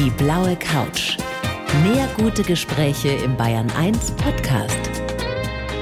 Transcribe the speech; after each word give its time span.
Die 0.00 0.10
blaue 0.10 0.54
Couch. 0.54 1.18
Mehr 1.82 2.08
gute 2.16 2.44
Gespräche 2.44 3.08
im 3.08 3.36
Bayern 3.36 3.68
1 3.76 4.12
Podcast. 4.12 4.78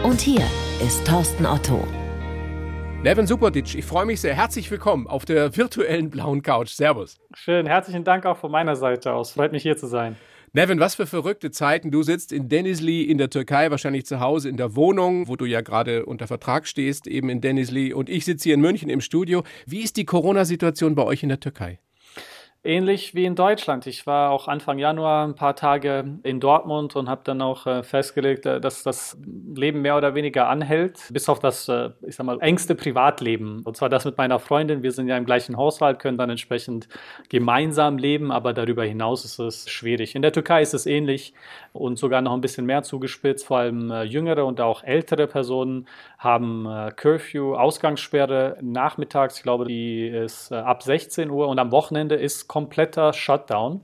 Und 0.04 0.22
hier 0.22 0.40
ist 0.82 1.06
Thorsten 1.06 1.44
Otto. 1.44 1.86
Nevin 3.02 3.26
Superdic, 3.26 3.74
ich 3.74 3.84
freue 3.84 4.06
mich 4.06 4.22
sehr. 4.22 4.34
Herzlich 4.34 4.70
willkommen 4.70 5.06
auf 5.06 5.26
der 5.26 5.54
virtuellen 5.54 6.08
blauen 6.08 6.40
Couch. 6.40 6.70
Servus. 6.70 7.18
Schön, 7.34 7.66
herzlichen 7.66 8.04
Dank 8.04 8.24
auch 8.24 8.38
von 8.38 8.50
meiner 8.50 8.74
Seite 8.74 9.12
aus. 9.12 9.32
Freut 9.32 9.52
mich 9.52 9.62
hier 9.62 9.76
zu 9.76 9.86
sein. 9.86 10.16
Nevin, 10.54 10.80
was 10.80 10.94
für 10.94 11.06
verrückte 11.06 11.50
Zeiten. 11.50 11.90
Du 11.90 12.02
sitzt 12.02 12.32
in 12.32 12.48
Denizli 12.48 13.02
in 13.02 13.18
der 13.18 13.28
Türkei, 13.28 13.70
wahrscheinlich 13.70 14.06
zu 14.06 14.20
Hause 14.20 14.48
in 14.48 14.56
der 14.56 14.76
Wohnung, 14.76 15.28
wo 15.28 15.36
du 15.36 15.44
ja 15.44 15.60
gerade 15.60 16.06
unter 16.06 16.26
Vertrag 16.26 16.66
stehst, 16.66 17.06
eben 17.06 17.28
in 17.28 17.42
Denizli. 17.42 17.92
Und 17.92 18.08
ich 18.08 18.24
sitze 18.24 18.44
hier 18.44 18.54
in 18.54 18.62
München 18.62 18.88
im 18.88 19.02
Studio. 19.02 19.44
Wie 19.66 19.82
ist 19.82 19.98
die 19.98 20.06
Corona-Situation 20.06 20.94
bei 20.94 21.02
euch 21.02 21.22
in 21.22 21.28
der 21.28 21.40
Türkei? 21.40 21.80
Ähnlich 22.66 23.14
wie 23.14 23.24
in 23.26 23.36
Deutschland. 23.36 23.86
Ich 23.86 24.08
war 24.08 24.32
auch 24.32 24.48
Anfang 24.48 24.80
Januar 24.80 25.24
ein 25.24 25.36
paar 25.36 25.54
Tage 25.54 26.18
in 26.24 26.40
Dortmund 26.40 26.96
und 26.96 27.08
habe 27.08 27.20
dann 27.22 27.40
auch 27.40 27.64
äh, 27.64 27.84
festgelegt, 27.84 28.44
äh, 28.44 28.60
dass 28.60 28.82
das 28.82 29.16
Leben 29.54 29.82
mehr 29.82 29.96
oder 29.96 30.16
weniger 30.16 30.48
anhält, 30.48 31.08
bis 31.12 31.28
auf 31.28 31.38
das, 31.38 31.68
äh, 31.68 31.90
ich 32.04 32.16
sag 32.16 32.26
mal, 32.26 32.40
engste 32.40 32.74
Privatleben. 32.74 33.62
Und 33.62 33.76
zwar 33.76 33.88
das 33.88 34.04
mit 34.04 34.18
meiner 34.18 34.40
Freundin. 34.40 34.82
Wir 34.82 34.90
sind 34.90 35.06
ja 35.06 35.16
im 35.16 35.26
gleichen 35.26 35.56
Haushalt, 35.56 36.00
können 36.00 36.18
dann 36.18 36.28
entsprechend 36.28 36.88
gemeinsam 37.28 37.98
leben, 37.98 38.32
aber 38.32 38.52
darüber 38.52 38.82
hinaus 38.82 39.24
ist 39.24 39.38
es 39.38 39.70
schwierig. 39.70 40.16
In 40.16 40.22
der 40.22 40.32
Türkei 40.32 40.60
ist 40.60 40.74
es 40.74 40.86
ähnlich 40.86 41.34
und 41.72 42.00
sogar 42.00 42.20
noch 42.20 42.34
ein 42.34 42.40
bisschen 42.40 42.66
mehr 42.66 42.82
zugespitzt. 42.82 43.46
Vor 43.46 43.58
allem 43.58 43.92
jüngere 44.06 44.44
und 44.44 44.60
auch 44.60 44.82
ältere 44.82 45.28
Personen 45.28 45.86
haben 46.18 46.66
Curfew, 46.96 47.54
Ausgangssperre 47.54 48.56
nachmittags. 48.60 49.36
Ich 49.36 49.42
glaube, 49.42 49.66
die 49.66 50.08
ist 50.08 50.52
ab 50.52 50.82
16 50.82 51.30
Uhr 51.30 51.48
und 51.48 51.58
am 51.58 51.70
Wochenende 51.72 52.14
ist 52.14 52.48
kompletter 52.48 53.12
Shutdown. 53.12 53.82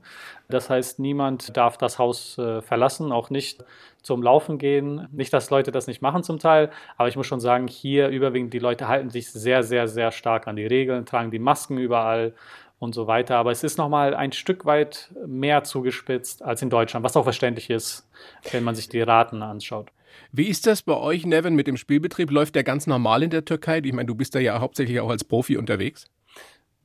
Das 0.49 0.69
heißt, 0.69 0.99
niemand 0.99 1.55
darf 1.57 1.77
das 1.77 1.97
Haus 1.99 2.37
äh, 2.37 2.61
verlassen, 2.61 3.11
auch 3.11 3.29
nicht 3.29 3.63
zum 4.03 4.21
Laufen 4.21 4.57
gehen. 4.57 5.07
Nicht, 5.11 5.33
dass 5.33 5.49
Leute 5.49 5.71
das 5.71 5.87
nicht 5.87 6.01
machen 6.01 6.23
zum 6.23 6.37
Teil, 6.37 6.69
aber 6.97 7.07
ich 7.07 7.15
muss 7.15 7.25
schon 7.25 7.39
sagen, 7.39 7.67
hier 7.67 8.09
überwiegend 8.09 8.53
die 8.53 8.59
Leute 8.59 8.87
halten 8.87 9.09
sich 9.09 9.31
sehr, 9.31 9.63
sehr, 9.63 9.87
sehr 9.87 10.11
stark 10.11 10.47
an 10.47 10.55
die 10.55 10.65
Regeln, 10.65 11.05
tragen 11.05 11.31
die 11.31 11.39
Masken 11.39 11.77
überall 11.77 12.33
und 12.79 12.93
so 12.93 13.07
weiter. 13.07 13.37
Aber 13.37 13.51
es 13.51 13.63
ist 13.63 13.77
nochmal 13.77 14.13
ein 14.13 14.33
Stück 14.33 14.65
weit 14.65 15.09
mehr 15.25 15.63
zugespitzt 15.63 16.43
als 16.43 16.61
in 16.61 16.69
Deutschland, 16.69 17.03
was 17.03 17.15
auch 17.15 17.23
verständlich 17.23 17.69
ist, 17.69 18.07
wenn 18.51 18.63
man 18.63 18.75
sich 18.75 18.89
die 18.89 19.01
Raten 19.01 19.41
anschaut. 19.41 19.89
Wie 20.35 20.47
ist 20.47 20.65
das 20.65 20.81
bei 20.81 20.97
euch, 20.97 21.27
Nevin, 21.27 21.53
mit 21.53 21.67
dem 21.67 21.77
Spielbetrieb? 21.77 22.31
Läuft 22.31 22.55
der 22.55 22.63
ganz 22.63 22.87
normal 22.87 23.21
in 23.21 23.29
der 23.29 23.45
Türkei? 23.45 23.81
Ich 23.83 23.93
meine, 23.93 24.07
du 24.07 24.15
bist 24.15 24.33
da 24.33 24.39
ja 24.39 24.59
hauptsächlich 24.59 24.99
auch 24.99 25.11
als 25.11 25.23
Profi 25.23 25.57
unterwegs. 25.57 26.07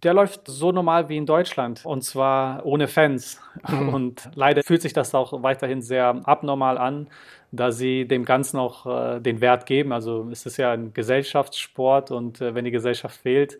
Der 0.02 0.12
läuft 0.12 0.42
so 0.46 0.70
normal 0.70 1.08
wie 1.08 1.16
in 1.16 1.24
Deutschland 1.24 1.86
und 1.86 2.02
zwar 2.02 2.66
ohne 2.66 2.88
Fans. 2.88 3.40
Mhm. 3.66 3.88
Und 3.88 4.30
leider 4.34 4.62
fühlt 4.62 4.82
sich 4.82 4.92
das 4.92 5.14
auch 5.14 5.42
weiterhin 5.42 5.80
sehr 5.80 6.20
abnormal 6.24 6.76
an, 6.76 7.08
da 7.50 7.72
sie 7.72 8.06
dem 8.06 8.26
Ganzen 8.26 8.58
auch 8.58 8.84
äh, 8.84 9.18
den 9.18 9.40
Wert 9.40 9.64
geben. 9.64 9.92
Also 9.92 10.28
es 10.30 10.44
ist 10.44 10.58
ja 10.58 10.72
ein 10.72 10.92
Gesellschaftssport 10.92 12.10
und 12.10 12.42
äh, 12.42 12.54
wenn 12.54 12.66
die 12.66 12.70
Gesellschaft 12.70 13.18
fehlt, 13.18 13.58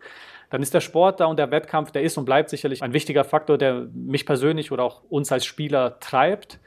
dann 0.51 0.61
ist 0.61 0.75
der 0.75 0.81
Sport 0.81 1.19
da 1.19 1.25
und 1.25 1.39
der 1.39 1.49
Wettkampf, 1.49 1.89
der 1.89 2.03
ist 2.03 2.15
und 2.15 2.25
bleibt 2.25 2.51
sicherlich 2.51 2.83
ein 2.83 2.93
wichtiger 2.93 3.23
Faktor, 3.23 3.57
der 3.57 3.87
mich 3.91 4.27
persönlich 4.27 4.71
oder 4.71 4.83
auch 4.83 5.01
uns 5.09 5.31
als 5.31 5.47
Spieler 5.47 5.99
treibt. 5.99 6.59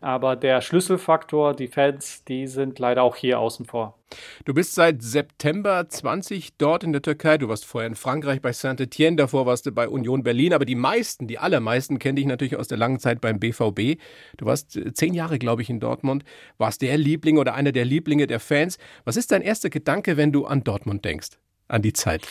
Aber 0.00 0.36
der 0.36 0.60
Schlüsselfaktor, 0.60 1.54
die 1.54 1.66
Fans, 1.66 2.22
die 2.24 2.46
sind 2.46 2.78
leider 2.78 3.02
auch 3.02 3.16
hier 3.16 3.40
außen 3.40 3.66
vor. 3.66 3.98
Du 4.44 4.54
bist 4.54 4.74
seit 4.74 5.02
September 5.02 5.88
20 5.88 6.56
dort 6.56 6.84
in 6.84 6.92
der 6.92 7.02
Türkei. 7.02 7.36
Du 7.36 7.48
warst 7.48 7.64
vorher 7.64 7.88
in 7.88 7.96
Frankreich 7.96 8.40
bei 8.40 8.52
Saint-Etienne, 8.52 9.16
davor 9.16 9.44
warst 9.44 9.66
du 9.66 9.72
bei 9.72 9.88
Union 9.88 10.22
Berlin. 10.22 10.54
Aber 10.54 10.64
die 10.64 10.76
meisten, 10.76 11.26
die 11.26 11.38
allermeisten 11.38 11.98
kenne 11.98 12.20
ich 12.20 12.26
natürlich 12.26 12.56
aus 12.56 12.68
der 12.68 12.78
langen 12.78 13.00
Zeit 13.00 13.20
beim 13.20 13.40
BVB. 13.40 14.00
Du 14.36 14.46
warst 14.46 14.76
äh, 14.76 14.92
zehn 14.92 15.14
Jahre, 15.14 15.38
glaube 15.38 15.62
ich, 15.62 15.70
in 15.70 15.80
Dortmund, 15.80 16.24
warst 16.58 16.80
der 16.82 16.96
Liebling 16.96 17.38
oder 17.38 17.54
einer 17.54 17.72
der 17.72 17.84
Lieblinge 17.84 18.28
der 18.28 18.40
Fans. 18.40 18.78
Was 19.04 19.16
ist 19.16 19.32
dein 19.32 19.42
erster 19.42 19.68
Gedanke, 19.68 20.16
wenn 20.16 20.32
du 20.32 20.46
an 20.46 20.62
Dortmund 20.62 21.04
denkst, 21.04 21.30
an 21.66 21.82
die 21.82 21.92
Zeit? 21.92 22.26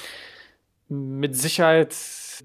Mit 0.90 1.36
Sicherheit 1.36 1.96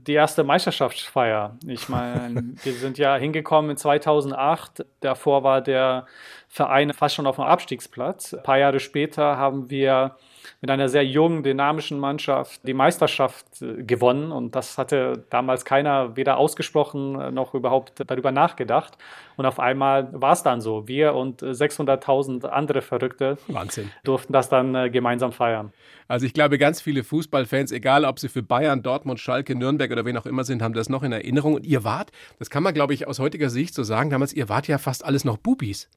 die 0.06 0.14
erste 0.14 0.42
Meisterschaftsfeier. 0.42 1.56
Ich 1.66 1.88
meine, 1.88 2.54
wir 2.64 2.72
sind 2.75 2.98
ja 2.98 3.16
hingekommen 3.16 3.72
in 3.72 3.76
2008. 3.76 4.84
Davor 5.00 5.44
war 5.44 5.60
der 5.60 6.06
Verein 6.48 6.92
fast 6.92 7.14
schon 7.14 7.26
auf 7.26 7.36
dem 7.36 7.44
Abstiegsplatz. 7.44 8.34
Ein 8.34 8.42
paar 8.42 8.58
Jahre 8.58 8.80
später 8.80 9.36
haben 9.36 9.70
wir 9.70 10.16
mit 10.60 10.70
einer 10.70 10.88
sehr 10.88 11.04
jungen, 11.04 11.42
dynamischen 11.42 11.98
Mannschaft 11.98 12.60
die 12.66 12.75
Meisterschaft 12.75 13.62
äh, 13.62 13.82
gewonnen. 13.82 14.32
Und 14.32 14.54
das 14.54 14.78
hatte 14.78 15.25
damals 15.30 15.64
keiner 15.64 16.16
weder 16.16 16.36
ausgesprochen 16.36 17.20
äh, 17.20 17.30
noch 17.30 17.54
überhaupt 17.54 18.03
darüber 18.06 18.32
nachgedacht. 18.32 18.98
Und 19.36 19.47
auf 19.47 19.58
einmal 19.58 20.08
war 20.12 20.32
es 20.32 20.42
dann 20.42 20.60
so. 20.60 20.86
Wir 20.86 21.14
und 21.14 21.42
600.000 21.42 22.47
andere 22.47 22.82
Verrückte 22.82 23.38
Wahnsinn. 23.48 23.91
durften 24.04 24.32
das 24.32 24.48
dann 24.48 24.92
gemeinsam 24.92 25.32
feiern. 25.32 25.72
Also 26.12 26.26
ich 26.26 26.34
glaube, 26.34 26.59
ganz 26.59 26.82
viele 26.82 27.04
Fußballfans, 27.04 27.72
egal 27.72 28.04
ob 28.04 28.19
sie 28.19 28.28
für 28.28 28.42
Bayern, 28.42 28.82
Dortmund, 28.82 29.19
Schalke, 29.19 29.54
Nürnberg 29.54 29.91
oder 29.91 30.04
wen 30.04 30.19
auch 30.19 30.26
immer 30.26 30.44
sind, 30.44 30.60
haben 30.60 30.74
das 30.74 30.91
noch 30.91 31.03
in 31.03 31.12
Erinnerung. 31.12 31.54
Und 31.54 31.66
ihr 31.66 31.84
wart, 31.84 32.12
das 32.38 32.50
kann 32.50 32.62
man, 32.62 32.74
glaube 32.74 32.92
ich, 32.92 33.06
aus 33.06 33.19
heutiger 33.19 33.48
Sicht 33.48 33.74
so 33.74 33.82
sagen, 33.82 34.10
damals, 34.10 34.34
ihr 34.34 34.50
wart 34.50 34.69
ja 34.69 34.76
fast 34.76 35.06
alles 35.06 35.24
noch 35.24 35.38
Bubis. 35.38 35.88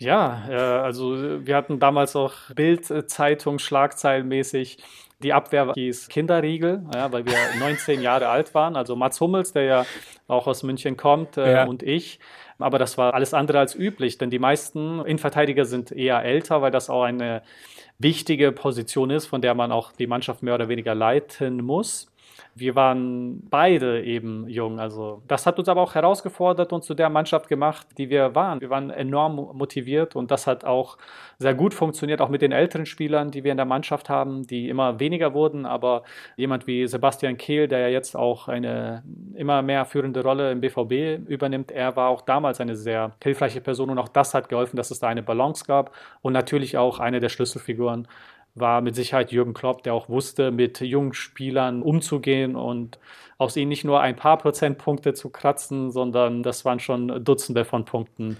Ja, 0.00 0.44
äh, 0.48 0.54
also 0.54 1.46
wir 1.46 1.56
hatten 1.56 1.78
damals 1.78 2.16
auch 2.16 2.32
Bildzeitung 2.54 3.58
schlagzeilenmäßig 3.58 4.78
die 5.22 5.34
Abwehr 5.34 5.72
hieß 5.74 6.08
Kinderriegel, 6.08 6.82
ja, 6.94 7.12
weil 7.12 7.26
wir 7.26 7.34
19 7.58 8.00
Jahre 8.00 8.28
alt 8.28 8.54
waren. 8.54 8.76
Also 8.76 8.96
Mats 8.96 9.20
Hummels, 9.20 9.52
der 9.52 9.62
ja 9.64 9.86
auch 10.26 10.46
aus 10.46 10.62
München 10.62 10.96
kommt, 10.96 11.36
äh, 11.36 11.52
ja. 11.52 11.64
und 11.64 11.82
ich. 11.82 12.18
Aber 12.58 12.78
das 12.78 12.98
war 12.98 13.14
alles 13.14 13.34
andere 13.34 13.58
als 13.58 13.74
üblich, 13.74 14.18
denn 14.18 14.30
die 14.30 14.38
meisten 14.38 15.00
Innenverteidiger 15.04 15.64
sind 15.64 15.92
eher 15.92 16.22
älter, 16.22 16.62
weil 16.62 16.70
das 16.70 16.90
auch 16.90 17.02
eine 17.02 17.42
wichtige 17.98 18.52
Position 18.52 19.10
ist, 19.10 19.26
von 19.26 19.42
der 19.42 19.54
man 19.54 19.72
auch 19.72 19.92
die 19.92 20.06
Mannschaft 20.06 20.42
mehr 20.42 20.54
oder 20.54 20.68
weniger 20.68 20.94
leiten 20.94 21.62
muss. 21.62 22.10
Wir 22.54 22.74
waren 22.74 23.48
beide 23.50 24.02
eben 24.02 24.48
jung. 24.48 24.80
Also 24.80 25.22
das 25.28 25.46
hat 25.46 25.58
uns 25.58 25.68
aber 25.68 25.80
auch 25.80 25.94
herausgefordert 25.94 26.72
und 26.72 26.84
zu 26.84 26.94
der 26.94 27.10
Mannschaft 27.10 27.48
gemacht, 27.48 27.86
die 27.98 28.10
wir 28.10 28.34
waren. 28.34 28.60
Wir 28.60 28.70
waren 28.70 28.90
enorm 28.90 29.36
motiviert 29.36 30.16
und 30.16 30.30
das 30.30 30.46
hat 30.46 30.64
auch 30.64 30.98
sehr 31.38 31.54
gut 31.54 31.74
funktioniert, 31.74 32.20
auch 32.20 32.28
mit 32.28 32.42
den 32.42 32.52
älteren 32.52 32.86
Spielern, 32.86 33.30
die 33.30 33.44
wir 33.44 33.50
in 33.50 33.56
der 33.56 33.66
Mannschaft 33.66 34.08
haben, 34.08 34.46
die 34.46 34.68
immer 34.68 35.00
weniger 35.00 35.34
wurden. 35.34 35.66
Aber 35.66 36.02
jemand 36.36 36.66
wie 36.66 36.86
Sebastian 36.86 37.36
Kehl, 37.36 37.68
der 37.68 37.80
ja 37.80 37.88
jetzt 37.88 38.16
auch 38.16 38.48
eine 38.48 39.02
immer 39.34 39.62
mehr 39.62 39.84
führende 39.84 40.22
Rolle 40.22 40.52
im 40.52 40.60
BVB 40.60 41.28
übernimmt, 41.28 41.70
er 41.70 41.96
war 41.96 42.08
auch 42.08 42.22
damals 42.22 42.60
eine 42.60 42.76
sehr 42.76 43.12
hilfreiche 43.22 43.60
Person 43.60 43.90
und 43.90 43.98
auch 43.98 44.08
das 44.08 44.34
hat 44.34 44.48
geholfen, 44.48 44.76
dass 44.76 44.90
es 44.90 45.00
da 45.00 45.08
eine 45.08 45.22
Balance 45.22 45.64
gab 45.66 45.94
und 46.22 46.32
natürlich 46.32 46.76
auch 46.76 46.98
eine 46.98 47.20
der 47.20 47.28
Schlüsselfiguren 47.28 48.06
war 48.54 48.80
mit 48.80 48.94
Sicherheit 48.94 49.32
Jürgen 49.32 49.54
Klopp, 49.54 49.82
der 49.82 49.94
auch 49.94 50.08
wusste, 50.08 50.50
mit 50.50 50.80
jungen 50.80 51.12
Spielern 51.12 51.82
umzugehen 51.82 52.56
und 52.56 52.98
aus 53.38 53.56
ihnen 53.56 53.68
nicht 53.68 53.84
nur 53.84 54.00
ein 54.00 54.16
paar 54.16 54.38
Prozentpunkte 54.38 55.14
zu 55.14 55.30
kratzen, 55.30 55.90
sondern 55.90 56.42
das 56.42 56.64
waren 56.64 56.80
schon 56.80 57.24
Dutzende 57.24 57.64
von 57.64 57.84
Punkten, 57.84 58.36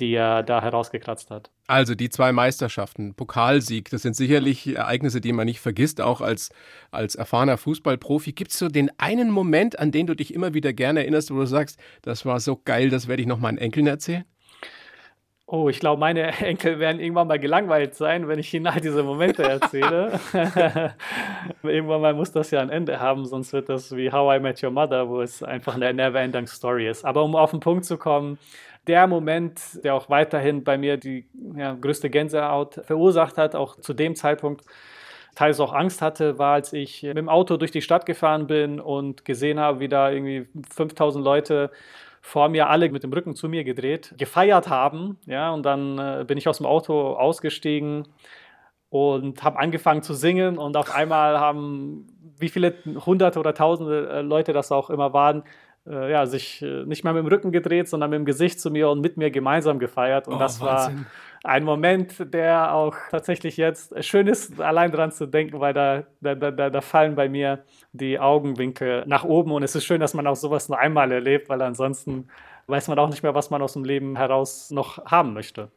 die 0.00 0.12
er 0.14 0.42
da 0.42 0.60
herausgekratzt 0.60 1.30
hat. 1.30 1.50
Also 1.68 1.94
die 1.94 2.10
zwei 2.10 2.32
Meisterschaften, 2.32 3.14
Pokalsieg, 3.14 3.88
das 3.90 4.02
sind 4.02 4.16
sicherlich 4.16 4.76
Ereignisse, 4.76 5.20
die 5.20 5.32
man 5.32 5.46
nicht 5.46 5.60
vergisst, 5.60 6.00
auch 6.00 6.20
als, 6.20 6.50
als 6.90 7.14
erfahrener 7.14 7.56
Fußballprofi. 7.56 8.32
Gibt 8.32 8.50
es 8.50 8.58
so 8.58 8.68
den 8.68 8.90
einen 8.98 9.30
Moment, 9.30 9.78
an 9.78 9.90
den 9.90 10.06
du 10.06 10.14
dich 10.14 10.34
immer 10.34 10.54
wieder 10.54 10.72
gerne 10.72 11.00
erinnerst, 11.00 11.30
wo 11.30 11.38
du 11.38 11.46
sagst, 11.46 11.78
das 12.02 12.26
war 12.26 12.40
so 12.40 12.60
geil, 12.62 12.90
das 12.90 13.08
werde 13.08 13.22
ich 13.22 13.28
noch 13.28 13.38
meinen 13.38 13.58
Enkeln 13.58 13.86
erzählen? 13.86 14.24
Oh, 15.54 15.68
ich 15.68 15.80
glaube, 15.80 16.00
meine 16.00 16.22
Enkel 16.40 16.78
werden 16.78 16.98
irgendwann 16.98 17.28
mal 17.28 17.38
gelangweilt 17.38 17.94
sein, 17.94 18.26
wenn 18.26 18.38
ich 18.38 18.54
ihnen 18.54 18.66
all 18.66 18.80
diese 18.80 19.02
Momente 19.02 19.42
erzähle. 19.42 20.18
irgendwann 21.62 22.00
mal 22.00 22.14
muss 22.14 22.32
das 22.32 22.50
ja 22.52 22.60
ein 22.60 22.70
Ende 22.70 22.98
haben, 22.98 23.26
sonst 23.26 23.52
wird 23.52 23.68
das 23.68 23.94
wie 23.94 24.10
How 24.10 24.38
I 24.38 24.40
Met 24.40 24.62
Your 24.62 24.70
Mother, 24.70 25.10
wo 25.10 25.20
es 25.20 25.42
einfach 25.42 25.74
eine 25.74 25.92
never-ending 25.92 26.46
Story 26.46 26.88
ist. 26.88 27.04
Aber 27.04 27.22
um 27.22 27.36
auf 27.36 27.50
den 27.50 27.60
Punkt 27.60 27.84
zu 27.84 27.98
kommen, 27.98 28.38
der 28.86 29.06
Moment, 29.06 29.60
der 29.84 29.94
auch 29.94 30.08
weiterhin 30.08 30.64
bei 30.64 30.78
mir 30.78 30.96
die 30.96 31.26
ja, 31.54 31.74
größte 31.74 32.08
Gänsehaut 32.08 32.80
verursacht 32.86 33.36
hat, 33.36 33.54
auch 33.54 33.76
zu 33.76 33.92
dem 33.92 34.16
Zeitpunkt, 34.16 34.64
teils 35.34 35.60
auch 35.60 35.74
Angst 35.74 36.00
hatte, 36.00 36.38
war, 36.38 36.54
als 36.54 36.72
ich 36.72 37.02
mit 37.02 37.18
dem 37.18 37.28
Auto 37.28 37.58
durch 37.58 37.72
die 37.72 37.82
Stadt 37.82 38.06
gefahren 38.06 38.46
bin 38.46 38.80
und 38.80 39.26
gesehen 39.26 39.60
habe, 39.60 39.80
wie 39.80 39.88
da 39.88 40.10
irgendwie 40.10 40.46
5000 40.70 41.22
Leute 41.22 41.70
vor 42.22 42.48
mir 42.48 42.70
alle 42.70 42.88
mit 42.88 43.02
dem 43.02 43.12
Rücken 43.12 43.34
zu 43.34 43.48
mir 43.48 43.64
gedreht, 43.64 44.14
gefeiert 44.16 44.68
haben. 44.68 45.18
Ja, 45.26 45.50
und 45.50 45.64
dann 45.64 45.98
äh, 45.98 46.24
bin 46.26 46.38
ich 46.38 46.48
aus 46.48 46.58
dem 46.58 46.66
Auto 46.66 47.14
ausgestiegen 47.14 48.08
und 48.88 49.42
habe 49.42 49.58
angefangen 49.58 50.02
zu 50.02 50.14
singen 50.14 50.56
und 50.56 50.76
auf 50.76 50.94
einmal 50.94 51.38
haben 51.40 52.06
wie 52.38 52.48
viele 52.48 52.74
hunderte 53.04 53.40
oder 53.40 53.54
tausende 53.54 54.08
äh, 54.08 54.20
Leute 54.22 54.52
das 54.52 54.70
auch 54.70 54.88
immer 54.88 55.12
waren, 55.12 55.42
äh, 55.86 56.12
ja, 56.12 56.26
sich 56.26 56.62
äh, 56.62 56.84
nicht 56.84 57.02
mehr 57.02 57.12
mit 57.12 57.24
dem 57.24 57.26
Rücken 57.26 57.50
gedreht, 57.50 57.88
sondern 57.88 58.10
mit 58.10 58.18
dem 58.18 58.24
Gesicht 58.24 58.60
zu 58.60 58.70
mir 58.70 58.88
und 58.88 59.00
mit 59.00 59.16
mir 59.16 59.30
gemeinsam 59.30 59.78
gefeiert. 59.78 60.28
Und 60.28 60.36
oh, 60.36 60.38
das 60.38 60.60
Wahnsinn. 60.60 60.98
war 60.98 61.06
ein 61.44 61.64
Moment, 61.64 62.32
der 62.32 62.72
auch 62.72 62.96
tatsächlich 63.10 63.56
jetzt 63.56 64.04
schön 64.04 64.28
ist, 64.28 64.60
allein 64.60 64.92
dran 64.92 65.10
zu 65.10 65.26
denken, 65.26 65.60
weil 65.60 65.74
da, 65.74 66.04
da, 66.20 66.34
da, 66.34 66.70
da 66.70 66.80
fallen 66.80 67.14
bei 67.14 67.28
mir 67.28 67.64
die 67.92 68.18
Augenwinkel 68.18 69.04
nach 69.06 69.24
oben 69.24 69.52
und 69.52 69.62
es 69.62 69.74
ist 69.74 69.84
schön, 69.84 70.00
dass 70.00 70.14
man 70.14 70.26
auch 70.26 70.36
sowas 70.36 70.68
nur 70.68 70.78
einmal 70.78 71.10
erlebt, 71.10 71.48
weil 71.48 71.62
ansonsten 71.62 72.28
weiß 72.68 72.88
man 72.88 72.98
auch 72.98 73.08
nicht 73.08 73.22
mehr, 73.22 73.34
was 73.34 73.50
man 73.50 73.60
aus 73.60 73.72
dem 73.72 73.84
Leben 73.84 74.16
heraus 74.16 74.70
noch 74.70 75.04
haben 75.06 75.32
möchte. 75.32 75.70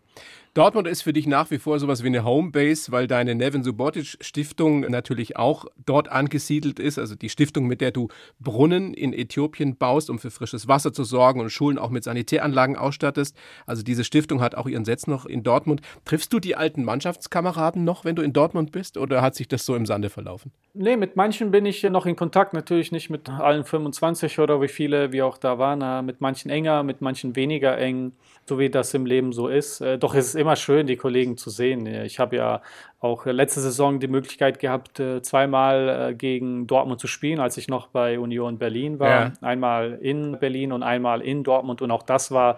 Dortmund 0.56 0.88
ist 0.88 1.02
für 1.02 1.12
dich 1.12 1.28
nach 1.28 1.52
wie 1.52 1.58
vor 1.58 1.80
sowas 1.80 2.02
wie 2.02 2.08
eine 2.08 2.24
Homebase, 2.24 2.90
weil 2.94 3.08
deine 3.08 3.36
Nevin 3.36 3.62
Subotic 3.62 4.16
Stiftung 4.22 4.90
natürlich 4.90 5.36
auch 5.36 5.66
dort 5.86 6.10
angesiedelt 6.10 6.80
ist. 6.80 6.98
Also 6.98 7.16
die 7.16 7.28
Stiftung, 7.28 7.68
mit 7.68 7.82
der 7.82 7.92
du 7.92 8.08
Brunnen 8.40 8.94
in 8.94 9.12
Äthiopien 9.12 9.76
baust, 9.76 10.10
um 10.10 10.18
für 10.18 10.32
frisches 10.32 10.70
Wasser 10.70 10.94
zu 10.94 11.04
sorgen 11.04 11.42
und 11.42 11.50
Schulen 11.50 11.78
auch 11.78 11.90
mit 11.90 12.06
Sanitäranlagen 12.06 12.78
ausstattest. 12.78 13.36
Also 13.66 13.84
diese 13.84 14.06
Stiftung 14.06 14.40
hat 14.40 14.56
auch 14.56 14.66
ihren 14.66 14.86
Sitz 14.86 15.08
noch 15.08 15.26
in 15.26 15.44
Dortmund. 15.44 15.82
Triffst 16.06 16.32
du 16.32 16.40
die 16.40 16.56
alten 16.56 16.86
Mannschaftskameraden 16.86 17.84
noch, 17.84 18.06
wenn 18.06 18.16
du 18.16 18.22
in 18.22 18.32
Dortmund 18.32 18.72
bist, 18.72 18.96
oder 18.96 19.22
hat 19.22 19.36
sich 19.36 19.50
das 19.50 19.66
so 19.66 19.76
im 19.76 19.86
Sande 19.86 20.10
verlaufen? 20.10 20.54
Nee, 20.74 20.96
mit 20.96 21.18
manchen 21.18 21.52
bin 21.52 21.66
ich 21.66 21.84
noch 21.84 22.06
in 22.06 22.16
Kontakt. 22.16 22.54
Natürlich 22.54 22.94
nicht 22.94 23.10
mit 23.10 23.28
allen 23.30 23.66
25 23.66 24.40
oder 24.40 24.62
wie 24.62 24.70
viele 24.70 25.12
wie 25.12 25.22
auch 25.22 25.38
da 25.38 25.60
waren. 25.60 26.06
Mit 26.06 26.22
manchen 26.22 26.50
enger, 26.50 26.84
mit 26.84 27.02
manchen 27.02 27.36
weniger 27.36 27.78
eng, 27.78 28.14
so 28.48 28.58
wie 28.58 28.70
das 28.70 28.94
im 28.94 29.06
Leben 29.06 29.34
so 29.34 29.50
ist. 29.50 29.82
Äh, 29.82 29.98
doch 29.98 30.16
es 30.16 30.28
ist 30.28 30.45
immer 30.46 30.56
schön, 30.56 30.86
die 30.86 30.96
Kollegen 30.96 31.38
zu 31.38 31.50
sehen. 31.50 31.88
Ich 31.88 32.20
habe 32.20 32.36
ja 32.36 32.62
auch 33.00 33.26
letzte 33.26 33.62
Saison 33.62 34.00
die 34.00 34.08
Möglichkeit 34.08 34.60
gehabt, 34.60 35.00
äh, 35.00 35.24
zweimal 35.24 36.10
äh, 36.12 36.14
gegen 36.14 36.68
Dortmund 36.68 37.00
zu 37.00 37.08
spielen, 37.08 37.40
als 37.40 37.58
ich 37.58 37.68
noch 37.68 37.88
bei 37.88 38.20
Union 38.20 38.60
Berlin 38.60 39.00
war. 39.00 39.10
Ja. 39.10 39.34
Einmal 39.42 39.98
in 40.02 40.38
Berlin 40.40 40.72
und 40.72 40.84
einmal 40.84 41.22
in 41.22 41.44
Dortmund. 41.44 41.82
Und 41.82 41.90
auch 41.90 42.04
das 42.04 42.30
war 42.30 42.58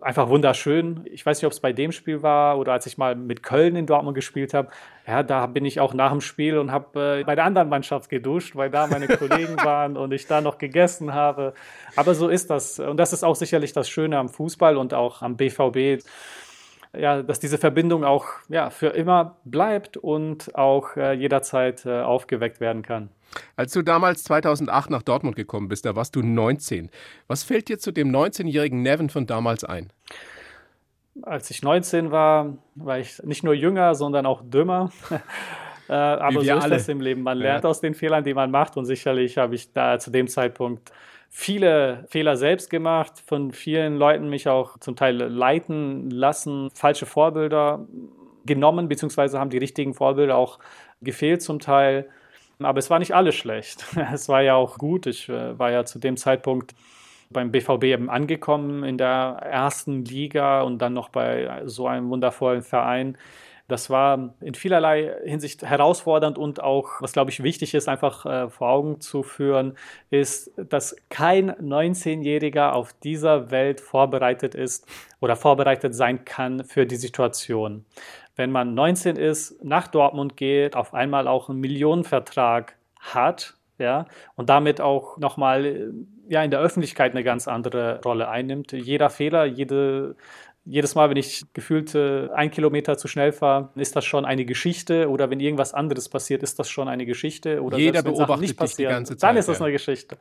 einfach 0.00 0.28
wunderschön. 0.28 1.04
Ich 1.12 1.26
weiß 1.26 1.38
nicht, 1.38 1.46
ob 1.46 1.52
es 1.52 1.60
bei 1.60 1.74
dem 1.74 1.92
Spiel 1.92 2.22
war 2.22 2.58
oder 2.58 2.72
als 2.72 2.86
ich 2.86 2.96
mal 2.96 3.14
mit 3.14 3.42
Köln 3.42 3.76
in 3.76 3.84
Dortmund 3.84 4.14
gespielt 4.14 4.54
habe. 4.54 4.68
Ja, 5.06 5.22
da 5.22 5.46
bin 5.46 5.66
ich 5.66 5.80
auch 5.80 5.92
nach 5.92 6.12
dem 6.12 6.22
Spiel 6.22 6.56
und 6.56 6.72
habe 6.72 7.18
äh, 7.20 7.24
bei 7.24 7.34
der 7.34 7.44
anderen 7.44 7.68
Mannschaft 7.68 8.08
geduscht, 8.08 8.56
weil 8.56 8.70
da 8.70 8.86
meine 8.86 9.06
Kollegen 9.06 9.56
waren 9.64 9.98
und 9.98 10.12
ich 10.12 10.26
da 10.26 10.40
noch 10.40 10.56
gegessen 10.56 11.12
habe. 11.12 11.52
Aber 11.94 12.14
so 12.14 12.28
ist 12.28 12.48
das. 12.48 12.78
Und 12.78 12.96
das 12.96 13.12
ist 13.12 13.22
auch 13.22 13.36
sicherlich 13.36 13.74
das 13.74 13.88
Schöne 13.90 14.16
am 14.16 14.30
Fußball 14.30 14.78
und 14.78 14.94
auch 14.94 15.20
am 15.20 15.36
BVB 15.36 16.02
ja, 16.96 17.22
dass 17.22 17.40
diese 17.40 17.58
Verbindung 17.58 18.04
auch 18.04 18.26
ja, 18.48 18.70
für 18.70 18.88
immer 18.88 19.36
bleibt 19.44 19.96
und 19.96 20.54
auch 20.54 20.96
äh, 20.96 21.12
jederzeit 21.12 21.84
äh, 21.86 22.00
aufgeweckt 22.00 22.60
werden 22.60 22.82
kann. 22.82 23.10
Als 23.56 23.72
du 23.72 23.82
damals 23.82 24.24
2008 24.24 24.90
nach 24.90 25.02
Dortmund 25.02 25.36
gekommen 25.36 25.68
bist, 25.68 25.84
da 25.84 25.96
warst 25.96 26.16
du 26.16 26.22
19. 26.22 26.90
Was 27.26 27.42
fällt 27.42 27.68
dir 27.68 27.78
zu 27.78 27.92
dem 27.92 28.10
19-jährigen 28.10 28.82
Nevin 28.82 29.10
von 29.10 29.26
damals 29.26 29.64
ein? 29.64 29.92
Als 31.22 31.50
ich 31.50 31.62
19 31.62 32.10
war, 32.10 32.56
war 32.74 32.98
ich 32.98 33.22
nicht 33.24 33.44
nur 33.44 33.54
jünger, 33.54 33.94
sondern 33.94 34.24
auch 34.24 34.42
dümmer. 34.44 34.90
äh, 35.88 35.92
aber 35.92 36.32
so 36.32 36.40
ist 36.40 36.50
alle. 36.50 36.76
das 36.76 36.88
im 36.88 37.00
Leben. 37.00 37.22
Man 37.22 37.38
lernt 37.38 37.64
ja. 37.64 37.70
aus 37.70 37.80
den 37.80 37.94
Fehlern, 37.94 38.24
die 38.24 38.34
man 38.34 38.50
macht. 38.50 38.76
Und 38.76 38.86
sicherlich 38.86 39.36
habe 39.36 39.54
ich 39.54 39.72
da 39.72 39.98
zu 39.98 40.10
dem 40.10 40.28
Zeitpunkt 40.28 40.92
viele 41.28 42.04
Fehler 42.08 42.36
selbst 42.36 42.70
gemacht, 42.70 43.22
von 43.26 43.52
vielen 43.52 43.96
Leuten 43.96 44.28
mich 44.28 44.48
auch 44.48 44.78
zum 44.78 44.96
Teil 44.96 45.16
leiten 45.16 46.10
lassen, 46.10 46.70
falsche 46.74 47.06
Vorbilder 47.06 47.86
genommen, 48.44 48.88
beziehungsweise 48.88 49.38
haben 49.38 49.50
die 49.50 49.58
richtigen 49.58 49.94
Vorbilder 49.94 50.36
auch 50.36 50.58
gefehlt 51.00 51.42
zum 51.42 51.60
Teil. 51.60 52.08
Aber 52.60 52.78
es 52.78 52.90
war 52.90 52.98
nicht 52.98 53.14
alles 53.14 53.36
schlecht. 53.36 53.84
Es 54.12 54.28
war 54.28 54.42
ja 54.42 54.54
auch 54.54 54.78
gut. 54.78 55.06
Ich 55.06 55.28
äh, 55.28 55.58
war 55.58 55.70
ja 55.70 55.84
zu 55.84 55.98
dem 55.98 56.16
Zeitpunkt 56.16 56.74
beim 57.30 57.52
BVB 57.52 57.84
eben 57.84 58.10
angekommen 58.10 58.84
in 58.84 58.98
der 58.98 59.38
ersten 59.42 60.04
Liga 60.04 60.62
und 60.62 60.78
dann 60.78 60.94
noch 60.94 61.10
bei 61.10 61.62
so 61.66 61.86
einem 61.86 62.08
wundervollen 62.08 62.62
Verein. 62.62 63.18
Das 63.68 63.90
war 63.90 64.34
in 64.40 64.54
vielerlei 64.54 65.14
Hinsicht 65.24 65.62
herausfordernd 65.62 66.38
und 66.38 66.62
auch, 66.62 67.00
was 67.00 67.12
glaube 67.12 67.30
ich 67.30 67.42
wichtig 67.42 67.74
ist, 67.74 67.86
einfach 67.86 68.24
äh, 68.24 68.48
vor 68.48 68.70
Augen 68.70 69.00
zu 69.00 69.22
führen, 69.22 69.76
ist, 70.08 70.50
dass 70.56 70.96
kein 71.10 71.52
19-Jähriger 71.52 72.70
auf 72.70 72.94
dieser 72.94 73.50
Welt 73.50 73.80
vorbereitet 73.80 74.54
ist 74.54 74.86
oder 75.20 75.36
vorbereitet 75.36 75.94
sein 75.94 76.24
kann 76.24 76.64
für 76.64 76.86
die 76.86 76.96
Situation. 76.96 77.84
Wenn 78.36 78.50
man 78.50 78.72
19 78.72 79.16
ist, 79.16 79.62
nach 79.62 79.86
Dortmund 79.88 80.36
geht, 80.38 80.74
auf 80.74 80.94
einmal 80.94 81.28
auch 81.28 81.50
einen 81.50 81.60
Millionenvertrag 81.60 82.74
hat, 82.98 83.54
ja, 83.78 84.06
und 84.34 84.48
damit 84.48 84.80
auch 84.80 85.18
nochmal 85.18 85.64
äh, 85.64 85.90
ja, 86.28 86.42
in 86.42 86.50
der 86.50 86.60
Öffentlichkeit 86.60 87.12
eine 87.12 87.24
ganz 87.24 87.48
andere 87.48 88.00
Rolle 88.04 88.28
einnimmt. 88.28 88.72
Jeder 88.72 89.08
Fehler, 89.08 89.44
jede 89.44 90.16
jedes 90.68 90.94
Mal, 90.94 91.08
wenn 91.10 91.16
ich 91.16 91.44
gefühlt 91.54 91.94
ein 91.96 92.50
Kilometer 92.50 92.98
zu 92.98 93.08
schnell 93.08 93.32
fahre, 93.32 93.70
ist 93.74 93.96
das 93.96 94.04
schon 94.04 94.24
eine 94.24 94.44
Geschichte. 94.44 95.08
Oder 95.10 95.30
wenn 95.30 95.40
irgendwas 95.40 95.72
anderes 95.74 96.08
passiert, 96.08 96.42
ist 96.42 96.58
das 96.58 96.68
schon 96.68 96.88
eine 96.88 97.06
Geschichte. 97.06 97.62
Oder 97.62 97.78
Jeder 97.78 98.02
beobachtet 98.02 98.40
nicht 98.40 98.56
passieren, 98.56 98.90
die 98.90 98.94
ganze 98.94 99.16
Zeit. 99.16 99.30
Dann 99.30 99.36
ist 99.36 99.48
das 99.48 99.62
eine 99.62 99.72
Geschichte. 99.72 100.18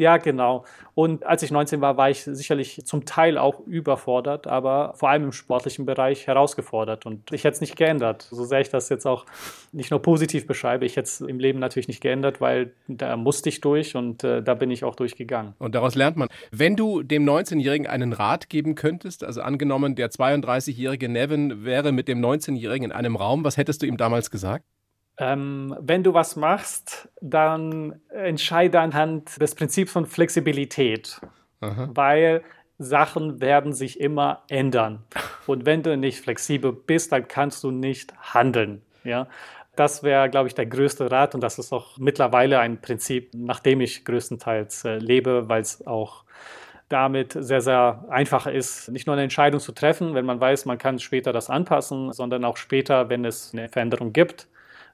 Ja, 0.00 0.16
genau. 0.16 0.64
Und 0.94 1.26
als 1.26 1.42
ich 1.42 1.50
19 1.50 1.80
war, 1.82 1.96
war 1.96 2.08
ich 2.08 2.22
sicherlich 2.22 2.82
zum 2.86 3.04
Teil 3.04 3.36
auch 3.36 3.60
überfordert, 3.66 4.46
aber 4.46 4.94
vor 4.96 5.10
allem 5.10 5.24
im 5.24 5.32
sportlichen 5.32 5.84
Bereich 5.84 6.26
herausgefordert. 6.26 7.06
Und 7.06 7.32
ich 7.32 7.44
hätte 7.44 7.56
es 7.56 7.60
nicht 7.60 7.76
geändert. 7.76 8.26
So 8.30 8.44
sehr 8.44 8.60
ich 8.60 8.70
das 8.70 8.88
jetzt 8.88 9.06
auch 9.06 9.26
nicht 9.72 9.90
nur 9.90 10.00
positiv 10.00 10.46
beschreibe, 10.46 10.86
ich 10.86 10.96
hätte 10.96 11.06
es 11.06 11.20
im 11.20 11.38
Leben 11.38 11.58
natürlich 11.58 11.86
nicht 11.86 12.00
geändert, 12.00 12.40
weil 12.40 12.72
da 12.88 13.16
musste 13.16 13.50
ich 13.50 13.60
durch 13.60 13.94
und 13.94 14.24
äh, 14.24 14.42
da 14.42 14.54
bin 14.54 14.70
ich 14.70 14.84
auch 14.84 14.94
durchgegangen. 14.94 15.54
Und 15.58 15.74
daraus 15.74 15.94
lernt 15.94 16.16
man. 16.16 16.28
Wenn 16.50 16.76
du 16.76 17.02
dem 17.02 17.24
19-Jährigen 17.24 17.86
einen 17.86 18.12
Rat 18.12 18.48
geben 18.48 18.74
könntest, 18.74 19.22
also 19.22 19.42
angenommen, 19.42 19.79
der 19.88 20.10
32-jährige 20.10 21.08
Nevin 21.08 21.64
wäre 21.64 21.92
mit 21.92 22.08
dem 22.08 22.20
19-Jährigen 22.20 22.86
in 22.86 22.92
einem 22.92 23.16
Raum, 23.16 23.44
was 23.44 23.56
hättest 23.56 23.82
du 23.82 23.86
ihm 23.86 23.96
damals 23.96 24.30
gesagt? 24.30 24.64
Ähm, 25.18 25.76
wenn 25.80 26.02
du 26.02 26.14
was 26.14 26.36
machst, 26.36 27.10
dann 27.20 28.00
entscheide 28.08 28.80
anhand 28.80 29.40
des 29.40 29.54
Prinzips 29.54 29.92
von 29.92 30.06
Flexibilität, 30.06 31.20
Aha. 31.60 31.90
weil 31.92 32.42
Sachen 32.78 33.40
werden 33.42 33.74
sich 33.74 34.00
immer 34.00 34.44
ändern. 34.48 35.04
Und 35.46 35.66
wenn 35.66 35.82
du 35.82 35.96
nicht 35.96 36.20
flexibel 36.20 36.72
bist, 36.72 37.12
dann 37.12 37.28
kannst 37.28 37.62
du 37.62 37.70
nicht 37.70 38.14
handeln. 38.32 38.80
Ja? 39.04 39.28
Das 39.76 40.02
wäre, 40.02 40.30
glaube 40.30 40.48
ich, 40.48 40.54
der 40.54 40.66
größte 40.66 41.10
Rat 41.10 41.34
und 41.34 41.42
das 41.42 41.58
ist 41.58 41.72
auch 41.72 41.98
mittlerweile 41.98 42.58
ein 42.58 42.80
Prinzip, 42.80 43.30
nach 43.34 43.60
dem 43.60 43.82
ich 43.82 44.04
größtenteils 44.06 44.84
äh, 44.84 44.96
lebe, 44.96 45.48
weil 45.48 45.60
es 45.60 45.86
auch 45.86 46.24
damit 46.90 47.32
sehr, 47.32 47.60
sehr 47.60 48.04
einfach 48.10 48.46
ist, 48.46 48.90
nicht 48.90 49.06
nur 49.06 49.14
eine 49.14 49.22
Entscheidung 49.22 49.60
zu 49.60 49.72
treffen, 49.72 50.14
wenn 50.14 50.26
man 50.26 50.40
weiß, 50.40 50.66
man 50.66 50.76
kann 50.76 50.98
später 50.98 51.32
das 51.32 51.48
anpassen, 51.48 52.12
sondern 52.12 52.44
auch 52.44 52.56
später, 52.56 53.08
wenn 53.08 53.24
es 53.24 53.52
eine 53.52 53.68
Veränderung 53.68 54.12
gibt, 54.12 54.48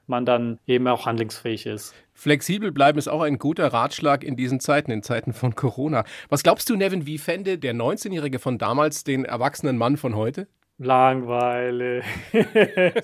man 0.05 0.25
dann 0.25 0.59
eben 0.67 0.87
auch 0.87 1.05
handlungsfähig 1.05 1.65
ist. 1.65 1.93
Flexibel 2.13 2.71
bleiben 2.71 2.97
ist 2.97 3.07
auch 3.07 3.21
ein 3.21 3.37
guter 3.39 3.67
Ratschlag 3.73 4.23
in 4.23 4.35
diesen 4.35 4.59
Zeiten, 4.59 4.91
in 4.91 5.03
Zeiten 5.03 5.33
von 5.33 5.55
Corona. 5.55 6.03
Was 6.29 6.43
glaubst 6.43 6.69
du, 6.69 6.75
Nevin, 6.75 7.05
wie 7.05 7.17
fände 7.17 7.57
der 7.57 7.73
19-Jährige 7.73 8.39
von 8.39 8.57
damals 8.57 9.03
den 9.03 9.25
erwachsenen 9.25 9.77
Mann 9.77 9.97
von 9.97 10.15
heute? 10.15 10.47
Langweilig. 10.79 12.05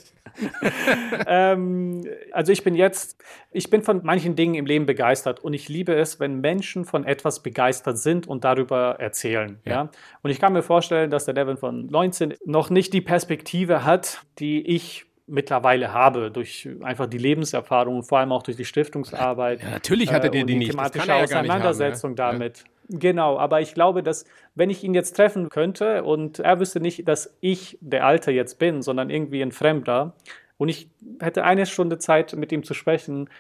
ähm, 1.27 2.01
also 2.32 2.51
ich 2.51 2.63
bin 2.63 2.75
jetzt, 2.75 3.24
ich 3.51 3.70
bin 3.72 3.82
von 3.82 4.01
manchen 4.03 4.36
Dingen 4.36 4.53
im 4.53 4.68
Leben 4.68 4.86
begeistert 4.86 5.39
und 5.39 5.53
ich 5.53 5.70
liebe 5.70 5.96
es, 5.96 6.20
wenn 6.20 6.39
Menschen 6.39 6.86
von 6.86 7.03
etwas 7.03 7.42
begeistert 7.42 7.98
sind 7.98 8.27
und 8.27 8.44
darüber 8.44 8.98
erzählen. 9.00 9.60
Ja. 9.65 9.72
ja? 9.72 9.89
Und 10.22 10.30
ich 10.30 10.39
kann 10.39 10.53
mir 10.53 10.62
vorstellen, 10.62 11.10
dass 11.10 11.25
der 11.25 11.34
Devin 11.34 11.58
von 11.58 11.88
19 11.88 12.36
noch 12.46 12.70
nicht 12.70 12.94
die 12.94 13.01
Perspektive 13.01 13.84
hat, 13.84 14.22
die 14.38 14.62
ich 14.62 15.06
mittlerweile 15.25 15.94
habe, 15.94 16.30
durch 16.30 16.70
einfach 16.84 17.08
die 17.08 17.18
Lebenserfahrung, 17.18 18.03
vor 18.03 18.20
allem 18.20 18.32
auch 18.32 18.44
durch 18.44 18.58
die 18.58 18.65
Stiftungsarbeit. 18.65 19.63
Ja, 19.63 19.72
natürlich 19.72 20.12
hat 20.12 20.24
er 20.24 20.30
dir 20.30 20.42
äh, 20.42 20.46
die, 20.46 20.53
die 20.53 20.60
nicht. 20.60 20.72
Thematische 20.72 21.13
Auseinandersetzung 21.13 22.12
haben, 22.12 22.18
damit. 22.18 22.65
Genau, 22.96 23.40
aber 23.40 23.60
ich 23.60 23.74
glaube, 23.74 24.04
dass 24.04 24.26
wenn 24.54 24.70
ich 24.70 24.84
ihn 24.84 24.94
jetzt 24.94 25.16
treffen 25.16 25.50
könnte 25.50 26.04
und 26.04 26.38
er 26.38 26.60
wüsste 26.60 26.80
nicht, 26.80 27.08
dass 27.08 27.36
ich 27.42 27.80
der 27.82 28.06
Alte 28.06 28.32
jetzt 28.32 28.60
bin, 28.60 28.84
sondern 28.84 29.10
irgendwie 29.10 29.42
ein 29.42 29.52
Fremder 29.52 30.14
und 30.58 30.70
ich 30.70 30.92
hätte 31.20 31.44
eine 31.44 31.66
Stunde 31.66 31.98
Zeit, 31.98 32.34
mit 32.34 32.52
ihm 32.52 32.62
zu 32.62 32.76
sprechen, 32.76 33.32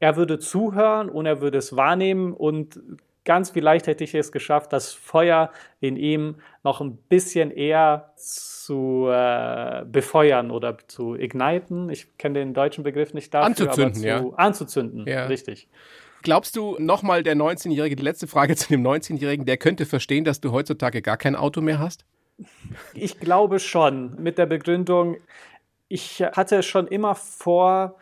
er 0.00 0.16
würde 0.16 0.40
zuhören 0.40 1.08
und 1.08 1.24
er 1.24 1.40
würde 1.40 1.58
es 1.58 1.76
wahrnehmen 1.76 2.32
und 2.32 2.80
ganz 3.24 3.50
vielleicht 3.50 3.86
hätte 3.86 4.02
ich 4.02 4.12
es 4.12 4.32
geschafft, 4.32 4.72
das 4.72 4.92
Feuer 4.92 5.50
in 5.78 5.96
ihm 5.96 6.34
noch 6.64 6.80
ein 6.80 6.96
bisschen 6.96 7.52
eher 7.52 8.10
zu 8.16 9.06
äh, 9.08 9.84
befeuern 9.84 10.50
oder 10.50 10.78
zu 10.88 11.14
igniten. 11.14 11.90
Ich 11.90 12.18
kenne 12.18 12.40
den 12.40 12.54
deutschen 12.54 12.82
Begriff 12.82 13.14
nicht 13.14 13.32
dafür. 13.32 13.46
Anzuzünden, 13.46 14.10
aber 14.10 14.20
zu, 14.20 14.30
ja. 14.30 14.36
Anzuzünden, 14.36 15.06
ja. 15.06 15.26
richtig. 15.26 15.68
Glaubst 16.26 16.56
du, 16.56 16.74
nochmal 16.80 17.22
der 17.22 17.36
19-Jährige, 17.36 17.94
die 17.94 18.02
letzte 18.02 18.26
Frage 18.26 18.56
zu 18.56 18.66
dem 18.66 18.84
19-Jährigen, 18.84 19.46
der 19.46 19.58
könnte 19.58 19.86
verstehen, 19.86 20.24
dass 20.24 20.40
du 20.40 20.50
heutzutage 20.50 21.00
gar 21.00 21.16
kein 21.16 21.36
Auto 21.36 21.60
mehr 21.60 21.78
hast? 21.78 22.04
Ich 22.94 23.20
glaube 23.20 23.60
schon, 23.60 24.20
mit 24.20 24.36
der 24.36 24.46
Begründung, 24.46 25.18
ich 25.86 26.24
hatte 26.24 26.64
schon 26.64 26.88
immer 26.88 27.14
vor, 27.14 27.94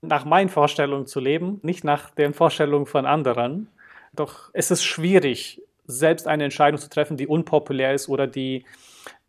nach 0.00 0.24
meinen 0.24 0.48
Vorstellungen 0.48 1.08
zu 1.08 1.18
leben, 1.18 1.58
nicht 1.64 1.82
nach 1.82 2.10
den 2.10 2.34
Vorstellungen 2.34 2.86
von 2.86 3.04
anderen. 3.04 3.66
Doch 4.12 4.50
es 4.52 4.70
ist 4.70 4.84
schwierig, 4.84 5.60
selbst 5.84 6.28
eine 6.28 6.44
Entscheidung 6.44 6.78
zu 6.78 6.88
treffen, 6.88 7.16
die 7.16 7.26
unpopulär 7.26 7.94
ist 7.94 8.08
oder 8.08 8.28
die 8.28 8.64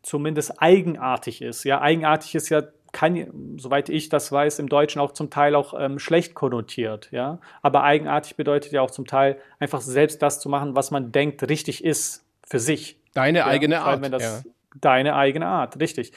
zumindest 0.04 0.62
eigenartig 0.62 1.42
ist. 1.42 1.64
Ja, 1.64 1.82
eigenartig 1.82 2.36
ist 2.36 2.50
ja 2.50 2.62
kann, 2.94 3.58
soweit 3.58 3.90
ich 3.90 4.08
das 4.08 4.32
weiß, 4.32 4.60
im 4.60 4.70
Deutschen 4.70 5.02
auch 5.02 5.12
zum 5.12 5.30
Teil 5.30 5.56
auch 5.56 5.74
ähm, 5.78 6.00
schlecht 6.00 6.36
konnotiert, 6.36 7.10
ja. 7.12 7.40
Aber 7.62 7.84
eigenartig 7.84 8.38
bedeutet 8.38 8.72
ja 8.72 8.82
auch 8.82 8.92
zum 8.92 9.06
Teil 9.06 9.38
einfach 9.60 9.82
selbst 9.82 10.22
das 10.22 10.40
zu 10.40 10.48
machen, 10.48 10.76
was 10.76 10.92
man 10.92 11.12
denkt 11.12 11.50
richtig 11.50 11.84
ist 11.84 12.24
für 12.48 12.60
sich. 12.60 12.98
Deine 13.14 13.40
ja? 13.40 13.48
eigene 13.48 13.82
Art. 13.82 14.14
Das, 14.14 14.24
ja. 14.24 14.52
Deine 14.80 15.16
eigene 15.16 15.48
Art, 15.48 15.80
richtig. 15.80 16.14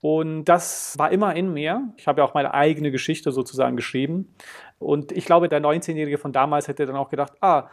Und 0.00 0.44
das 0.44 0.96
war 0.98 1.10
immer 1.10 1.34
in 1.34 1.52
mir. 1.52 1.88
Ich 1.96 2.06
habe 2.06 2.20
ja 2.20 2.26
auch 2.26 2.34
meine 2.34 2.54
eigene 2.54 2.90
Geschichte 2.90 3.32
sozusagen 3.32 3.74
geschrieben. 3.76 4.34
Und 4.78 5.10
ich 5.10 5.24
glaube, 5.24 5.48
der 5.48 5.60
19-Jährige 5.60 6.18
von 6.18 6.32
damals 6.32 6.68
hätte 6.68 6.86
dann 6.86 6.94
auch 6.94 7.08
gedacht, 7.08 7.32
ah, 7.40 7.68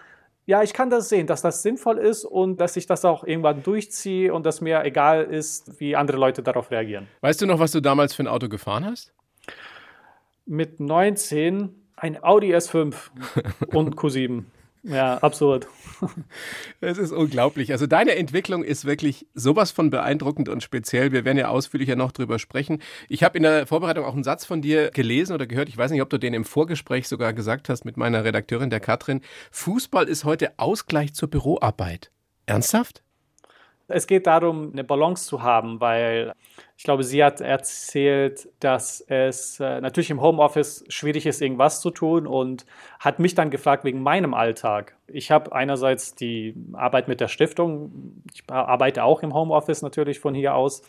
ja, 0.46 0.62
ich 0.62 0.74
kann 0.74 0.90
das 0.90 1.10
sehen, 1.10 1.26
dass 1.28 1.42
das 1.42 1.64
sinnvoll 1.64 1.98
ist 1.98 2.24
und 2.24 2.58
dass 2.58 2.78
ich 2.78 2.86
das 2.86 3.04
auch 3.04 3.24
irgendwann 3.24 3.64
durchziehe 3.64 4.34
und 4.34 4.46
dass 4.46 4.62
mir 4.62 4.84
egal 4.84 5.24
ist, 5.24 5.80
wie 5.80 5.96
andere 5.96 6.18
Leute 6.18 6.44
darauf 6.44 6.70
reagieren. 6.70 7.08
Weißt 7.22 7.42
du 7.42 7.48
noch, 7.48 7.60
was 7.60 7.72
du 7.72 7.82
damals 7.82 8.14
für 8.14 8.24
ein 8.24 8.28
Auto 8.28 8.48
gefahren 8.48 8.86
hast? 8.86 9.14
Mit 10.46 10.80
19 10.80 11.74
ein 11.96 12.24
Audi 12.24 12.54
S5 12.54 12.94
und 13.74 13.96
Q7. 13.96 14.44
Ja, 14.88 15.18
absurd. 15.18 15.68
Es 16.80 16.98
ist 17.00 17.12
unglaublich. 17.12 17.72
Also 17.72 17.88
deine 17.88 18.16
Entwicklung 18.16 18.64
ist 18.64 18.86
wirklich 18.86 19.26
sowas 19.34 19.72
von 19.72 19.90
beeindruckend 19.90 20.48
und 20.48 20.62
speziell. 20.62 21.12
Wir 21.12 21.26
werden 21.26 21.38
ja 21.38 21.48
ausführlicher 21.48 21.96
noch 21.96 22.12
drüber 22.12 22.38
sprechen. 22.38 22.82
Ich 23.10 23.24
habe 23.24 23.38
in 23.38 23.44
der 23.44 23.66
Vorbereitung 23.66 24.06
auch 24.06 24.14
einen 24.14 24.24
Satz 24.24 24.46
von 24.46 24.62
dir 24.62 24.92
gelesen 24.92 25.34
oder 25.34 25.48
gehört. 25.48 25.70
Ich 25.70 25.78
weiß 25.78 25.90
nicht, 25.90 26.02
ob 26.02 26.10
du 26.10 26.20
den 26.20 26.36
im 26.36 26.46
Vorgespräch 26.46 27.08
sogar 27.08 27.34
gesagt 27.34 27.70
hast 27.70 27.86
mit 27.86 27.98
meiner 27.98 28.24
Redakteurin, 28.24 28.70
der 28.70 28.80
Katrin. 28.80 29.22
Fußball 29.52 30.08
ist 30.08 30.24
heute 30.24 30.60
Ausgleich 30.60 31.16
zur 31.16 31.30
Büroarbeit. 31.30 32.12
Ernsthaft? 32.46 33.05
Es 33.88 34.08
geht 34.08 34.26
darum, 34.26 34.72
eine 34.72 34.84
Balance 34.84 35.28
zu 35.28 35.44
haben, 35.44 35.80
weil 35.80 36.34
ich 36.76 36.84
glaube, 36.84 37.04
sie 37.04 37.24
hat 37.24 37.40
erzählt, 37.40 38.50
dass 38.60 39.00
es 39.02 39.60
äh, 39.60 39.80
natürlich 39.80 40.10
im 40.10 40.22
Homeoffice 40.22 40.84
schwierig 40.90 41.28
ist, 41.28 41.42
irgendwas 41.42 41.82
zu 41.82 41.92
tun 41.92 42.26
und 42.26 42.66
hat 43.00 43.20
mich 43.20 43.36
dann 43.36 43.52
gefragt 43.52 43.84
wegen 43.84 44.02
meinem 44.02 44.34
Alltag. 44.34 44.96
Ich 45.08 45.30
habe 45.30 45.54
einerseits 45.54 46.16
die 46.16 46.56
Arbeit 46.74 47.08
mit 47.08 47.22
der 47.22 47.28
Stiftung, 47.28 48.24
ich 48.34 48.44
arbeite 48.50 49.04
auch 49.04 49.22
im 49.22 49.36
Homeoffice 49.36 49.84
natürlich 49.84 50.20
von 50.20 50.34
hier 50.34 50.56
aus, 50.56 50.82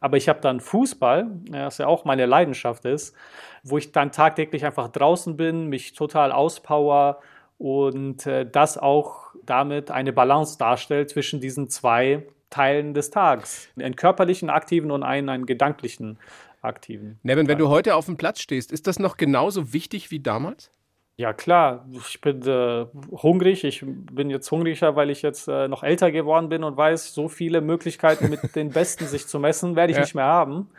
aber 0.00 0.16
ich 0.16 0.28
habe 0.28 0.40
dann 0.40 0.58
Fußball, 0.58 1.30
das 1.50 1.78
ja 1.78 1.86
auch 1.86 2.04
meine 2.04 2.26
Leidenschaft 2.26 2.84
ist, 2.84 3.14
wo 3.62 3.78
ich 3.78 3.92
dann 3.92 4.10
tagtäglich 4.10 4.64
einfach 4.64 4.88
draußen 4.88 5.36
bin, 5.36 5.66
mich 5.66 5.92
total 5.92 6.32
auspower 6.32 7.20
und 7.58 8.26
äh, 8.26 8.44
das 8.50 8.76
auch 8.76 9.34
damit 9.44 9.90
eine 9.90 10.12
Balance 10.12 10.58
darstellt 10.58 11.10
zwischen 11.10 11.40
diesen 11.40 11.68
zwei 11.68 12.26
Teilen 12.50 12.94
des 12.94 13.10
Tages. 13.10 13.68
Einen 13.78 13.96
körperlichen 13.96 14.50
aktiven 14.50 14.90
und 14.90 15.02
einen, 15.02 15.28
einen 15.28 15.46
gedanklichen 15.46 16.18
aktiven. 16.62 17.18
Nevin, 17.22 17.48
wenn 17.48 17.58
du 17.58 17.68
heute 17.68 17.94
auf 17.94 18.06
dem 18.06 18.16
Platz 18.16 18.40
stehst, 18.40 18.72
ist 18.72 18.86
das 18.86 18.98
noch 18.98 19.16
genauso 19.16 19.72
wichtig 19.72 20.10
wie 20.10 20.20
damals? 20.20 20.70
Ja, 21.16 21.34
klar. 21.34 21.86
Ich 21.92 22.20
bin 22.22 22.40
äh, 22.46 22.86
hungrig. 23.10 23.64
Ich 23.64 23.84
bin 23.84 24.30
jetzt 24.30 24.50
hungriger, 24.50 24.96
weil 24.96 25.10
ich 25.10 25.20
jetzt 25.20 25.48
äh, 25.48 25.68
noch 25.68 25.82
älter 25.82 26.10
geworden 26.10 26.48
bin 26.48 26.64
und 26.64 26.78
weiß, 26.78 27.12
so 27.12 27.28
viele 27.28 27.60
Möglichkeiten 27.60 28.30
mit 28.30 28.40
den 28.56 28.70
Besten 28.70 29.06
sich 29.06 29.26
zu 29.26 29.38
messen, 29.38 29.76
werde 29.76 29.90
ich 29.90 29.98
ja. 29.98 30.02
nicht 30.02 30.14
mehr 30.14 30.24
haben. 30.24 30.70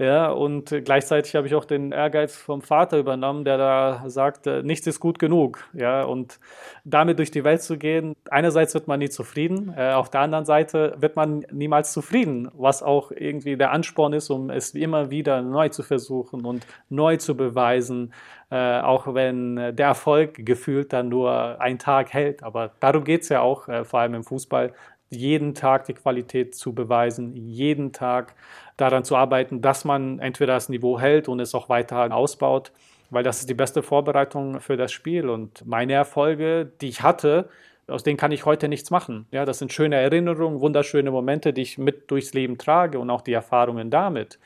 Ja, 0.00 0.30
und 0.30 0.72
gleichzeitig 0.84 1.34
habe 1.34 1.48
ich 1.48 1.56
auch 1.56 1.64
den 1.64 1.90
Ehrgeiz 1.90 2.36
vom 2.36 2.62
Vater 2.62 2.98
übernommen, 2.98 3.44
der 3.44 3.58
da 3.58 4.04
sagt, 4.06 4.46
äh, 4.46 4.62
nichts 4.62 4.86
ist 4.86 5.00
gut 5.00 5.18
genug. 5.18 5.68
Ja, 5.72 6.04
und 6.04 6.38
damit 6.84 7.18
durch 7.18 7.32
die 7.32 7.42
Welt 7.42 7.62
zu 7.62 7.76
gehen, 7.78 8.14
einerseits 8.30 8.74
wird 8.74 8.86
man 8.86 9.00
nie 9.00 9.08
zufrieden, 9.08 9.74
äh, 9.76 9.90
auf 9.90 10.08
der 10.08 10.20
anderen 10.20 10.44
Seite 10.44 10.94
wird 11.00 11.16
man 11.16 11.44
niemals 11.50 11.92
zufrieden, 11.92 12.48
was 12.54 12.80
auch 12.80 13.10
irgendwie 13.10 13.56
der 13.56 13.72
Ansporn 13.72 14.12
ist, 14.12 14.30
um 14.30 14.50
es 14.50 14.72
immer 14.74 15.10
wieder 15.10 15.42
neu 15.42 15.68
zu 15.68 15.82
versuchen 15.82 16.44
und 16.44 16.64
neu 16.88 17.16
zu 17.16 17.36
beweisen, 17.36 18.12
äh, 18.50 18.80
auch 18.80 19.12
wenn 19.14 19.56
der 19.56 19.86
Erfolg 19.88 20.46
gefühlt 20.46 20.92
dann 20.92 21.08
nur 21.08 21.60
einen 21.60 21.80
Tag 21.80 22.12
hält. 22.12 22.44
Aber 22.44 22.70
darum 22.78 23.02
geht 23.02 23.22
es 23.22 23.30
ja 23.30 23.40
auch, 23.40 23.66
äh, 23.66 23.84
vor 23.84 23.98
allem 23.98 24.14
im 24.14 24.22
Fußball, 24.22 24.72
jeden 25.10 25.54
Tag 25.54 25.86
die 25.86 25.94
Qualität 25.94 26.54
zu 26.54 26.74
beweisen, 26.74 27.34
jeden 27.34 27.92
Tag 27.92 28.34
daran 28.78 29.04
zu 29.04 29.16
arbeiten, 29.16 29.60
dass 29.60 29.84
man 29.84 30.18
entweder 30.20 30.54
das 30.54 30.70
Niveau 30.70 30.98
hält 30.98 31.28
und 31.28 31.40
es 31.40 31.54
auch 31.54 31.68
weiter 31.68 32.14
ausbaut, 32.14 32.72
weil 33.10 33.24
das 33.24 33.40
ist 33.40 33.50
die 33.50 33.54
beste 33.54 33.82
Vorbereitung 33.82 34.60
für 34.60 34.78
das 34.78 34.92
Spiel. 34.92 35.28
Und 35.28 35.66
meine 35.66 35.92
Erfolge, 35.92 36.72
die 36.80 36.88
ich 36.88 37.02
hatte, 37.02 37.50
aus 37.88 38.02
denen 38.02 38.16
kann 38.16 38.32
ich 38.32 38.44
heute 38.44 38.68
nichts 38.68 38.90
machen. 38.90 39.26
Ja, 39.30 39.44
das 39.44 39.58
sind 39.58 39.72
schöne 39.72 39.96
Erinnerungen, 39.96 40.60
wunderschöne 40.60 41.10
Momente, 41.10 41.52
die 41.52 41.62
ich 41.62 41.78
mit 41.78 42.10
durchs 42.10 42.34
Leben 42.34 42.58
trage 42.58 42.98
und 42.98 43.10
auch 43.10 43.22
die 43.22 43.32
Erfahrungen 43.32 43.90
damit. 43.90 44.38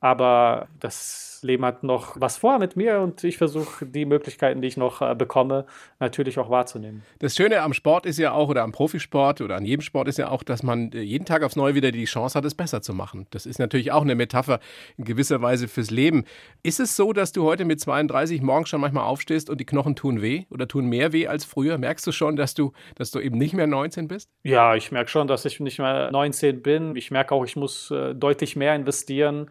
Aber 0.00 0.68
das 0.80 1.37
Leben 1.42 1.64
hat 1.64 1.82
noch 1.82 2.20
was 2.20 2.36
vor 2.36 2.58
mit 2.58 2.76
mir 2.76 3.00
und 3.00 3.24
ich 3.24 3.38
versuche 3.38 3.86
die 3.86 4.04
Möglichkeiten, 4.04 4.62
die 4.62 4.68
ich 4.68 4.76
noch 4.76 5.02
äh, 5.02 5.14
bekomme, 5.14 5.66
natürlich 6.00 6.38
auch 6.38 6.50
wahrzunehmen. 6.50 7.02
Das 7.18 7.36
Schöne 7.36 7.62
am 7.62 7.72
Sport 7.72 8.06
ist 8.06 8.18
ja 8.18 8.32
auch, 8.32 8.48
oder 8.48 8.62
am 8.62 8.72
Profisport 8.72 9.40
oder 9.40 9.56
an 9.56 9.64
jedem 9.64 9.82
Sport 9.82 10.08
ist 10.08 10.18
ja 10.18 10.28
auch, 10.28 10.42
dass 10.42 10.62
man 10.62 10.92
äh, 10.92 11.00
jeden 11.00 11.24
Tag 11.24 11.42
aufs 11.42 11.56
Neue 11.56 11.74
wieder 11.74 11.92
die 11.92 12.04
Chance 12.04 12.36
hat, 12.36 12.44
es 12.44 12.54
besser 12.54 12.82
zu 12.82 12.94
machen. 12.94 13.26
Das 13.30 13.46
ist 13.46 13.58
natürlich 13.58 13.92
auch 13.92 14.02
eine 14.02 14.14
Metapher 14.14 14.60
in 14.96 15.04
gewisser 15.04 15.42
Weise 15.42 15.68
fürs 15.68 15.90
Leben. 15.90 16.24
Ist 16.62 16.80
es 16.80 16.96
so, 16.96 17.12
dass 17.12 17.32
du 17.32 17.44
heute 17.44 17.64
mit 17.64 17.80
32 17.80 18.42
morgens 18.42 18.68
schon 18.68 18.80
manchmal 18.80 19.04
aufstehst 19.04 19.50
und 19.50 19.60
die 19.60 19.66
Knochen 19.66 19.96
tun 19.96 20.22
weh 20.22 20.44
oder 20.50 20.68
tun 20.68 20.86
mehr 20.86 21.12
weh 21.12 21.26
als 21.26 21.44
früher? 21.44 21.78
Merkst 21.78 22.06
du 22.06 22.12
schon, 22.12 22.36
dass 22.36 22.54
du, 22.54 22.72
dass 22.96 23.10
du 23.10 23.20
eben 23.20 23.38
nicht 23.38 23.54
mehr 23.54 23.66
19 23.66 24.08
bist? 24.08 24.30
Ja, 24.42 24.74
ich 24.74 24.92
merke 24.92 25.10
schon, 25.10 25.28
dass 25.28 25.44
ich 25.44 25.60
nicht 25.60 25.78
mehr 25.78 26.10
19 26.10 26.62
bin. 26.62 26.96
Ich 26.96 27.10
merke 27.10 27.34
auch, 27.34 27.44
ich 27.44 27.56
muss 27.56 27.90
äh, 27.90 28.14
deutlich 28.14 28.56
mehr 28.56 28.74
investieren. 28.74 29.50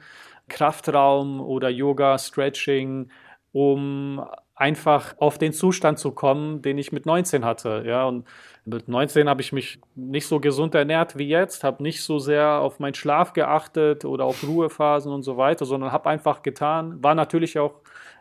Kraftraum 0.50 1.42
oder 1.42 1.70
Yoga, 1.70 2.18
Stretching, 2.18 3.10
um 3.52 4.26
einfach 4.56 5.16
auf 5.20 5.38
den 5.38 5.54
Zustand 5.54 6.00
zu 6.00 6.12
kommen, 6.12 6.62
den 6.62 6.78
ich 6.78 6.92
mit 6.92 7.06
19 7.06 7.46
hatte. 7.46 7.84
Ja, 7.86 8.06
und 8.06 8.26
mit 8.66 8.88
19 8.88 9.30
habe 9.30 9.42
ich 9.42 9.54
mich 9.54 9.80
nicht 9.96 10.28
so 10.28 10.40
gesund 10.40 10.74
ernährt 10.74 11.18
wie 11.18 11.28
jetzt, 11.28 11.64
habe 11.64 11.84
nicht 11.84 12.04
so 12.04 12.18
sehr 12.18 12.60
auf 12.60 12.80
meinen 12.80 12.96
Schlaf 12.96 13.34
geachtet 13.34 14.04
oder 14.04 14.26
auf 14.26 14.44
Ruhephasen 14.44 15.12
und 15.12 15.24
so 15.24 15.38
weiter, 15.38 15.66
sondern 15.66 15.92
habe 15.92 16.10
einfach 16.10 16.42
getan. 16.42 17.02
War 17.04 17.14
natürlich 17.14 17.60
auch 17.60 17.76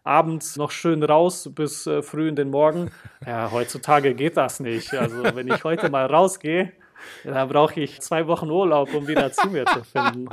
abends 0.04 0.56
noch 0.56 0.70
schön 0.70 1.02
raus 1.02 1.50
bis 1.52 1.86
äh, 1.86 2.02
früh 2.02 2.28
in 2.28 2.36
den 2.36 2.50
Morgen. 2.50 2.90
Ja, 3.26 3.50
heutzutage 3.50 4.14
geht 4.14 4.36
das 4.36 4.60
nicht. 4.60 4.92
Also 4.94 5.24
wenn 5.34 5.48
ich 5.48 5.64
heute 5.64 5.90
mal 5.90 6.06
rausgehe, 6.06 6.72
dann 7.24 7.48
brauche 7.48 7.80
ich 7.80 8.00
zwei 8.02 8.26
Wochen 8.26 8.50
Urlaub, 8.50 8.94
um 8.94 9.08
wieder 9.08 9.32
zu 9.32 9.48
mir 9.48 9.64
zu 9.66 9.82
finden. 9.84 10.28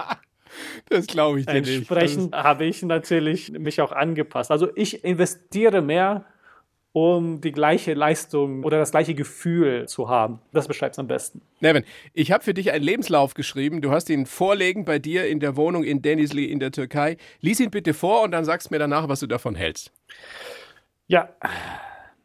Das 0.90 1.08
glaube 1.08 1.40
ich 1.40 1.46
dir 1.46 1.54
Entsprechend 1.54 2.32
nicht. 2.32 2.34
habe 2.34 2.66
ich 2.66 2.84
natürlich 2.84 3.52
mich 3.52 3.82
auch 3.82 3.92
angepasst. 3.92 4.52
Also 4.52 4.70
ich 4.76 5.04
investiere 5.04 5.82
mehr, 5.82 6.26
um 6.94 7.42
die 7.42 7.52
gleiche 7.52 7.96
Leistung 7.96 8.64
oder 8.64 8.78
das 8.78 8.92
gleiche 8.92 9.16
Gefühl 9.16 9.88
zu 9.88 10.10
haben. 10.10 10.40
Das 10.52 10.68
beschreibt 10.68 10.94
es 10.94 11.00
am 11.00 11.08
besten. 11.08 11.42
Nevin, 11.60 11.84
ich 12.14 12.32
habe 12.32 12.44
für 12.44 12.54
dich 12.54 12.72
einen 12.72 12.84
Lebenslauf 12.84 13.34
geschrieben. 13.34 13.82
Du 13.82 13.90
hast 13.90 14.10
ihn 14.10 14.28
vorlegen 14.28 14.86
bei 14.86 15.00
dir 15.00 15.28
in 15.28 15.40
der 15.40 15.58
Wohnung 15.58 15.84
in 15.84 16.04
Denizli 16.04 16.46
in 16.46 16.60
der 16.60 16.72
Türkei. 16.72 17.18
Lies 17.42 17.60
ihn 17.60 17.72
bitte 17.72 17.96
vor 17.96 18.22
und 18.22 18.32
dann 18.32 18.46
sagst 18.46 18.70
mir 18.70 18.78
danach, 18.78 19.10
was 19.10 19.20
du 19.20 19.28
davon 19.28 19.56
hältst. 19.56 19.92
Ja, 21.08 21.30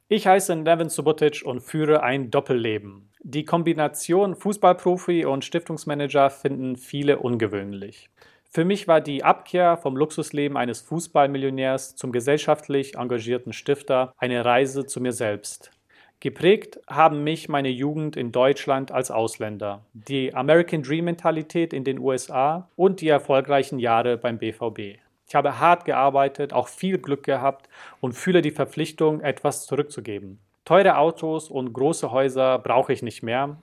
ich 0.09 0.27
heiße 0.27 0.55
Nevin 0.55 0.91
Subotic 0.91 1.43
und 1.45 1.61
führe 1.61 2.03
ein 2.03 2.31
Doppelleben. 2.31 3.08
Die 3.25 3.45
Kombination 3.45 4.37
Fußballprofi 4.37 5.25
und 5.25 5.45
Stiftungsmanager 5.45 6.31
finden 6.31 6.77
viele 6.77 7.19
ungewöhnlich. 7.19 8.11
Für 8.51 8.65
mich 8.65 8.87
war 8.87 9.01
die 9.01 9.25
Abkehr 9.25 9.77
vom 9.77 9.97
Luxusleben 9.97 10.57
eines 10.57 10.81
Fußballmillionärs 10.83 11.97
zum 11.97 12.13
gesellschaftlich 12.13 12.97
engagierten 12.97 13.53
Stifter 13.53 14.15
eine 14.17 14.45
Reise 14.45 14.87
zu 14.87 15.01
mir 15.01 15.13
selbst. 15.13 15.73
Geprägt 16.21 16.81
haben 16.89 17.25
mich 17.25 17.49
meine 17.49 17.69
Jugend 17.69 18.17
in 18.17 18.33
Deutschland 18.33 18.91
als 18.91 19.11
Ausländer, 19.11 19.85
die 19.93 20.35
American 20.35 20.83
Dream 20.83 21.05
Mentalität 21.05 21.73
in 21.73 21.85
den 21.85 21.99
USA 21.99 22.69
und 22.77 23.01
die 23.01 23.09
erfolgreichen 23.09 23.79
Jahre 23.79 24.17
beim 24.17 24.39
BVB. 24.39 24.99
Ich 25.29 25.35
habe 25.35 25.61
hart 25.61 25.85
gearbeitet, 25.85 26.53
auch 26.53 26.69
viel 26.69 26.99
Glück 26.99 27.25
gehabt 27.25 27.69
und 28.01 28.15
fühle 28.15 28.43
die 28.43 28.51
Verpflichtung, 28.51 29.21
etwas 29.21 29.67
zurückzugeben. 29.67 30.39
Teure 30.69 30.99
Autos 30.99 31.49
und 31.49 31.73
große 31.73 32.11
Häuser 32.11 32.59
brauche 32.59 32.93
ich 32.93 33.01
nicht 33.01 33.23
mehr. 33.23 33.57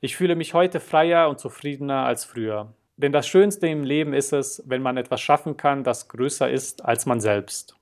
Ich 0.00 0.16
fühle 0.16 0.36
mich 0.36 0.54
heute 0.54 0.80
freier 0.80 1.28
und 1.28 1.38
zufriedener 1.38 2.06
als 2.06 2.24
früher. 2.24 2.72
Denn 2.96 3.12
das 3.12 3.28
Schönste 3.28 3.66
im 3.66 3.84
Leben 3.84 4.14
ist 4.14 4.32
es, 4.32 4.62
wenn 4.64 4.80
man 4.80 4.96
etwas 4.96 5.20
schaffen 5.20 5.58
kann, 5.58 5.84
das 5.84 6.08
größer 6.08 6.48
ist 6.48 6.82
als 6.82 7.04
man 7.04 7.20
selbst. 7.20 7.76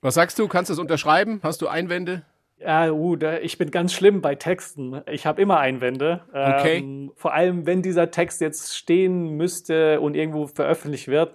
Was 0.00 0.14
sagst 0.14 0.40
du? 0.40 0.48
Kannst 0.48 0.70
du 0.70 0.72
es 0.72 0.80
unterschreiben? 0.80 1.38
Hast 1.44 1.62
du 1.62 1.68
Einwände? 1.68 2.22
Ja, 2.58 2.90
uh, 2.90 3.16
ich 3.40 3.58
bin 3.58 3.70
ganz 3.70 3.92
schlimm 3.92 4.22
bei 4.22 4.34
Texten. 4.34 5.00
Ich 5.08 5.24
habe 5.24 5.40
immer 5.40 5.60
Einwände. 5.60 6.24
Okay. 6.30 6.78
Ähm, 6.78 7.12
vor 7.14 7.32
allem, 7.32 7.64
wenn 7.64 7.80
dieser 7.80 8.10
Text 8.10 8.40
jetzt 8.40 8.76
stehen 8.76 9.36
müsste 9.36 10.00
und 10.00 10.16
irgendwo 10.16 10.48
veröffentlicht 10.48 11.06
wird, 11.06 11.32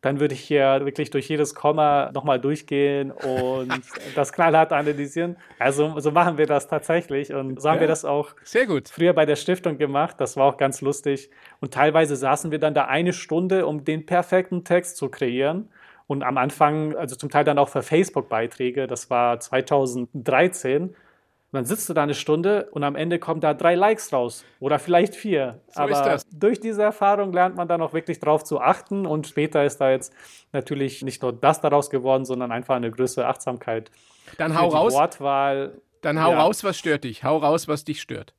dann 0.00 0.20
würde 0.20 0.34
ich 0.34 0.40
hier 0.40 0.84
wirklich 0.84 1.10
durch 1.10 1.28
jedes 1.28 1.54
Komma 1.54 2.10
nochmal 2.14 2.40
durchgehen 2.40 3.10
und 3.10 3.72
das 4.14 4.32
knallhart 4.32 4.72
analysieren. 4.72 5.36
Also 5.58 5.98
so 5.98 6.12
machen 6.12 6.38
wir 6.38 6.46
das 6.46 6.68
tatsächlich 6.68 7.32
und 7.32 7.60
so 7.60 7.68
haben 7.68 7.76
ja, 7.76 7.80
wir 7.82 7.88
das 7.88 8.04
auch 8.04 8.34
sehr 8.44 8.66
gut. 8.66 8.88
früher 8.88 9.12
bei 9.12 9.26
der 9.26 9.36
Stiftung 9.36 9.76
gemacht. 9.76 10.16
Das 10.18 10.36
war 10.36 10.46
auch 10.46 10.56
ganz 10.56 10.80
lustig. 10.80 11.30
Und 11.60 11.74
teilweise 11.74 12.14
saßen 12.14 12.50
wir 12.52 12.60
dann 12.60 12.74
da 12.74 12.84
eine 12.84 13.12
Stunde, 13.12 13.66
um 13.66 13.84
den 13.84 14.06
perfekten 14.06 14.64
Text 14.64 14.96
zu 14.96 15.08
kreieren. 15.08 15.68
Und 16.06 16.22
am 16.22 16.38
Anfang, 16.38 16.96
also 16.96 17.16
zum 17.16 17.28
Teil 17.28 17.44
dann 17.44 17.58
auch 17.58 17.68
für 17.68 17.82
Facebook-Beiträge, 17.82 18.86
das 18.86 19.10
war 19.10 19.40
2013 19.40 20.94
und 21.50 21.56
dann 21.56 21.64
sitzt 21.64 21.88
du 21.88 21.94
da 21.94 22.02
eine 22.02 22.12
Stunde 22.12 22.68
und 22.72 22.84
am 22.84 22.94
Ende 22.94 23.18
kommen 23.18 23.40
da 23.40 23.54
drei 23.54 23.74
Likes 23.74 24.12
raus 24.12 24.44
oder 24.60 24.78
vielleicht 24.78 25.14
vier. 25.14 25.62
So 25.68 25.80
Aber 25.80 26.18
durch 26.30 26.60
diese 26.60 26.82
Erfahrung 26.82 27.32
lernt 27.32 27.56
man 27.56 27.66
dann 27.66 27.80
auch 27.80 27.94
wirklich 27.94 28.20
drauf 28.20 28.44
zu 28.44 28.60
achten 28.60 29.06
und 29.06 29.26
später 29.26 29.64
ist 29.64 29.78
da 29.78 29.90
jetzt 29.90 30.12
natürlich 30.52 31.02
nicht 31.02 31.22
nur 31.22 31.32
das 31.32 31.62
daraus 31.62 31.88
geworden, 31.88 32.26
sondern 32.26 32.52
einfach 32.52 32.76
eine 32.76 32.90
größere 32.90 33.26
Achtsamkeit. 33.26 33.90
Dann 34.36 34.60
hau 34.60 34.68
raus. 34.68 34.92
Wortwahl. 34.92 35.80
Dann 36.02 36.22
hau 36.22 36.32
ja. 36.32 36.40
raus, 36.42 36.64
was 36.64 36.76
stört 36.76 37.04
dich. 37.04 37.24
Hau 37.24 37.38
raus, 37.38 37.66
was 37.66 37.82
dich 37.82 38.02
stört. 38.02 38.34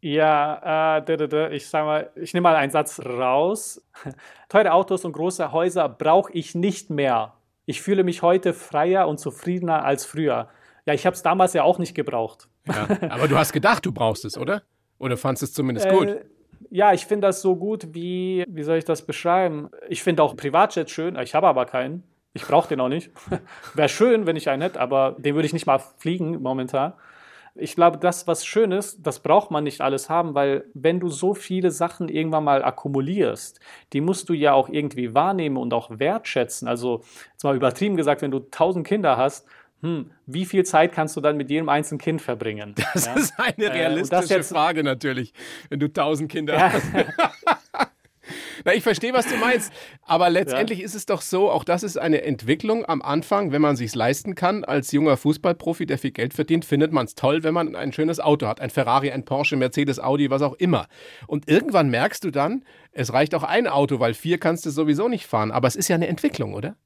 Ja, 0.00 0.98
äh, 0.98 1.56
ich 1.56 1.68
sag 1.68 1.84
mal, 1.84 2.10
ich 2.14 2.32
nehme 2.32 2.44
mal 2.44 2.54
einen 2.54 2.70
Satz 2.70 3.00
raus. 3.04 3.84
Teure 4.48 4.72
Autos 4.72 5.04
und 5.04 5.12
große 5.12 5.50
Häuser 5.50 5.88
brauche 5.88 6.32
ich 6.32 6.54
nicht 6.54 6.90
mehr. 6.90 7.34
Ich 7.66 7.82
fühle 7.82 8.04
mich 8.04 8.22
heute 8.22 8.52
freier 8.52 9.08
und 9.08 9.18
zufriedener 9.18 9.84
als 9.84 10.04
früher. 10.04 10.48
Ja, 10.86 10.94
ich 10.94 11.06
habe 11.06 11.14
es 11.14 11.22
damals 11.22 11.54
ja 11.54 11.64
auch 11.64 11.78
nicht 11.78 11.94
gebraucht. 11.94 12.48
Ja, 12.66 12.88
aber 13.10 13.28
du 13.28 13.36
hast 13.36 13.52
gedacht, 13.52 13.84
du 13.84 13.92
brauchst 13.92 14.24
es, 14.24 14.38
oder? 14.38 14.62
Oder 14.98 15.16
fandest 15.16 15.42
es 15.42 15.52
zumindest 15.52 15.88
gut? 15.88 16.08
Äh, 16.08 16.24
ja, 16.70 16.92
ich 16.92 17.06
finde 17.06 17.26
das 17.26 17.42
so 17.42 17.56
gut 17.56 17.88
wie, 17.92 18.44
wie 18.48 18.62
soll 18.62 18.78
ich 18.78 18.84
das 18.84 19.02
beschreiben? 19.02 19.68
Ich 19.88 20.02
finde 20.02 20.22
auch 20.22 20.36
Privatjet 20.36 20.90
schön, 20.90 21.16
ich 21.16 21.34
habe 21.34 21.48
aber 21.48 21.66
keinen. 21.66 22.04
Ich 22.34 22.44
brauche 22.44 22.68
den 22.68 22.80
auch 22.80 22.88
nicht. 22.88 23.10
Wäre 23.74 23.88
schön, 23.88 24.26
wenn 24.26 24.36
ich 24.36 24.48
einen 24.48 24.62
hätte, 24.62 24.80
aber 24.80 25.16
den 25.18 25.34
würde 25.34 25.46
ich 25.46 25.52
nicht 25.52 25.66
mal 25.66 25.80
fliegen 25.98 26.40
momentan. 26.40 26.94
Ich 27.54 27.74
glaube, 27.74 27.98
das, 27.98 28.26
was 28.26 28.46
schön 28.46 28.72
ist, 28.72 29.06
das 29.06 29.20
braucht 29.20 29.50
man 29.50 29.64
nicht 29.64 29.82
alles 29.82 30.08
haben, 30.08 30.34
weil 30.34 30.64
wenn 30.72 31.00
du 31.00 31.08
so 31.08 31.34
viele 31.34 31.70
Sachen 31.70 32.08
irgendwann 32.08 32.44
mal 32.44 32.64
akkumulierst, 32.64 33.60
die 33.92 34.00
musst 34.00 34.30
du 34.30 34.32
ja 34.32 34.54
auch 34.54 34.70
irgendwie 34.70 35.12
wahrnehmen 35.12 35.58
und 35.58 35.74
auch 35.74 35.90
wertschätzen. 35.98 36.66
Also, 36.66 37.02
jetzt 37.32 37.44
mal 37.44 37.54
übertrieben 37.54 37.96
gesagt, 37.96 38.22
wenn 38.22 38.30
du 38.30 38.38
tausend 38.38 38.86
Kinder 38.86 39.18
hast, 39.18 39.46
hm, 39.82 40.10
wie 40.26 40.44
viel 40.44 40.64
Zeit 40.64 40.92
kannst 40.92 41.16
du 41.16 41.20
dann 41.20 41.36
mit 41.36 41.50
jedem 41.50 41.68
einzelnen 41.68 41.98
Kind 41.98 42.22
verbringen? 42.22 42.74
Das 42.94 43.06
ja? 43.06 43.14
ist 43.14 43.34
eine 43.38 43.64
äh, 43.64 43.72
realistische 43.72 44.38
äh, 44.38 44.42
Frage 44.42 44.84
natürlich, 44.84 45.32
wenn 45.68 45.80
du 45.80 45.92
tausend 45.92 46.30
Kinder 46.30 46.54
ja. 46.54 46.72
hast. 46.72 46.86
Na, 48.64 48.74
ich 48.74 48.82
verstehe, 48.82 49.12
was 49.12 49.26
du 49.26 49.36
meinst. 49.36 49.72
Aber 50.02 50.30
letztendlich 50.30 50.80
ja. 50.80 50.84
ist 50.84 50.94
es 50.94 51.06
doch 51.06 51.20
so, 51.20 51.50
auch 51.50 51.64
das 51.64 51.82
ist 51.82 51.98
eine 51.98 52.22
Entwicklung 52.22 52.84
am 52.86 53.02
Anfang, 53.02 53.50
wenn 53.50 53.62
man 53.62 53.74
sich 53.74 53.94
leisten 53.94 54.34
kann. 54.36 54.64
Als 54.64 54.92
junger 54.92 55.16
Fußballprofi, 55.16 55.86
der 55.86 55.98
viel 55.98 56.12
Geld 56.12 56.34
verdient, 56.34 56.64
findet 56.64 56.92
man 56.92 57.06
es 57.06 57.14
toll, 57.16 57.42
wenn 57.42 57.54
man 57.54 57.74
ein 57.74 57.92
schönes 57.92 58.20
Auto 58.20 58.46
hat. 58.46 58.60
Ein 58.60 58.70
Ferrari, 58.70 59.10
ein 59.10 59.24
Porsche, 59.24 59.56
Mercedes, 59.56 59.98
Audi, 59.98 60.30
was 60.30 60.42
auch 60.42 60.54
immer. 60.54 60.86
Und 61.26 61.48
irgendwann 61.48 61.90
merkst 61.90 62.22
du 62.24 62.30
dann, 62.30 62.64
es 62.92 63.12
reicht 63.12 63.34
auch 63.34 63.42
ein 63.42 63.66
Auto, 63.66 63.98
weil 63.98 64.14
vier 64.14 64.38
kannst 64.38 64.64
du 64.66 64.70
sowieso 64.70 65.08
nicht 65.08 65.26
fahren. 65.26 65.50
Aber 65.50 65.66
es 65.66 65.76
ist 65.76 65.88
ja 65.88 65.96
eine 65.96 66.08
Entwicklung, 66.08 66.54
oder? 66.54 66.76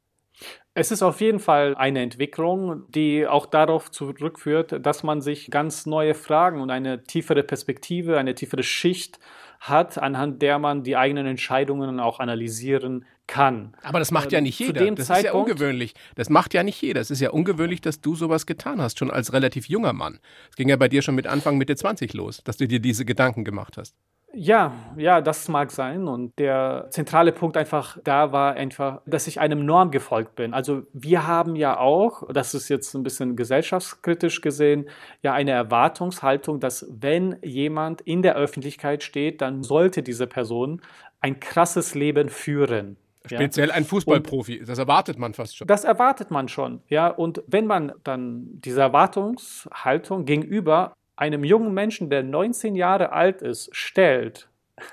Es 0.75 0.91
ist 0.91 1.03
auf 1.03 1.23
jeden 1.23 1.39
Fall 1.39 1.75
eine 1.75 2.03
Entwicklung, 2.03 2.85
die 2.91 3.27
auch 3.27 3.47
darauf 3.47 3.91
zurückführt, 3.91 4.85
dass 4.85 5.03
man 5.03 5.23
sich 5.23 5.51
ganz 5.51 5.87
neue 5.87 6.15
Fragen 6.15 6.61
und 6.61 6.71
eine 6.71 7.03
tiefere 7.05 7.43
Perspektive, 7.43 8.19
eine 8.19 8.35
tiefere 8.35 8.63
Schicht 8.63 9.19
hat, 9.61 9.97
anhand 9.97 10.43
der 10.43 10.59
man 10.59 10.83
die 10.83 10.97
eigenen 10.97 11.27
Entscheidungen 11.27 11.99
auch 11.99 12.21
analysieren 12.21 13.07
kann. 13.27 13.75
Aber 13.83 13.99
das 13.99 14.11
macht 14.11 14.33
ja 14.33 14.41
nicht 14.41 14.59
jeder. 14.59 14.85
das 14.93 15.07
Zeitpunkt, 15.07 15.19
ist 15.19 15.25
ja 15.25 15.33
ungewöhnlich. 15.33 15.95
Das 16.15 16.29
macht 16.29 16.55
ja 16.55 16.63
nicht 16.63 16.81
jeder. 16.81 17.01
Es 17.01 17.11
ist 17.11 17.21
ja 17.21 17.31
ungewöhnlich, 17.31 17.81
dass 17.81 18.01
du 18.01 18.15
sowas 18.15 18.47
getan 18.47 18.81
hast, 18.81 18.99
schon 18.99 19.11
als 19.11 19.33
relativ 19.33 19.69
junger 19.69 19.93
Mann. 19.93 20.21
Es 20.51 20.57
ging 20.57 20.69
ja 20.69 20.77
bei 20.77 20.89
dir 20.89 21.03
schon 21.03 21.15
mit 21.15 21.27
Anfang 21.27 21.57
Mitte 21.57 21.75
20 21.75 22.13
los, 22.15 22.43
dass 22.45 22.57
du 22.57 22.69
dir 22.69 22.81
diese 22.81 23.05
Gedanken 23.05 23.45
gemacht 23.45 23.77
hast. 23.79 23.97
Ja, 24.33 24.73
ja, 24.97 25.21
das 25.21 25.49
mag 25.49 25.71
sein. 25.71 26.09
Und 26.09 26.39
der 26.39 26.89
zentrale 26.91 27.33
Punkt 27.33 27.57
einfach 27.57 27.99
da 28.05 28.33
war 28.33 28.55
einfach, 28.55 29.01
dass 29.07 29.27
ich 29.27 29.41
einem 29.41 29.65
Norm 29.65 29.91
gefolgt 29.91 30.35
bin. 30.35 30.53
Also 30.53 30.83
wir 30.93 31.27
haben 31.27 31.57
ja 31.57 31.79
auch, 31.79 32.23
das 32.33 32.53
ist 32.53 32.69
jetzt 32.69 32.95
ein 32.95 33.03
bisschen 33.03 33.37
gesellschaftskritisch 33.37 34.43
gesehen, 34.43 34.89
ja 35.23 35.33
eine 35.33 35.53
Erwartungshaltung, 35.53 36.61
dass 36.61 36.87
wenn 36.91 37.37
jemand 37.43 38.03
in 38.03 38.23
der 38.23 38.37
Öffentlichkeit 38.37 39.03
steht, 39.03 39.41
dann 39.41 39.63
sollte 39.63 40.03
diese 40.03 40.27
Person 40.27 40.83
ein 41.21 41.41
krasses 41.41 41.95
Leben 41.95 42.29
führen. 42.29 42.97
Speziell 43.25 43.71
ein 43.71 43.85
Fußballprofi, 43.85 44.61
und 44.61 44.69
das 44.69 44.79
erwartet 44.79 45.19
man 45.19 45.35
fast 45.35 45.57
schon. 45.57 45.67
Das 45.67 45.85
erwartet 45.85 46.31
man 46.31 46.49
schon, 46.49 46.81
ja. 46.89 47.09
Und 47.09 47.43
wenn 47.47 47.67
man 47.67 47.93
dann 48.05 48.61
diese 48.61 48.81
Erwartungshaltung 48.83 50.25
gegenüber 50.27 50.95
einem 51.17 51.45
jungen 51.45 51.75
Menschen, 51.75 52.11
der 52.11 52.23
19 52.23 52.77
Jahre 52.77 53.13
alt 53.13 53.43
ist, 53.43 53.71
stellt, 53.73 54.49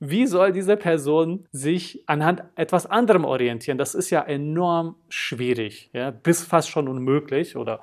wie 0.00 0.26
soll 0.26 0.52
diese 0.52 0.76
Person 0.76 1.46
sich 1.50 2.02
anhand 2.06 2.44
etwas 2.56 2.86
anderem 2.86 3.24
orientieren? 3.24 3.78
Das 3.78 3.94
ist 3.94 4.10
ja 4.10 4.20
enorm 4.20 4.96
schwierig, 5.08 5.88
ja, 5.92 6.10
bis 6.10 6.44
fast 6.44 6.68
schon 6.68 6.88
unmöglich. 6.88 7.56
Oder 7.56 7.80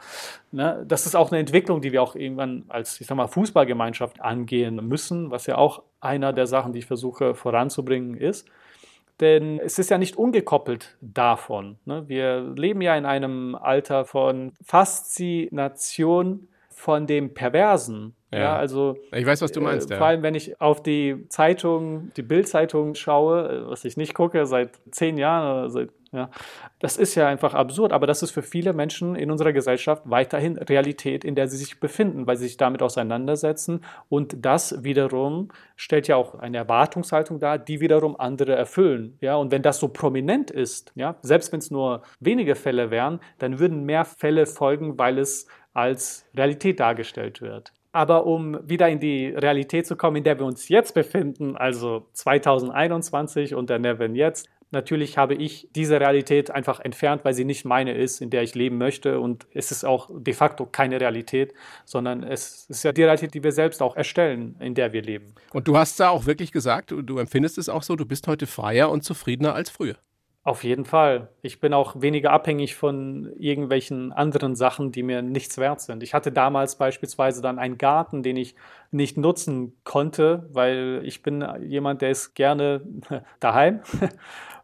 ne, 0.52 0.84
das 0.88 1.06
ist 1.06 1.16
auch 1.16 1.32
eine 1.32 1.40
Entwicklung, 1.40 1.82
die 1.82 1.92
wir 1.92 2.04
auch 2.04 2.16
irgendwann 2.16 2.66
als 2.68 3.02
ich 3.02 3.08
sag 3.08 3.16
mal 3.16 3.28
Fußballgemeinschaft 3.28 4.22
angehen 4.22 4.76
müssen, 4.88 5.32
was 5.32 5.48
ja 5.48 5.58
auch 5.58 5.84
einer 6.00 6.34
der 6.34 6.48
Sachen, 6.48 6.74
die 6.74 6.80
ich 6.80 6.86
versuche 6.86 7.34
voranzubringen, 7.34 8.16
ist. 8.16 8.48
Denn 9.20 9.60
es 9.60 9.78
ist 9.78 9.90
ja 9.90 9.98
nicht 10.00 10.16
ungekoppelt 10.16 10.98
davon. 11.00 11.78
Ne? 11.86 12.08
Wir 12.08 12.42
leben 12.56 12.82
ja 12.82 12.96
in 12.96 13.06
einem 13.06 13.56
Alter 13.56 14.04
von 14.06 14.54
Faszination 14.64 16.48
von 16.82 17.06
dem 17.06 17.36
Perversen. 17.36 18.16
Ja. 18.32 18.40
ja. 18.40 18.56
also 18.56 18.98
ich 19.12 19.26
weiß, 19.26 19.44
was 19.44 19.52
du 19.52 19.62
meinst. 19.62 19.92
Äh, 19.92 19.98
vor 19.98 20.08
allem, 20.08 20.24
wenn 20.24 20.34
ich 20.34 20.60
auf 20.60 20.82
die 20.82 21.26
Zeitung, 21.30 22.12
die 22.18 22.24
Bildzeitung 22.24 22.96
schaue, 22.96 23.50
äh, 23.50 23.70
was 23.70 23.86
ich 23.86 23.98
nicht 23.98 24.16
gucke 24.16 24.48
seit 24.48 24.80
zehn 24.90 25.18
Jahren 25.20 25.60
oder 25.60 25.70
seit, 25.70 25.90
ja, 26.12 26.32
das 26.80 26.98
ist 26.98 27.14
ja 27.14 27.28
einfach 27.28 27.54
absurd. 27.54 27.94
Aber 27.94 28.08
das 28.08 28.24
ist 28.24 28.32
für 28.32 28.42
viele 28.42 28.74
Menschen 28.74 29.16
in 29.16 29.30
unserer 29.30 29.54
Gesellschaft 29.54 30.02
weiterhin 30.06 30.58
Realität, 30.58 31.24
in 31.24 31.36
der 31.36 31.48
sie 31.48 31.58
sich 31.58 31.80
befinden, 31.80 32.26
weil 32.26 32.36
sie 32.36 32.48
sich 32.48 32.58
damit 32.58 32.82
auseinandersetzen. 32.82 33.82
Und 34.10 34.44
das 34.44 34.84
wiederum 34.84 35.50
stellt 35.76 36.08
ja 36.08 36.16
auch 36.16 36.34
eine 36.34 36.58
Erwartungshaltung 36.58 37.40
dar, 37.40 37.60
die 37.60 37.80
wiederum 37.80 38.20
andere 38.20 38.56
erfüllen. 38.56 39.18
Ja, 39.22 39.36
und 39.36 39.52
wenn 39.52 39.62
das 39.62 39.80
so 39.80 39.90
prominent 39.90 40.50
ist, 40.50 40.92
ja, 40.96 41.16
selbst 41.22 41.52
wenn 41.52 41.60
es 41.60 41.70
nur 41.70 42.02
wenige 42.20 42.56
Fälle 42.56 42.90
wären, 42.90 43.20
dann 43.38 43.60
würden 43.60 43.84
mehr 43.84 44.04
Fälle 44.04 44.48
folgen, 44.48 44.98
weil 44.98 45.20
es 45.20 45.46
als 45.74 46.26
Realität 46.36 46.80
dargestellt 46.80 47.42
wird. 47.42 47.72
Aber 47.94 48.26
um 48.26 48.58
wieder 48.68 48.88
in 48.88 49.00
die 49.00 49.28
Realität 49.28 49.86
zu 49.86 49.98
kommen, 49.98 50.18
in 50.18 50.24
der 50.24 50.40
wir 50.40 50.46
uns 50.46 50.70
jetzt 50.70 50.94
befinden, 50.94 51.58
also 51.58 52.08
2021 52.14 53.54
und 53.54 53.70
der 53.70 53.80
Nevin 53.80 54.16
jetzt, 54.16 54.48
natürlich 54.72 55.18
habe 55.18 55.36
ich 55.36 55.68
diese 55.76 56.00
Realität 56.00 56.52
einfach 56.52 56.80
entfernt, 56.80 57.26
weil 57.26 57.34
sie 57.34 57.44
nicht 57.44 57.66
meine 57.66 57.94
ist, 57.94 58.22
in 58.22 58.30
der 58.30 58.44
ich 58.44 58.56
leben 58.56 58.78
möchte. 58.78 59.20
Und 59.20 59.46
es 59.54 59.72
ist 59.72 59.84
auch 59.84 60.10
de 60.14 60.34
facto 60.34 60.66
keine 60.66 61.02
Realität, 61.02 61.54
sondern 61.86 62.24
es 62.24 62.66
ist 62.70 62.84
ja 62.84 62.94
die 62.94 63.04
Realität, 63.04 63.34
die 63.34 63.44
wir 63.44 63.52
selbst 63.52 63.82
auch 63.82 63.98
erstellen, 63.98 64.56
in 64.60 64.74
der 64.74 64.94
wir 64.94 65.02
leben. 65.02 65.36
Und 65.52 65.68
du 65.68 65.78
hast 65.78 66.00
da 66.00 66.10
auch 66.10 66.26
wirklich 66.26 66.54
gesagt, 66.54 66.92
du 66.92 67.18
empfindest 67.18 67.58
es 67.58 67.70
auch 67.70 67.84
so, 67.84 67.98
du 67.98 68.06
bist 68.06 68.28
heute 68.28 68.48
freier 68.48 68.90
und 68.90 69.04
zufriedener 69.04 69.54
als 69.54 69.70
früher. 69.70 69.98
Auf 70.44 70.64
jeden 70.64 70.86
Fall. 70.86 71.30
Ich 71.44 71.60
bin 71.60 71.72
auch 71.72 72.02
weniger 72.02 72.32
abhängig 72.32 72.76
von 72.76 73.32
irgendwelchen 73.38 74.12
anderen 74.12 74.56
Sachen, 74.56 74.92
die 74.92 75.04
mir 75.04 75.22
nichts 75.22 75.60
wert 75.60 75.82
sind. 75.82 76.02
Ich 76.02 76.16
hatte 76.16 76.32
damals 76.32 76.78
beispielsweise 76.78 77.44
dann 77.44 77.60
einen 77.60 77.78
Garten, 77.78 78.24
den 78.24 78.38
ich 78.38 78.56
nicht 78.90 79.18
nutzen 79.18 79.78
konnte, 79.84 80.50
weil 80.52 81.02
ich 81.04 81.22
bin 81.22 81.46
jemand, 81.62 82.02
der 82.02 82.10
ist 82.10 82.34
gerne 82.34 82.82
daheim. 83.40 83.82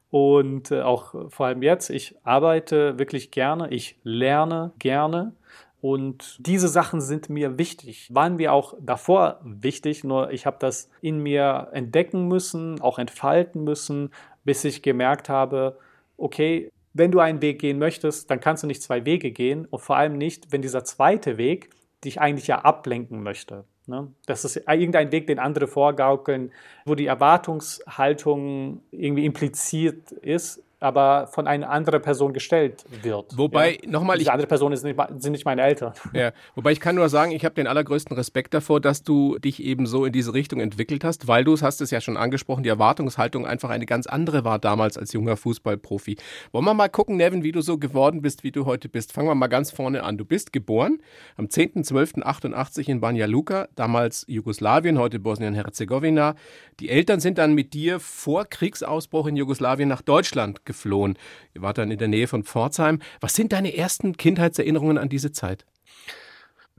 Und 0.09 0.71
äh, 0.71 0.81
auch 0.81 1.13
vor 1.29 1.45
allem 1.45 1.61
jetzt, 1.61 1.89
ich 1.91 2.15
arbeite 2.23 2.97
wirklich 2.97 3.29
gerne, 3.29 3.69
ich 3.69 3.99
lerne 4.03 4.71
gerne. 4.79 5.33
Und 5.79 6.37
diese 6.39 6.69
Sachen 6.69 7.01
sind 7.01 7.29
mir 7.29 7.59
wichtig, 7.59 8.09
waren 8.13 8.37
mir 8.37 8.51
auch 8.51 8.73
davor 8.81 9.39
wichtig, 9.43 10.03
nur 10.03 10.31
ich 10.31 10.47
habe 10.47 10.57
das 10.59 10.89
in 11.01 11.19
mir 11.21 11.67
entdecken 11.71 12.27
müssen, 12.27 12.81
auch 12.81 12.97
entfalten 12.97 13.63
müssen, 13.63 14.09
bis 14.47 14.63
ich 14.63 14.81
gemerkt 14.81 15.27
habe, 15.27 15.77
okay, 16.15 16.71
wenn 16.93 17.11
du 17.11 17.19
einen 17.19 17.41
Weg 17.41 17.59
gehen 17.59 17.77
möchtest, 17.77 18.31
dann 18.31 18.39
kannst 18.39 18.63
du 18.63 18.67
nicht 18.67 18.81
zwei 18.81 19.03
Wege 19.03 19.31
gehen 19.31 19.65
und 19.65 19.79
vor 19.79 19.97
allem 19.97 20.17
nicht, 20.17 20.53
wenn 20.53 20.61
dieser 20.61 20.85
zweite 20.85 21.37
Weg 21.37 21.69
dich 22.05 22.21
eigentlich 22.21 22.47
ja 22.47 22.59
ablenken 22.59 23.21
möchte. 23.21 23.65
Ne? 23.87 24.07
Das 24.25 24.45
ist 24.45 24.55
irgendein 24.55 25.11
Weg, 25.11 25.27
den 25.27 25.37
andere 25.37 25.67
vorgaukeln, 25.67 26.53
wo 26.85 26.95
die 26.95 27.07
Erwartungshaltung 27.07 28.81
irgendwie 28.91 29.25
impliziert 29.25 30.13
ist. 30.13 30.63
Aber 30.79 31.27
von 31.27 31.47
einer 31.47 31.69
anderen 31.69 32.01
Person 32.01 32.33
gestellt 32.33 32.85
wird. 33.01 33.35
Wobei, 33.35 33.79
ja. 33.81 33.89
nochmal. 33.89 34.17
Diese 34.17 34.31
andere 34.31 34.47
Person 34.47 34.71
nicht, 34.71 34.81
sind 34.81 35.31
nicht 35.31 35.45
meine 35.45 35.63
Eltern. 35.63 35.93
Ja, 36.13 36.31
wobei 36.55 36.71
ich 36.71 36.79
kann 36.79 36.95
nur 36.95 37.09
sagen, 37.09 37.31
ich 37.31 37.45
habe 37.45 37.55
den 37.55 37.67
allergrößten 37.67 38.15
Respekt 38.15 38.53
davor, 38.53 38.79
dass 38.79 39.03
du 39.03 39.37
dich 39.39 39.63
eben 39.63 39.87
so 39.87 40.05
in 40.05 40.13
diese 40.13 40.33
Richtung 40.33 40.59
entwickelt 40.59 41.03
hast, 41.03 41.27
weil 41.27 41.43
du 41.43 41.53
es 41.53 41.63
hast 41.63 41.81
es 41.81 41.89
ja 41.89 41.99
schon 41.99 42.15
angesprochen, 42.15 42.63
die 42.63 42.69
Erwartungshaltung 42.69 43.47
einfach 43.47 43.69
eine 43.69 43.85
ganz 43.85 44.05
andere 44.05 44.43
war 44.43 44.59
damals 44.59 44.97
als 44.97 45.13
junger 45.13 45.35
Fußballprofi. 45.35 46.17
Wollen 46.51 46.65
wir 46.65 46.73
mal 46.73 46.89
gucken, 46.89 47.17
Nevin, 47.17 47.43
wie 47.43 47.51
du 47.51 47.61
so 47.61 47.77
geworden 47.77 48.21
bist, 48.21 48.43
wie 48.43 48.51
du 48.51 48.65
heute 48.65 48.87
bist. 48.87 49.13
Fangen 49.13 49.27
wir 49.27 49.35
mal 49.35 49.47
ganz 49.47 49.71
vorne 49.71 50.03
an. 50.03 50.17
Du 50.17 50.25
bist 50.25 50.53
geboren 50.53 50.99
am 51.37 51.45
10.12.88 51.45 52.89
in 52.89 53.01
Banja 53.01 53.25
Luka, 53.25 53.67
damals 53.75 54.25
Jugoslawien, 54.27 54.99
heute 54.99 55.19
Bosnien-Herzegowina. 55.19 56.35
Die 56.79 56.89
Eltern 56.89 57.19
sind 57.19 57.39
dann 57.39 57.55
mit 57.55 57.73
dir 57.73 57.99
vor 57.99 58.45
Kriegsausbruch 58.45 59.25
in 59.27 59.35
Jugoslawien 59.35 59.89
nach 59.89 60.03
Deutschland 60.03 60.66
geflohen. 60.67 61.17
Ihr 61.55 61.63
wart 61.63 61.79
dann 61.79 61.89
in 61.89 61.97
der 61.97 62.07
Nähe 62.07 62.27
von 62.27 62.43
Pforzheim. 62.43 62.99
Was 63.19 63.33
sind 63.33 63.53
deine 63.53 63.75
ersten 63.75 64.15
Kindheitserinnerungen 64.15 64.99
an 64.99 65.09
diese 65.09 65.31
Zeit? 65.31 65.65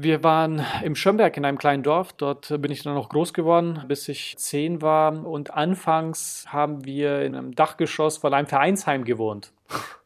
Wir 0.01 0.23
waren 0.23 0.65
im 0.85 0.95
Schönberg 0.95 1.37
in 1.37 1.45
einem 1.45 1.59
kleinen 1.59 1.83
Dorf. 1.83 2.13
Dort 2.13 2.55
bin 2.63 2.71
ich 2.71 2.85
dann 2.85 2.95
noch 2.95 3.09
groß 3.09 3.35
geworden, 3.35 3.83
bis 3.89 4.09
ich 4.09 4.37
zehn 4.39 4.81
war. 4.81 5.27
Und 5.27 5.55
anfangs 5.55 6.45
haben 6.47 6.85
wir 6.85 7.23
in 7.23 7.35
einem 7.35 7.53
Dachgeschoss 7.57 8.19
von 8.19 8.33
einem 8.33 8.47
Vereinsheim 8.47 9.03
gewohnt. 9.03 9.53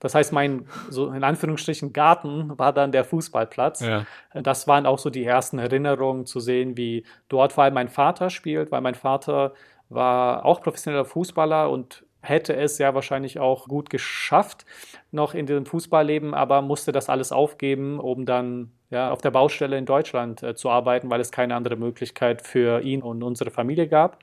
Das 0.00 0.14
heißt, 0.14 0.32
mein 0.32 0.66
so 0.88 1.10
in 1.12 1.22
Anführungsstrichen 1.22 1.92
Garten 1.92 2.58
war 2.58 2.72
dann 2.72 2.90
der 2.90 3.04
Fußballplatz. 3.04 3.80
Ja. 3.80 4.06
Das 4.32 4.66
waren 4.66 4.86
auch 4.86 4.98
so 4.98 5.10
die 5.10 5.24
ersten 5.24 5.58
Erinnerungen 5.58 6.24
zu 6.24 6.40
sehen, 6.40 6.78
wie 6.78 7.04
dort 7.28 7.52
vor 7.52 7.64
allem 7.64 7.74
mein 7.74 7.88
Vater 7.88 8.30
spielt, 8.30 8.72
weil 8.72 8.80
mein 8.80 8.94
Vater 8.94 9.52
war 9.90 10.46
auch 10.46 10.62
professioneller 10.62 11.04
Fußballer 11.04 11.68
und 11.68 12.06
hätte 12.22 12.56
es 12.56 12.78
ja 12.78 12.94
wahrscheinlich 12.94 13.38
auch 13.38 13.68
gut 13.68 13.90
geschafft 13.90 14.64
noch 15.10 15.34
in 15.34 15.46
diesem 15.46 15.66
Fußballleben, 15.66 16.34
aber 16.34 16.62
musste 16.62 16.92
das 16.92 17.08
alles 17.08 17.32
aufgeben, 17.32 17.98
um 18.00 18.24
dann 18.24 18.70
ja, 18.90 19.10
auf 19.10 19.20
der 19.20 19.30
Baustelle 19.30 19.76
in 19.76 19.86
Deutschland 19.86 20.42
äh, 20.42 20.54
zu 20.54 20.70
arbeiten, 20.70 21.10
weil 21.10 21.20
es 21.20 21.32
keine 21.32 21.56
andere 21.56 21.76
Möglichkeit 21.76 22.42
für 22.42 22.80
ihn 22.82 23.02
und 23.02 23.22
unsere 23.22 23.50
Familie 23.50 23.88
gab. 23.88 24.18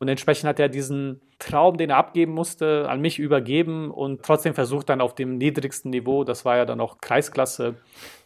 Und 0.00 0.08
entsprechend 0.08 0.48
hat 0.48 0.58
er 0.58 0.70
diesen 0.70 1.20
Traum, 1.38 1.76
den 1.76 1.90
er 1.90 1.98
abgeben 1.98 2.32
musste, 2.32 2.88
an 2.88 3.02
mich 3.02 3.18
übergeben 3.18 3.90
und 3.90 4.22
trotzdem 4.22 4.54
versucht 4.54 4.88
dann 4.88 5.02
auf 5.02 5.14
dem 5.14 5.36
niedrigsten 5.36 5.90
Niveau, 5.90 6.24
das 6.24 6.46
war 6.46 6.56
ja 6.56 6.64
dann 6.64 6.80
auch 6.80 7.02
Kreisklasse, 7.02 7.74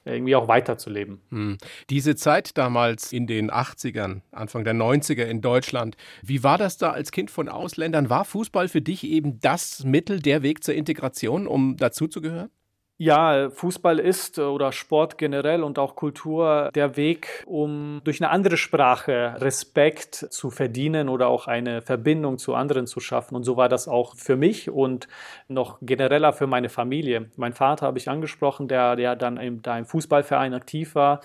irgendwie 0.04 0.36
auch 0.36 0.46
weiterzuleben. 0.46 1.20
Hm. 1.30 1.58
Diese 1.90 2.14
Zeit 2.14 2.56
damals 2.56 3.12
in 3.12 3.26
den 3.26 3.50
80ern, 3.50 4.20
Anfang 4.30 4.62
der 4.62 4.74
90er 4.74 5.24
in 5.24 5.40
Deutschland, 5.40 5.96
wie 6.22 6.44
war 6.44 6.58
das 6.58 6.76
da 6.76 6.92
als 6.92 7.10
Kind 7.10 7.32
von 7.32 7.48
Ausländern? 7.48 8.08
War 8.08 8.24
Fußball 8.24 8.68
für 8.68 8.80
dich 8.80 9.02
eben 9.02 9.40
das 9.40 9.82
Mittel, 9.82 10.20
der 10.20 10.42
Weg 10.42 10.62
zur 10.62 10.74
Integration, 10.74 11.48
um 11.48 11.76
dazuzugehören? 11.76 12.50
Ja, 12.96 13.50
Fußball 13.50 13.98
ist 13.98 14.38
äh, 14.38 14.42
oder 14.42 14.70
Sport 14.70 15.18
generell 15.18 15.64
und 15.64 15.80
auch 15.80 15.96
Kultur 15.96 16.70
der 16.76 16.96
Weg, 16.96 17.42
um 17.44 18.00
durch 18.04 18.22
eine 18.22 18.30
andere 18.30 18.56
Sprache 18.56 19.34
Respekt 19.38 20.14
zu 20.14 20.50
verdienen 20.50 21.08
oder 21.08 21.26
auch 21.26 21.48
eine 21.48 21.82
Verbindung 21.82 22.38
zu 22.38 22.54
anderen 22.54 22.86
zu 22.86 23.00
schaffen. 23.00 23.34
Und 23.34 23.42
so 23.42 23.56
war 23.56 23.68
das 23.68 23.88
auch 23.88 24.14
für 24.14 24.36
mich 24.36 24.70
und 24.70 25.08
noch 25.48 25.78
genereller 25.82 26.32
für 26.32 26.46
meine 26.46 26.68
Familie. 26.68 27.30
Mein 27.34 27.52
Vater 27.52 27.84
habe 27.86 27.98
ich 27.98 28.08
angesprochen, 28.08 28.68
der, 28.68 28.94
der 28.94 29.16
dann 29.16 29.38
im, 29.38 29.60
da 29.60 29.76
im 29.76 29.86
Fußballverein 29.86 30.54
aktiv 30.54 30.94
war. 30.94 31.20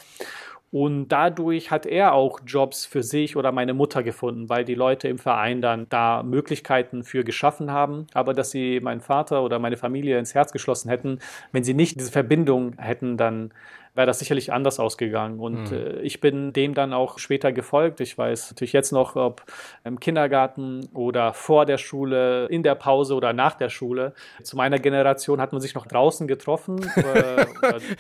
Und 0.72 1.08
dadurch 1.08 1.72
hat 1.72 1.86
er 1.88 2.14
auch 2.14 2.40
Jobs 2.46 2.86
für 2.86 3.02
sich 3.02 3.36
oder 3.36 3.52
meine 3.52 3.74
Mutter 3.74 4.04
gefunden, 4.04 4.50
weil 4.50 4.66
die 4.66 4.76
Leute 4.76 5.08
im 5.08 5.18
Verein 5.18 5.62
dann 5.62 5.88
da 5.90 6.22
Möglichkeiten 6.22 7.04
für 7.04 7.24
geschaffen 7.24 7.72
haben. 7.72 8.06
Aber 8.14 8.34
dass 8.34 8.52
sie 8.52 8.80
meinen 8.80 9.02
Vater 9.02 9.44
oder 9.44 9.58
meine 9.58 9.78
Familie 9.78 10.20
ins 10.20 10.36
Herz 10.36 10.52
geschlossen 10.52 10.90
hätten, 10.90 11.20
wenn 11.52 11.64
sie 11.64 11.74
nicht 11.74 12.00
diese 12.00 12.12
Verbindung 12.12 12.78
hätten, 12.78 13.18
dann 13.18 13.52
wäre 14.00 14.08
das 14.08 14.20
sicherlich 14.20 14.54
anders 14.54 14.80
ausgegangen. 14.80 15.42
Und 15.42 15.72
mhm. 15.72 15.78
äh, 15.78 16.00
ich 16.00 16.22
bin 16.22 16.54
dem 16.54 16.74
dann 16.74 16.94
auch 16.94 17.20
später 17.20 17.52
gefolgt. 17.52 18.00
Ich 18.00 18.18
weiß 18.18 18.52
natürlich 18.52 18.72
jetzt 18.72 18.94
noch, 18.94 19.18
ob 19.18 19.44
im 19.84 20.00
Kindergarten 20.00 20.88
oder 20.94 21.34
vor 21.34 21.66
der 21.66 21.78
Schule, 21.78 22.46
in 22.46 22.64
der 22.64 22.76
Pause 22.76 23.14
oder 23.14 23.34
nach 23.34 23.56
der 23.56 23.68
Schule. 23.68 24.14
Zu 24.42 24.56
meiner 24.56 24.80
Generation 24.80 25.42
hat 25.42 25.52
man 25.52 25.60
sich 25.60 25.76
noch 25.76 25.86
draußen 25.86 26.30
getroffen. 26.30 26.80
Äh, 26.96 27.46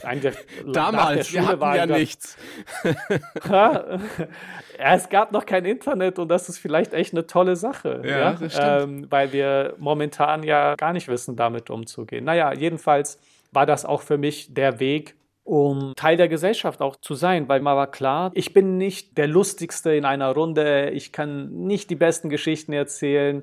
Damals, 0.72 1.34
wir 1.34 1.46
hatten 1.46 1.76
ja 1.76 1.86
nichts. 1.86 2.38
ja, 3.50 4.00
es 4.78 5.10
gab 5.10 5.34
noch 5.34 5.46
kein 5.46 5.66
Internet 5.66 6.18
und 6.18 6.30
das 6.30 6.48
ist 6.48 6.60
vielleicht 6.60 6.94
echt 6.94 7.14
eine 7.14 7.28
tolle 7.28 7.58
Sache. 7.58 8.02
Ja, 8.06 8.20
ja? 8.20 8.34
Das 8.40 8.54
stimmt. 8.54 8.82
Ähm, 8.84 9.08
weil 9.10 9.34
wir 9.34 9.74
momentan 9.78 10.44
ja 10.44 10.76
gar 10.76 10.94
nicht 10.94 11.10
wissen, 11.10 11.36
damit 11.36 11.70
umzugehen. 11.70 12.24
Naja, 12.24 12.54
jedenfalls 12.54 13.20
war 13.52 13.66
das 13.66 13.84
auch 13.84 14.02
für 14.02 14.18
mich 14.18 14.54
der 14.54 14.80
Weg, 14.80 15.16
um 15.50 15.94
Teil 15.96 16.16
der 16.16 16.28
Gesellschaft 16.28 16.80
auch 16.80 16.96
zu 16.98 17.16
sein, 17.16 17.50
weil 17.50 17.60
mir 17.62 17.76
war 17.76 17.90
klar, 17.90 18.30
ich 18.36 18.54
bin 18.54 18.78
nicht 18.78 19.18
der 19.18 19.28
Lustigste 19.28 19.92
in 19.96 20.06
einer 20.06 20.32
Runde, 20.32 20.92
ich 20.92 21.12
kann 21.12 21.50
nicht 21.66 21.90
die 21.90 21.96
besten 21.96 22.30
Geschichten 22.30 22.72
erzählen, 22.72 23.42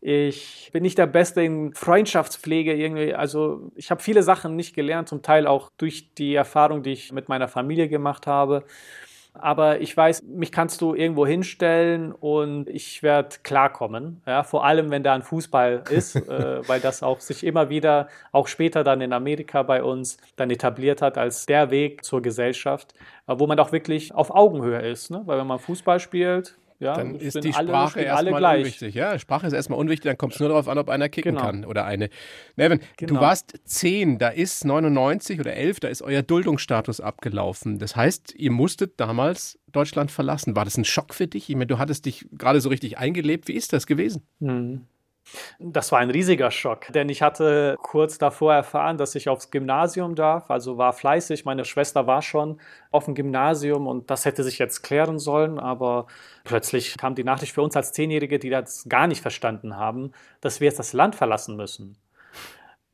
ich 0.00 0.70
bin 0.72 0.82
nicht 0.82 0.98
der 0.98 1.06
Beste 1.06 1.42
in 1.42 1.72
Freundschaftspflege 1.72 2.74
irgendwie. 2.74 3.14
Also 3.14 3.70
ich 3.76 3.92
habe 3.92 4.02
viele 4.02 4.24
Sachen 4.24 4.56
nicht 4.56 4.74
gelernt, 4.74 5.08
zum 5.08 5.22
Teil 5.22 5.46
auch 5.46 5.70
durch 5.78 6.12
die 6.14 6.34
Erfahrung, 6.34 6.82
die 6.82 6.90
ich 6.90 7.12
mit 7.12 7.28
meiner 7.28 7.46
Familie 7.46 7.88
gemacht 7.88 8.26
habe 8.26 8.64
aber 9.34 9.80
ich 9.80 9.96
weiß, 9.96 10.22
mich 10.22 10.52
kannst 10.52 10.80
du 10.80 10.94
irgendwo 10.94 11.26
hinstellen 11.26 12.12
und 12.12 12.68
ich 12.68 13.02
werde 13.02 13.36
klarkommen. 13.42 14.22
Ja, 14.26 14.44
vor 14.44 14.64
allem, 14.64 14.90
wenn 14.90 15.02
da 15.02 15.12
ein 15.14 15.22
Fußball 15.22 15.84
ist, 15.90 16.16
äh, 16.28 16.66
weil 16.68 16.80
das 16.80 17.02
auch 17.02 17.20
sich 17.20 17.44
immer 17.44 17.68
wieder, 17.68 18.08
auch 18.30 18.46
später 18.46 18.84
dann 18.84 19.00
in 19.00 19.12
Amerika 19.12 19.62
bei 19.62 19.82
uns, 19.82 20.18
dann 20.36 20.50
etabliert 20.50 21.02
hat 21.02 21.18
als 21.18 21.46
der 21.46 21.70
Weg 21.70 22.04
zur 22.04 22.22
Gesellschaft, 22.22 22.94
äh, 23.26 23.34
wo 23.36 23.46
man 23.46 23.58
auch 23.58 23.72
wirklich 23.72 24.14
auf 24.14 24.30
Augenhöhe 24.30 24.80
ist. 24.80 25.10
Ne? 25.10 25.22
Weil 25.26 25.38
wenn 25.38 25.46
man 25.48 25.58
Fußball 25.58 25.98
spielt, 25.98 26.56
ja, 26.80 26.96
dann 26.96 27.14
ist 27.14 27.42
die 27.42 27.52
Sprache 27.52 28.00
erstmal 28.00 28.58
unwichtig. 28.58 28.94
Ja, 28.94 29.18
Sprache 29.18 29.46
ist 29.46 29.52
erstmal 29.52 29.78
unwichtig, 29.78 30.10
dann 30.10 30.18
kommt 30.18 30.34
es 30.34 30.40
nur 30.40 30.48
darauf 30.48 30.68
an, 30.68 30.78
ob 30.78 30.88
einer 30.88 31.08
kicken 31.08 31.34
genau. 31.34 31.46
kann 31.46 31.64
oder 31.64 31.84
eine. 31.84 32.10
Nevin, 32.56 32.80
genau. 32.96 33.14
du 33.14 33.20
warst 33.20 33.54
zehn, 33.64 34.18
da 34.18 34.28
ist 34.28 34.64
99 34.64 35.40
oder 35.40 35.54
11, 35.54 35.80
da 35.80 35.88
ist 35.88 36.02
euer 36.02 36.22
Duldungsstatus 36.22 37.00
abgelaufen. 37.00 37.78
Das 37.78 37.96
heißt, 37.96 38.34
ihr 38.36 38.50
musstet 38.50 38.98
damals 38.98 39.58
Deutschland 39.72 40.10
verlassen. 40.10 40.56
War 40.56 40.64
das 40.64 40.76
ein 40.76 40.84
Schock 40.84 41.14
für 41.14 41.26
dich? 41.26 41.48
Ich 41.48 41.56
meine, 41.56 41.66
du 41.66 41.78
hattest 41.78 42.06
dich 42.06 42.26
gerade 42.32 42.60
so 42.60 42.68
richtig 42.68 42.98
eingelebt. 42.98 43.48
Wie 43.48 43.54
ist 43.54 43.72
das 43.72 43.86
gewesen? 43.86 44.22
Hm. 44.40 44.86
Das 45.58 45.90
war 45.90 45.98
ein 45.98 46.10
riesiger 46.10 46.50
Schock, 46.50 46.92
denn 46.92 47.08
ich 47.08 47.22
hatte 47.22 47.76
kurz 47.82 48.18
davor 48.18 48.54
erfahren, 48.54 48.98
dass 48.98 49.14
ich 49.14 49.28
aufs 49.28 49.50
Gymnasium 49.50 50.14
darf, 50.14 50.50
also 50.50 50.78
war 50.78 50.92
fleißig. 50.92 51.44
Meine 51.44 51.64
Schwester 51.64 52.06
war 52.06 52.22
schon 52.22 52.60
auf 52.90 53.06
dem 53.06 53.14
Gymnasium 53.14 53.86
und 53.86 54.10
das 54.10 54.24
hätte 54.24 54.44
sich 54.44 54.58
jetzt 54.58 54.82
klären 54.82 55.18
sollen, 55.18 55.58
aber 55.58 56.06
plötzlich 56.44 56.96
kam 56.96 57.14
die 57.14 57.24
Nachricht 57.24 57.52
für 57.52 57.62
uns 57.62 57.76
als 57.76 57.92
Zehnjährige, 57.92 58.38
die 58.38 58.50
das 58.50 58.86
gar 58.88 59.06
nicht 59.06 59.22
verstanden 59.22 59.76
haben, 59.76 60.12
dass 60.40 60.60
wir 60.60 60.66
jetzt 60.66 60.78
das 60.78 60.92
Land 60.92 61.14
verlassen 61.16 61.56
müssen. 61.56 61.96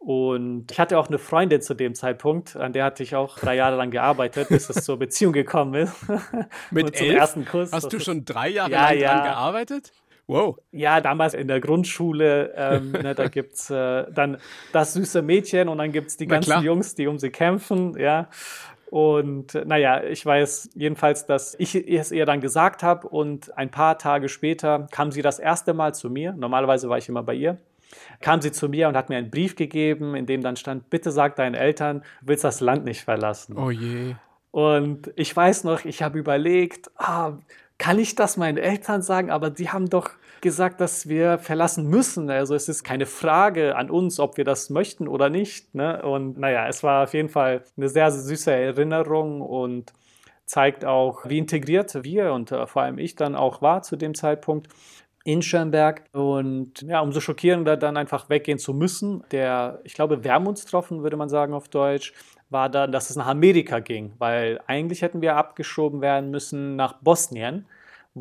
Und 0.01 0.73
ich 0.73 0.81
hatte 0.81 0.99
auch 0.99 1.09
eine 1.09 1.19
Freundin 1.19 1.61
zu 1.61 1.75
dem 1.75 1.95
Zeitpunkt, 1.95 2.57
an 2.57 2.73
der 2.73 2.85
hatte 2.85 3.03
ich 3.03 3.15
auch 3.15 3.39
drei 3.39 3.57
Jahre 3.57 3.77
lang 3.77 3.91
gearbeitet, 3.91 4.49
bis 4.49 4.71
es 4.71 4.83
zur 4.83 4.99
Beziehung 4.99 5.35
gekommen 5.35 5.75
ist. 5.75 5.95
Mit 6.71 6.95
elf? 7.01 7.15
ersten 7.15 7.45
Kuss. 7.45 7.71
Hast 7.71 7.93
du 7.93 8.01
schon 8.01 8.25
drei 8.25 8.49
Jahre 8.49 8.71
ja, 8.71 8.91
lang 8.91 8.99
ja. 8.99 9.23
gearbeitet? 9.25 9.93
Wow. 10.31 10.59
Ja, 10.71 11.01
damals 11.01 11.35
in 11.35 11.49
der 11.49 11.59
Grundschule, 11.61 12.55
ähm, 12.57 12.93
ne, 12.93 13.17
da 13.17 13.27
gibt 13.27 13.55
es 13.55 13.69
äh, 13.69 14.05
dann 14.13 14.39
das 14.73 14.93
süße 14.95 15.23
Mädchen 15.23 15.69
und 15.69 15.79
dann 15.79 15.91
gibt 15.91 16.09
es 16.09 16.17
die 16.17 16.27
Na 16.29 16.37
ganzen 16.37 16.51
klar. 16.51 16.63
Jungs, 16.63 16.95
die 16.95 17.09
um 17.09 17.19
sie 17.19 17.31
kämpfen, 17.31 17.99
ja. 17.99 18.29
Und 18.91 19.55
naja, 19.67 20.05
ich 20.05 20.25
weiß 20.25 20.71
jedenfalls, 20.75 21.27
dass 21.27 21.57
ich 21.59 21.75
es 21.75 22.13
ihr 22.13 22.27
dann 22.27 22.41
gesagt 22.41 22.85
habe 22.85 23.09
und 23.09 23.57
ein 23.59 23.73
paar 23.73 23.99
Tage 23.99 24.29
später 24.29 24.87
kam 24.93 25.11
sie 25.11 25.23
das 25.23 25.41
erste 25.41 25.75
Mal 25.75 25.95
zu 25.95 26.11
mir. 26.11 26.33
Normalerweise 26.33 26.89
war 26.89 26.99
ich 26.99 27.09
immer 27.09 27.25
bei 27.25 27.35
ihr. 27.35 27.59
Kam 28.21 28.41
sie 28.41 28.53
zu 28.53 28.69
mir 28.69 28.87
und 28.87 28.97
hat 28.97 29.09
mir 29.09 29.17
einen 29.17 29.33
Brief 29.33 29.57
gegeben, 29.57 30.15
in 30.15 30.27
dem 30.27 30.43
dann 30.43 30.55
stand, 30.55 30.91
bitte 30.91 31.11
sag 31.11 31.35
deinen 31.35 31.55
Eltern, 31.57 32.03
du 32.21 32.29
willst 32.29 32.45
das 32.45 32.61
Land 32.61 32.85
nicht 32.85 33.03
verlassen. 33.03 33.57
Oh 33.59 33.71
je. 33.71 34.15
Und 34.53 35.11
ich 35.17 35.35
weiß 35.35 35.65
noch, 35.65 35.85
ich 35.85 36.03
habe 36.03 36.19
überlegt, 36.19 36.91
ah, 36.97 37.33
kann 37.81 37.99
ich 37.99 38.15
das 38.15 38.37
meinen 38.37 38.59
Eltern 38.59 39.03
sagen? 39.03 39.31
Aber 39.31 39.51
die 39.51 39.71
haben 39.71 39.89
doch 39.89 40.11
gesagt, 40.41 40.81
dass 40.81 41.09
wir 41.09 41.39
verlassen 41.39 41.87
müssen. 41.89 42.31
Also 42.31 42.55
es 42.55 42.69
ist 42.69 42.85
keine 42.85 43.07
Frage 43.07 43.77
an 43.77 43.91
uns, 43.91 44.21
ob 44.21 44.37
wir 44.37 44.45
das 44.45 44.71
möchten 44.71 45.09
oder 45.09 45.31
nicht. 45.31 45.75
Ne? 45.75 46.03
Und 46.03 46.39
naja, 46.39 46.67
es 46.69 46.83
war 46.83 47.05
auf 47.05 47.15
jeden 47.15 47.29
Fall 47.29 47.65
eine 47.77 47.89
sehr 47.89 48.11
süße 48.11 48.53
Erinnerung 48.53 49.41
und 49.41 49.93
zeigt 50.47 50.85
auch, 50.85 51.29
wie 51.29 51.39
integriert 51.39 52.03
wir 52.03 52.33
und 52.33 52.51
äh, 52.51 52.67
vor 52.67 52.83
allem 52.83 52.99
ich 52.99 53.15
dann 53.15 53.37
auch 53.37 53.63
war 53.63 53.83
zu 53.83 53.97
dem 53.97 54.15
Zeitpunkt 54.15 54.69
in 55.25 55.43
Schönberg. 55.43 56.05
Und 56.13 56.83
ja, 56.83 57.01
umso 57.01 57.21
schockierender 57.21 57.77
dann 57.77 57.97
einfach 57.97 58.29
weggehen 58.29 58.59
zu 58.59 58.75
müssen. 58.75 59.23
Der, 59.31 59.81
ich 59.85 59.95
glaube, 59.95 60.25
Wermutstropfen 60.25 61.03
würde 61.03 61.17
man 61.17 61.29
sagen 61.29 61.55
auf 61.55 61.69
Deutsch, 61.69 62.13
war 62.49 62.69
dann, 62.69 62.91
dass 62.91 63.11
es 63.11 63.17
nach 63.17 63.29
Amerika 63.29 63.79
ging, 63.79 64.13
weil 64.19 64.61
eigentlich 64.67 65.03
hätten 65.03 65.23
wir 65.23 65.37
abgeschoben 65.37 66.01
werden 66.01 66.31
müssen 66.31 66.75
nach 66.75 66.95
Bosnien 66.95 67.67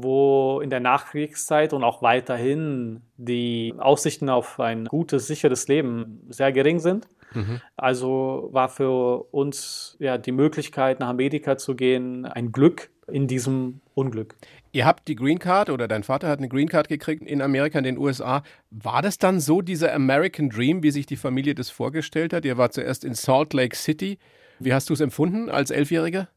wo 0.03 0.61
in 0.61 0.69
der 0.69 0.79
Nachkriegszeit 0.79 1.73
und 1.73 1.83
auch 1.83 2.01
weiterhin 2.01 3.01
die 3.17 3.73
Aussichten 3.77 4.29
auf 4.29 4.59
ein 4.59 4.85
gutes, 4.85 5.27
sicheres 5.27 5.67
Leben 5.67 6.21
sehr 6.29 6.51
gering 6.51 6.79
sind. 6.79 7.07
Mhm. 7.33 7.61
Also 7.77 8.49
war 8.51 8.69
für 8.69 9.23
uns 9.31 9.97
ja 9.99 10.17
die 10.17 10.31
Möglichkeit, 10.31 10.99
nach 10.99 11.09
Amerika 11.09 11.57
zu 11.57 11.75
gehen, 11.75 12.25
ein 12.25 12.51
Glück 12.51 12.89
in 13.07 13.27
diesem 13.27 13.81
Unglück. 13.93 14.35
Ihr 14.71 14.85
habt 14.85 15.07
die 15.07 15.15
Green 15.15 15.39
Card 15.39 15.69
oder 15.69 15.87
dein 15.87 16.03
Vater 16.03 16.29
hat 16.29 16.39
eine 16.39 16.49
Green 16.49 16.69
Card 16.69 16.89
gekriegt 16.89 17.23
in 17.23 17.41
Amerika, 17.41 17.79
in 17.79 17.83
den 17.83 17.97
USA. 17.97 18.43
War 18.69 19.01
das 19.01 19.17
dann 19.17 19.39
so 19.39 19.61
dieser 19.61 19.93
American 19.93 20.49
Dream, 20.49 20.83
wie 20.83 20.91
sich 20.91 21.05
die 21.05 21.15
Familie 21.15 21.55
das 21.55 21.69
vorgestellt 21.69 22.33
hat? 22.33 22.45
Ihr 22.45 22.57
war 22.57 22.69
zuerst 22.69 23.03
in 23.03 23.15
Salt 23.15 23.53
Lake 23.53 23.75
City. 23.75 24.19
Wie 24.59 24.73
hast 24.73 24.89
du 24.89 24.93
es 24.93 25.01
empfunden 25.01 25.49
als 25.49 25.71
Elfjähriger? 25.71 26.27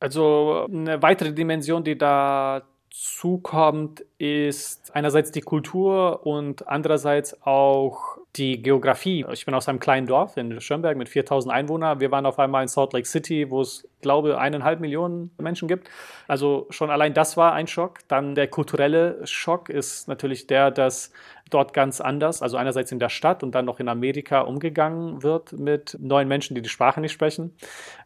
Also 0.00 0.66
eine 0.70 1.00
weitere 1.02 1.32
Dimension, 1.32 1.84
die 1.84 1.96
da 1.96 2.62
zukommt, 2.90 4.04
ist 4.18 4.94
einerseits 4.94 5.32
die 5.32 5.40
Kultur 5.40 6.26
und 6.26 6.68
andererseits 6.68 7.42
auch 7.42 8.13
die 8.36 8.60
Geografie. 8.60 9.24
Ich 9.32 9.44
bin 9.44 9.54
aus 9.54 9.68
einem 9.68 9.78
kleinen 9.78 10.06
Dorf 10.06 10.36
in 10.36 10.60
Schönberg 10.60 10.96
mit 10.96 11.08
4000 11.08 11.54
Einwohnern. 11.54 12.00
Wir 12.00 12.10
waren 12.10 12.26
auf 12.26 12.38
einmal 12.38 12.62
in 12.62 12.68
Salt 12.68 12.92
Lake 12.92 13.06
City, 13.06 13.50
wo 13.50 13.60
es, 13.60 13.88
glaube 14.00 14.38
eineinhalb 14.38 14.80
Millionen 14.80 15.30
Menschen 15.38 15.68
gibt. 15.68 15.88
Also 16.26 16.66
schon 16.70 16.90
allein 16.90 17.14
das 17.14 17.36
war 17.36 17.52
ein 17.52 17.66
Schock. 17.66 18.00
Dann 18.08 18.34
der 18.34 18.48
kulturelle 18.48 19.20
Schock 19.24 19.70
ist 19.70 20.08
natürlich 20.08 20.46
der, 20.46 20.70
dass 20.70 21.12
dort 21.48 21.72
ganz 21.72 22.00
anders, 22.00 22.42
also 22.42 22.56
einerseits 22.56 22.90
in 22.90 22.98
der 22.98 23.08
Stadt 23.08 23.42
und 23.42 23.54
dann 23.54 23.64
noch 23.64 23.78
in 23.78 23.88
Amerika 23.88 24.40
umgegangen 24.40 25.22
wird 25.22 25.52
mit 25.52 25.96
neuen 26.00 26.28
Menschen, 26.28 26.54
die 26.54 26.62
die 26.62 26.68
Sprache 26.68 27.00
nicht 27.00 27.12
sprechen. 27.12 27.54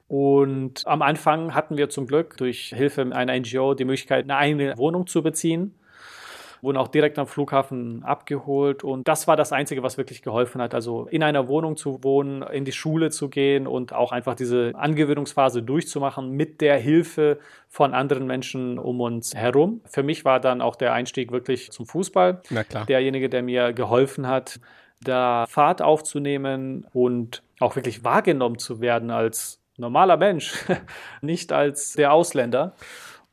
Und 0.09 0.87
am 0.87 1.03
Anfang 1.03 1.55
hatten 1.55 1.77
wir 1.77 1.89
zum 1.89 2.07
Glück 2.07 2.37
durch 2.37 2.73
Hilfe 2.77 3.03
einer 3.11 3.39
NGO 3.39 3.75
die 3.75 3.85
Möglichkeit, 3.85 4.25
eine 4.25 4.37
eigene 4.37 4.77
Wohnung 4.77 5.07
zu 5.07 5.23
beziehen 5.23 5.75
wurden 6.63 6.77
auch 6.77 6.89
direkt 6.89 7.19
am 7.19 7.27
Flughafen 7.27 8.03
abgeholt. 8.05 8.85
Und 8.85 9.09
das 9.09 9.27
war 9.27 9.37
das 9.37 9.53
Einzige, 9.53 9.83
was 9.83 9.99
wirklich 9.99 10.23
geholfen 10.23 10.61
hat. 10.61 10.75
Also 10.75 11.07
in 11.07 11.23
einer 11.23 11.49
Wohnung 11.49 11.77
zu 11.77 12.03
wohnen, 12.03 12.43
in 12.43 12.65
die 12.65 12.73
Schule 12.73 13.11
zu 13.11 13.29
gehen 13.29 13.67
und 13.67 13.93
auch 13.93 14.13
einfach 14.13 14.35
diese 14.35 14.73
Angewöhnungsphase 14.75 15.63
durchzumachen 15.63 16.31
mit 16.31 16.61
der 16.61 16.77
Hilfe 16.79 17.39
von 17.69 17.95
anderen 17.95 18.27
Menschen 18.27 18.79
um 18.79 19.01
uns 19.01 19.35
herum. 19.35 19.81
Für 19.85 20.03
mich 20.03 20.25
war 20.25 20.41
dann 20.41 20.61
auch 20.61 20.77
der 20.77 20.93
Einstieg 20.93 21.33
wirklich 21.33 21.71
zum 21.71 21.87
Fußball. 21.87 22.43
Derjenige, 22.87 23.29
der 23.29 23.43
mir 23.43 23.73
geholfen 23.73 24.27
hat, 24.27 24.61
da 25.01 25.47
Fahrt 25.49 25.83
aufzunehmen 25.83 26.87
und 26.93 27.43
auch 27.61 27.77
wirklich 27.77 28.05
wahrgenommen 28.05 28.59
zu 28.59 28.81
werden 28.81 29.11
als 29.11 29.61
normaler 29.77 30.17
Mensch, 30.17 30.65
nicht 31.21 31.53
als 31.53 31.93
der 31.93 32.13
Ausländer. 32.13 32.75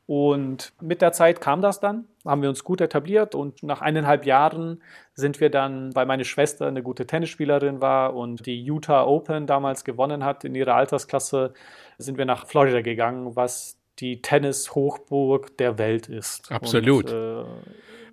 Und 0.06 0.72
mit 0.80 1.02
der 1.02 1.10
Zeit 1.10 1.40
kam 1.40 1.60
das 1.60 1.80
dann, 1.80 2.04
haben 2.24 2.40
wir 2.40 2.48
uns 2.48 2.62
gut 2.62 2.80
etabliert 2.80 3.34
und 3.34 3.64
nach 3.64 3.80
eineinhalb 3.80 4.24
Jahren 4.24 4.80
sind 5.14 5.40
wir 5.40 5.50
dann, 5.50 5.94
weil 5.96 6.06
meine 6.06 6.24
Schwester 6.24 6.68
eine 6.68 6.84
gute 6.84 7.08
Tennisspielerin 7.08 7.80
war 7.80 8.14
und 8.14 8.46
die 8.46 8.62
Utah 8.64 9.04
Open 9.04 9.48
damals 9.48 9.84
gewonnen 9.84 10.24
hat 10.24 10.44
in 10.44 10.54
ihrer 10.54 10.76
Altersklasse, 10.76 11.54
sind 11.98 12.18
wir 12.18 12.24
nach 12.24 12.46
Florida 12.46 12.82
gegangen, 12.82 13.34
was 13.34 13.78
die 13.98 14.22
Tennis-Hochburg 14.22 15.56
der 15.56 15.78
Welt 15.78 16.08
ist. 16.08 16.52
Absolut. 16.52 17.12
Und, 17.12 17.18
äh, 17.18 17.44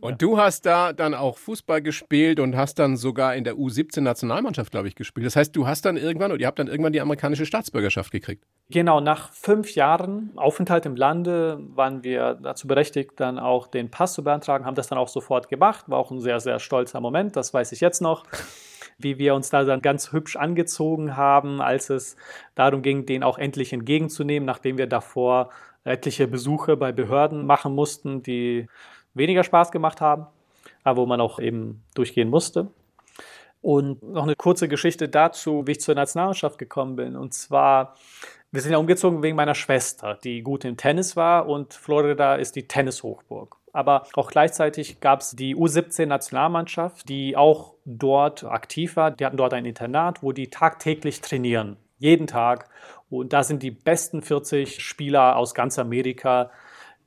und 0.04 0.22
du 0.22 0.38
hast 0.38 0.66
da 0.66 0.92
dann 0.92 1.14
auch 1.14 1.38
Fußball 1.38 1.82
gespielt 1.82 2.40
und 2.42 2.58
hast 2.58 2.78
dann 2.78 2.98
sogar 2.98 3.36
in 3.36 3.46
der 3.46 3.56
U17-Nationalmannschaft, 3.56 4.72
glaube 4.72 4.90
ich, 4.90 4.96
gespielt. 4.96 5.26
Das 5.26 5.38
heißt, 5.38 5.56
du 5.56 5.66
hast 5.66 5.86
dann 5.86 5.96
irgendwann, 5.96 6.32
oder 6.32 6.42
ihr 6.42 6.48
habt 6.48 6.60
dann 6.60 6.68
irgendwann 6.68 6.92
die 6.92 7.00
amerikanische 7.00 7.46
Staatsbürgerschaft 7.46 8.12
gekriegt. 8.12 8.44
Genau, 8.70 9.00
nach 9.00 9.32
fünf 9.32 9.76
Jahren 9.76 10.32
Aufenthalt 10.36 10.86
im 10.86 10.98
Lande 10.98 11.58
waren 11.74 12.04
wir 12.04 12.34
dazu 12.36 12.68
berechtigt, 12.68 13.12
dann 13.18 13.40
auch 13.40 13.68
den 13.68 13.90
Pass 13.90 14.14
zu 14.14 14.24
beantragen, 14.24 14.66
haben 14.66 14.76
das 14.76 14.88
dann 14.88 14.98
auch 14.98 15.08
sofort 15.08 15.48
gemacht. 15.48 15.86
War 15.88 16.00
auch 16.00 16.12
ein 16.12 16.20
sehr, 16.20 16.42
sehr 16.42 16.60
stolzer 16.60 17.00
Moment, 17.00 17.36
das 17.38 17.54
weiß 17.54 17.72
ich 17.72 17.80
jetzt 17.80 18.02
noch 18.02 18.26
wie 19.00 19.18
wir 19.18 19.34
uns 19.34 19.50
da 19.50 19.64
dann 19.64 19.82
ganz 19.82 20.12
hübsch 20.12 20.36
angezogen 20.36 21.18
haben, 21.18 21.62
als 21.62 21.90
es 21.90 22.16
darum 22.56 22.84
ging, 22.84 23.06
den 23.08 23.24
auch 23.24 23.38
endlich 23.38 23.74
entgegenzunehmen, 23.74 24.46
nachdem 24.46 24.78
wir 24.78 24.88
davor 24.88 25.50
etliche 25.84 26.28
Besuche 26.28 26.78
bei 26.78 26.92
Behörden 26.92 27.46
machen 27.46 27.76
mussten, 27.76 28.24
die 28.24 28.68
weniger 29.14 29.44
Spaß 29.44 29.72
gemacht 29.72 30.02
haben, 30.02 30.28
aber 30.84 31.02
wo 31.02 31.06
man 31.06 31.22
auch 31.22 31.40
eben 31.40 31.84
durchgehen 31.96 32.30
musste. 32.30 32.68
Und 33.62 34.04
noch 34.04 34.24
eine 34.24 34.36
kurze 34.36 34.68
Geschichte 34.68 35.08
dazu, 35.08 35.66
wie 35.66 35.72
ich 35.72 35.80
zur 35.80 35.96
Nationalmannschaft 35.96 36.58
gekommen 36.58 36.98
bin. 36.98 37.16
Und 37.16 37.34
zwar, 37.34 37.96
wir 38.52 38.62
sind 38.62 38.74
ja 38.74 38.78
umgezogen 38.78 39.24
wegen 39.24 39.38
meiner 39.38 39.56
Schwester, 39.56 40.20
die 40.24 40.42
gut 40.42 40.66
im 40.66 40.76
Tennis 40.76 41.16
war 41.16 41.48
und 41.48 41.74
Florida 41.74 42.36
ist 42.36 42.58
die 42.58 42.68
Tennishochburg. 42.68 43.56
Aber 43.72 44.06
auch 44.14 44.30
gleichzeitig 44.30 45.00
gab 45.00 45.22
es 45.22 45.32
die 45.32 45.56
U17-Nationalmannschaft, 45.56 47.10
die 47.10 47.36
auch 47.36 47.74
dort 47.86 48.44
aktiv 48.44 48.96
war. 48.98 49.10
Die 49.10 49.26
hatten 49.26 49.38
dort 49.38 49.54
ein 49.54 49.66
Internat, 49.66 50.22
wo 50.22 50.32
die 50.32 50.50
tagtäglich 50.50 51.22
trainieren. 51.22 51.78
Jeden 51.98 52.28
Tag. 52.28 52.70
Und 53.10 53.34
da 53.34 53.44
sind 53.44 53.64
die 53.64 53.72
besten 53.72 54.22
40 54.22 54.84
Spieler 54.84 55.38
aus 55.38 55.56
ganz 55.56 55.80
Amerika 55.80 56.52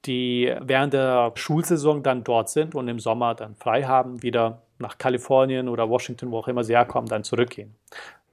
die 0.06 0.54
während 0.60 0.92
der 0.94 1.32
Schulsaison 1.34 2.02
dann 2.02 2.24
dort 2.24 2.48
sind 2.48 2.74
und 2.74 2.88
im 2.88 3.00
Sommer 3.00 3.34
dann 3.34 3.54
frei 3.54 3.84
haben, 3.84 4.22
wieder 4.22 4.62
nach 4.78 4.98
Kalifornien 4.98 5.68
oder 5.68 5.88
Washington, 5.88 6.30
wo 6.30 6.38
auch 6.38 6.48
immer 6.48 6.64
sie 6.64 6.74
herkommen, 6.74 7.08
dann 7.08 7.24
zurückgehen. 7.24 7.74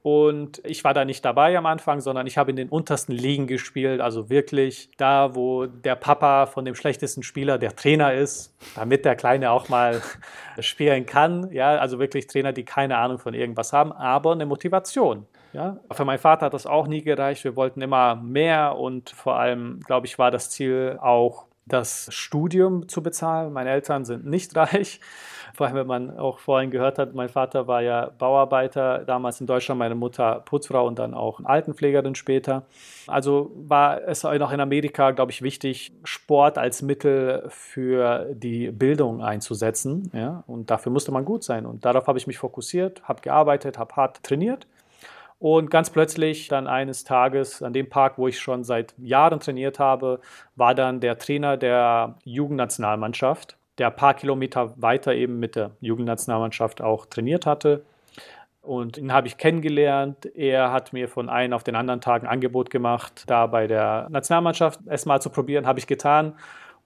Und 0.02 0.60
ich 0.66 0.84
war 0.84 0.92
da 0.92 1.06
nicht 1.06 1.24
dabei 1.24 1.56
am 1.56 1.64
Anfang, 1.64 2.02
sondern 2.02 2.26
ich 2.26 2.36
habe 2.36 2.50
in 2.50 2.56
den 2.56 2.68
untersten 2.68 3.14
Ligen 3.14 3.46
gespielt, 3.46 4.02
also 4.02 4.28
wirklich 4.28 4.90
da, 4.98 5.34
wo 5.34 5.64
der 5.64 5.94
Papa 5.94 6.44
von 6.44 6.66
dem 6.66 6.74
schlechtesten 6.74 7.22
Spieler 7.22 7.56
der 7.56 7.74
Trainer 7.74 8.12
ist, 8.12 8.54
damit 8.74 9.06
der 9.06 9.16
Kleine 9.16 9.50
auch 9.50 9.70
mal 9.70 10.02
spielen 10.58 11.06
kann. 11.06 11.50
Ja, 11.52 11.78
also 11.78 11.98
wirklich 11.98 12.26
Trainer, 12.26 12.52
die 12.52 12.66
keine 12.66 12.98
Ahnung 12.98 13.18
von 13.18 13.32
irgendwas 13.32 13.72
haben, 13.72 13.92
aber 13.92 14.32
eine 14.32 14.44
Motivation. 14.44 15.26
Ja, 15.54 15.78
für 15.90 16.04
meinen 16.04 16.18
Vater 16.18 16.46
hat 16.46 16.54
das 16.54 16.66
auch 16.66 16.86
nie 16.86 17.00
gereicht. 17.00 17.42
Wir 17.44 17.56
wollten 17.56 17.80
immer 17.80 18.14
mehr 18.14 18.76
und 18.76 19.08
vor 19.08 19.36
allem, 19.36 19.80
glaube 19.86 20.06
ich, 20.06 20.18
war 20.18 20.30
das 20.30 20.50
Ziel 20.50 20.98
auch 21.00 21.46
das 21.66 22.08
Studium 22.12 22.88
zu 22.88 23.02
bezahlen. 23.02 23.52
Meine 23.52 23.70
Eltern 23.70 24.04
sind 24.04 24.26
nicht 24.26 24.54
reich. 24.56 25.00
Vor 25.54 25.66
allem, 25.66 25.76
wenn 25.76 25.86
man 25.86 26.18
auch 26.18 26.40
vorhin 26.40 26.70
gehört 26.72 26.98
hat, 26.98 27.14
mein 27.14 27.28
Vater 27.28 27.68
war 27.68 27.80
ja 27.80 28.10
Bauarbeiter, 28.18 29.04
damals 29.04 29.40
in 29.40 29.46
Deutschland, 29.46 29.78
meine 29.78 29.94
Mutter 29.94 30.42
Putzfrau 30.44 30.84
und 30.84 30.98
dann 30.98 31.14
auch 31.14 31.40
Altenpflegerin 31.44 32.16
später. 32.16 32.64
Also 33.06 33.52
war 33.54 34.02
es 34.02 34.24
auch 34.24 34.50
in 34.50 34.60
Amerika, 34.60 35.12
glaube 35.12 35.30
ich, 35.30 35.42
wichtig, 35.42 35.92
Sport 36.02 36.58
als 36.58 36.82
Mittel 36.82 37.44
für 37.50 38.34
die 38.34 38.72
Bildung 38.72 39.22
einzusetzen. 39.22 40.10
Ja? 40.12 40.42
Und 40.48 40.70
dafür 40.70 40.90
musste 40.90 41.12
man 41.12 41.24
gut 41.24 41.44
sein. 41.44 41.66
Und 41.66 41.84
darauf 41.84 42.08
habe 42.08 42.18
ich 42.18 42.26
mich 42.26 42.38
fokussiert, 42.38 43.04
habe 43.04 43.22
gearbeitet, 43.22 43.78
habe 43.78 43.94
hart 43.94 44.24
trainiert. 44.24 44.66
Und 45.38 45.70
ganz 45.70 45.90
plötzlich 45.90 46.48
dann 46.48 46.66
eines 46.66 47.04
Tages 47.04 47.62
an 47.62 47.72
dem 47.72 47.90
Park, 47.90 48.18
wo 48.18 48.28
ich 48.28 48.38
schon 48.38 48.64
seit 48.64 48.94
Jahren 48.98 49.40
trainiert 49.40 49.78
habe, 49.78 50.20
war 50.56 50.74
dann 50.74 51.00
der 51.00 51.18
Trainer 51.18 51.56
der 51.56 52.16
Jugendnationalmannschaft, 52.24 53.56
der 53.78 53.88
ein 53.88 53.96
paar 53.96 54.14
Kilometer 54.14 54.72
weiter 54.80 55.14
eben 55.14 55.38
mit 55.38 55.56
der 55.56 55.72
Jugendnationalmannschaft 55.80 56.80
auch 56.80 57.06
trainiert 57.06 57.46
hatte. 57.46 57.84
Und 58.62 58.96
ihn 58.96 59.12
habe 59.12 59.26
ich 59.26 59.36
kennengelernt. 59.36 60.24
Er 60.34 60.72
hat 60.72 60.94
mir 60.94 61.08
von 61.08 61.28
einem 61.28 61.52
auf 61.52 61.64
den 61.64 61.76
anderen 61.76 62.00
Tag 62.00 62.22
ein 62.22 62.28
Angebot 62.28 62.70
gemacht, 62.70 63.24
da 63.26 63.46
bei 63.46 63.66
der 63.66 64.08
Nationalmannschaft 64.08 64.80
es 64.86 65.04
mal 65.04 65.20
zu 65.20 65.28
probieren, 65.28 65.66
habe 65.66 65.78
ich 65.78 65.86
getan. 65.86 66.34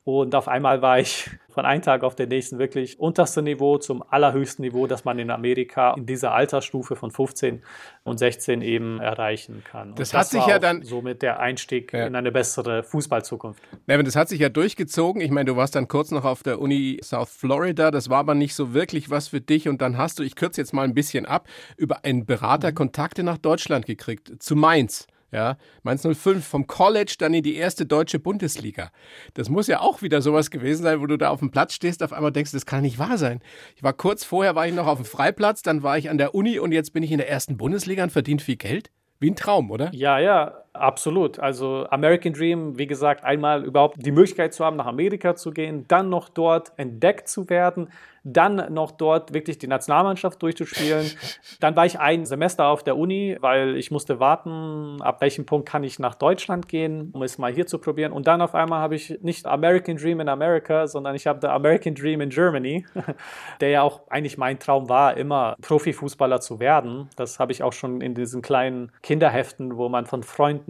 Und 0.05 0.35
auf 0.35 0.49
einmal 0.49 0.81
war 0.81 0.99
ich 0.99 1.29
von 1.59 1.67
einem 1.67 1.83
Tag 1.83 2.03
auf 2.03 2.15
den 2.15 2.29
nächsten 2.29 2.59
wirklich 2.59 2.99
unterste 3.01 3.43
Niveau 3.43 3.79
zum 3.79 4.03
allerhöchsten 4.09 4.65
Niveau, 4.65 4.87
das 4.87 5.05
man 5.05 5.19
in 5.19 5.31
Amerika 5.31 5.95
in 5.95 6.07
dieser 6.07 6.33
Altersstufe 6.33 6.97
von 6.97 7.11
15 7.11 7.63
und 8.05 8.19
16 8.19 8.63
eben 8.63 9.01
erreichen 9.01 9.65
kann. 9.65 9.95
Das, 9.97 10.11
das, 10.11 10.21
hat 10.21 10.27
sich 10.29 10.47
ja 10.47 10.59
dann 10.59 10.83
somit 10.85 11.21
der 11.21 11.41
Einstieg 11.41 11.93
ja. 11.93 12.07
in 12.07 12.15
eine 12.15 12.33
bessere 12.33 12.85
Fußballzukunft. 12.85 13.63
Nein, 13.87 14.05
das 14.05 14.17
hat 14.17 14.29
sich 14.29 14.41
ja 14.41 14.49
durchgezogen. 14.49 15.21
Ich 15.21 15.31
meine, 15.31 15.47
du 15.47 15.57
warst 15.57 15.75
dann 15.75 15.89
kurz 15.89 16.11
noch 16.11 16.25
auf 16.25 16.43
der 16.43 16.61
Uni 16.61 17.01
South 17.03 17.31
Florida. 17.31 17.91
Das 17.91 18.09
war 18.09 18.19
aber 18.19 18.35
nicht 18.35 18.55
so 18.55 18.73
wirklich 18.73 19.11
was 19.11 19.29
für 19.29 19.41
dich. 19.41 19.69
Und 19.69 19.83
dann 19.83 19.99
hast 19.99 20.21
du, 20.21 20.23
ich 20.23 20.37
kürze 20.37 20.61
jetzt 20.61 20.73
mal 20.73 20.85
ein 20.85 20.95
bisschen 20.95 21.27
ab, 21.27 21.49
über 21.77 22.05
einen 22.05 22.25
Berater 22.25 22.71
mhm. 22.71 22.77
Kontakte 22.77 23.25
nach 23.25 23.39
Deutschland 23.39 23.85
gekriegt, 23.85 24.43
zu 24.43 24.55
Mainz. 24.55 25.07
Ja, 25.31 25.59
Mainz 25.83 26.03
05 26.03 26.47
vom 26.47 26.67
College 26.67 27.17
dann 27.19 27.35
in 27.35 27.43
die 27.43 27.57
erste 27.57 27.85
deutsche 27.85 28.19
Bundesliga. 28.19 28.91
Das 29.35 29.51
muss 29.51 29.67
ja 29.67 29.81
auch 29.81 30.01
wieder 30.01 30.23
sowas 30.23 30.51
gewesen 30.51 30.85
sein, 30.85 31.01
wo 31.01 31.07
du 31.07 31.19
da 31.19 31.29
auf 31.29 31.41
dem 31.41 31.51
Platz 31.51 31.75
stehst, 31.75 32.03
auf 32.03 32.15
einmal 32.15 32.33
denkst, 32.33 32.53
das 32.53 32.65
kann 32.65 32.83
nicht 32.83 32.99
wahr 32.99 33.19
sein. 33.19 33.41
Ich 33.77 33.83
war 33.83 33.93
kurz 33.93 34.25
vorher, 34.25 34.55
war 34.55 34.67
ich 34.67 34.75
noch 34.75 34.87
auf 34.87 34.99
dem 34.99 35.05
Freiplatz, 35.05 35.61
dann 35.61 35.83
war 35.83 35.99
ich 35.99 36.09
an 36.09 36.17
der 36.17 36.35
Uni 36.35 36.59
und 36.59 36.73
jetzt 36.73 36.95
bin 36.95 37.03
ich 37.03 37.13
in 37.13 37.19
der 37.19 37.29
ersten 37.29 37.59
Bundesliga 37.59 38.03
und 38.05 38.11
verdient 38.11 38.41
viel 38.41 38.57
Geld. 38.57 38.91
Wie 39.21 39.31
ein 39.31 39.37
Traum, 39.37 39.71
oder? 39.71 39.91
Ja, 39.93 40.19
ja. 40.19 40.65
Absolut. 40.79 41.39
Also 41.39 41.87
American 41.91 42.33
Dream, 42.33 42.79
wie 42.79 42.87
gesagt, 42.87 43.25
einmal 43.25 43.65
überhaupt 43.65 43.97
die 43.99 44.13
Möglichkeit 44.13 44.55
zu 44.55 44.65
haben, 44.65 44.77
nach 44.77 44.87
Amerika 44.87 45.35
zu 45.35 45.51
gehen, 45.51 45.85
dann 45.89 46.09
noch 46.09 46.29
dort 46.29 46.73
entdeckt 46.77 47.29
zu 47.29 47.49
werden, 47.51 47.89
dann 48.33 48.73
noch 48.73 48.91
dort 48.91 49.33
wirklich 49.33 49.59
die 49.59 49.67
Nationalmannschaft 49.67 50.43
durchzuspielen. 50.43 51.11
Dann 51.61 51.77
war 51.77 51.87
ich 51.87 51.99
ein 51.99 52.27
Semester 52.27 52.67
auf 52.67 52.83
der 52.83 52.97
Uni, 52.97 53.37
weil 53.41 53.77
ich 53.77 53.91
musste 53.91 54.21
warten, 54.21 55.01
ab 55.01 55.21
welchem 55.21 55.47
Punkt 55.47 55.69
kann 55.69 55.85
ich 55.85 55.99
nach 55.99 56.15
Deutschland 56.15 56.69
gehen, 56.69 57.11
um 57.13 57.23
es 57.23 57.39
mal 57.39 57.53
hier 57.53 57.67
zu 57.67 57.79
probieren. 57.79 58.13
Und 58.13 58.27
dann 58.27 58.41
auf 58.41 58.55
einmal 58.55 58.81
habe 58.81 58.95
ich 58.95 59.19
nicht 59.23 59.47
American 59.47 59.97
Dream 59.97 60.21
in 60.21 60.29
America, 60.29 60.87
sondern 60.87 61.15
ich 61.15 61.27
habe 61.27 61.41
the 61.41 61.49
American 61.49 61.95
Dream 61.95 62.21
in 62.21 62.31
Germany, 62.31 62.85
der 63.61 63.71
ja 63.71 63.83
auch 63.83 64.03
eigentlich 64.09 64.39
mein 64.39 64.59
Traum 64.59 64.89
war, 64.89 65.17
immer 65.17 65.57
Profifußballer 65.63 66.41
zu 66.41 66.61
werden. 66.61 67.09
Das 67.17 67.39
habe 67.39 67.53
ich 67.53 67.63
auch 67.63 67.73
schon 67.73 68.01
in 68.01 68.15
diesen 68.15 68.43
kleinen 68.43 68.93
Kinderheften, 69.03 69.77
wo 69.77 69.89
man 69.89 70.07
von 70.07 70.23
Freunden 70.23 70.68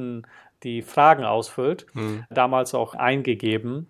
die 0.63 0.83
Fragen 0.83 1.25
ausfüllt, 1.25 1.87
mhm. 1.95 2.25
damals 2.31 2.75
auch 2.75 2.95
eingegeben. 2.95 3.89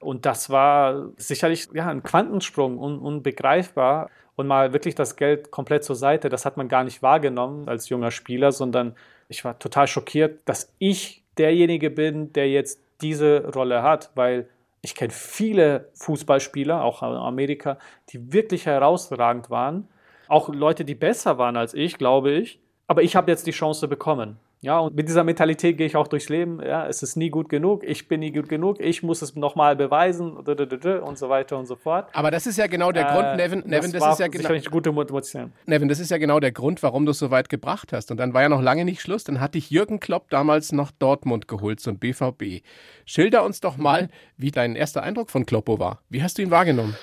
Und 0.00 0.26
das 0.26 0.50
war 0.50 1.10
sicherlich 1.16 1.68
ja, 1.74 1.88
ein 1.88 2.02
Quantensprung, 2.02 2.78
un 2.78 2.98
unbegreifbar. 2.98 4.10
Und 4.36 4.46
mal 4.46 4.72
wirklich 4.72 4.94
das 4.94 5.16
Geld 5.16 5.50
komplett 5.50 5.82
zur 5.82 5.96
Seite, 5.96 6.28
das 6.28 6.44
hat 6.44 6.56
man 6.56 6.68
gar 6.68 6.84
nicht 6.84 7.02
wahrgenommen 7.02 7.68
als 7.68 7.88
junger 7.88 8.12
Spieler, 8.12 8.52
sondern 8.52 8.94
ich 9.28 9.44
war 9.44 9.58
total 9.58 9.88
schockiert, 9.88 10.42
dass 10.44 10.72
ich 10.78 11.24
derjenige 11.38 11.90
bin, 11.90 12.32
der 12.32 12.48
jetzt 12.48 12.80
diese 13.00 13.48
Rolle 13.52 13.82
hat, 13.82 14.12
weil 14.14 14.48
ich 14.80 14.94
kenne 14.94 15.12
viele 15.12 15.88
Fußballspieler, 15.94 16.84
auch 16.84 17.02
in 17.02 17.08
Amerika, 17.08 17.78
die 18.10 18.32
wirklich 18.32 18.66
herausragend 18.66 19.50
waren. 19.50 19.88
Auch 20.28 20.48
Leute, 20.48 20.84
die 20.84 20.94
besser 20.94 21.38
waren 21.38 21.56
als 21.56 21.74
ich, 21.74 21.98
glaube 21.98 22.30
ich. 22.30 22.60
Aber 22.86 23.02
ich 23.02 23.16
habe 23.16 23.30
jetzt 23.30 23.46
die 23.46 23.52
Chance 23.52 23.88
bekommen. 23.88 24.38
Ja, 24.60 24.80
und 24.80 24.96
mit 24.96 25.08
dieser 25.08 25.22
Mentalität 25.22 25.78
gehe 25.78 25.86
ich 25.86 25.94
auch 25.94 26.08
durchs 26.08 26.28
Leben. 26.28 26.60
Ja, 26.60 26.86
es 26.88 27.04
ist 27.04 27.14
nie 27.14 27.30
gut 27.30 27.48
genug, 27.48 27.84
ich 27.84 28.08
bin 28.08 28.20
nie 28.20 28.32
gut 28.32 28.48
genug, 28.48 28.80
ich 28.80 29.04
muss 29.04 29.22
es 29.22 29.36
nochmal 29.36 29.76
beweisen 29.76 30.32
und 30.36 31.18
so 31.18 31.28
weiter 31.28 31.56
und 31.58 31.66
so 31.66 31.76
fort. 31.76 32.08
Aber 32.12 32.32
das 32.32 32.46
ist 32.48 32.58
ja 32.58 32.66
genau 32.66 32.90
der 32.90 33.04
Grund, 33.04 33.24
äh, 33.24 33.36
Nevin. 33.36 33.62
Nevin, 33.66 33.92
das, 33.92 34.02
das 34.02 34.12
ist 34.14 34.18
ja 34.18 34.26
genau, 34.26 34.48
eine 34.48 34.60
gute 34.62 34.90
Motivation. 34.90 35.52
Nevin, 35.66 35.88
das 35.88 36.00
ist 36.00 36.10
ja 36.10 36.18
genau 36.18 36.40
der 36.40 36.50
Grund, 36.50 36.82
warum 36.82 37.04
du 37.04 37.12
es 37.12 37.18
so 37.20 37.30
weit 37.30 37.48
gebracht 37.48 37.92
hast. 37.92 38.10
Und 38.10 38.16
dann 38.16 38.34
war 38.34 38.42
ja 38.42 38.48
noch 38.48 38.60
lange 38.60 38.84
nicht 38.84 39.00
Schluss. 39.00 39.22
Dann 39.22 39.38
hat 39.38 39.54
dich 39.54 39.70
Jürgen 39.70 40.00
Klopp 40.00 40.28
damals 40.30 40.72
nach 40.72 40.90
Dortmund 40.90 41.46
geholt 41.46 41.78
zum 41.78 41.98
BVB. 41.98 42.64
Schilder 43.04 43.44
uns 43.44 43.60
doch 43.60 43.76
mal, 43.76 44.04
mhm. 44.04 44.08
wie 44.38 44.50
dein 44.50 44.74
erster 44.74 45.04
Eindruck 45.04 45.30
von 45.30 45.46
Kloppo 45.46 45.78
war. 45.78 46.02
Wie 46.08 46.22
hast 46.22 46.36
du 46.36 46.42
ihn 46.42 46.50
wahrgenommen? 46.50 46.96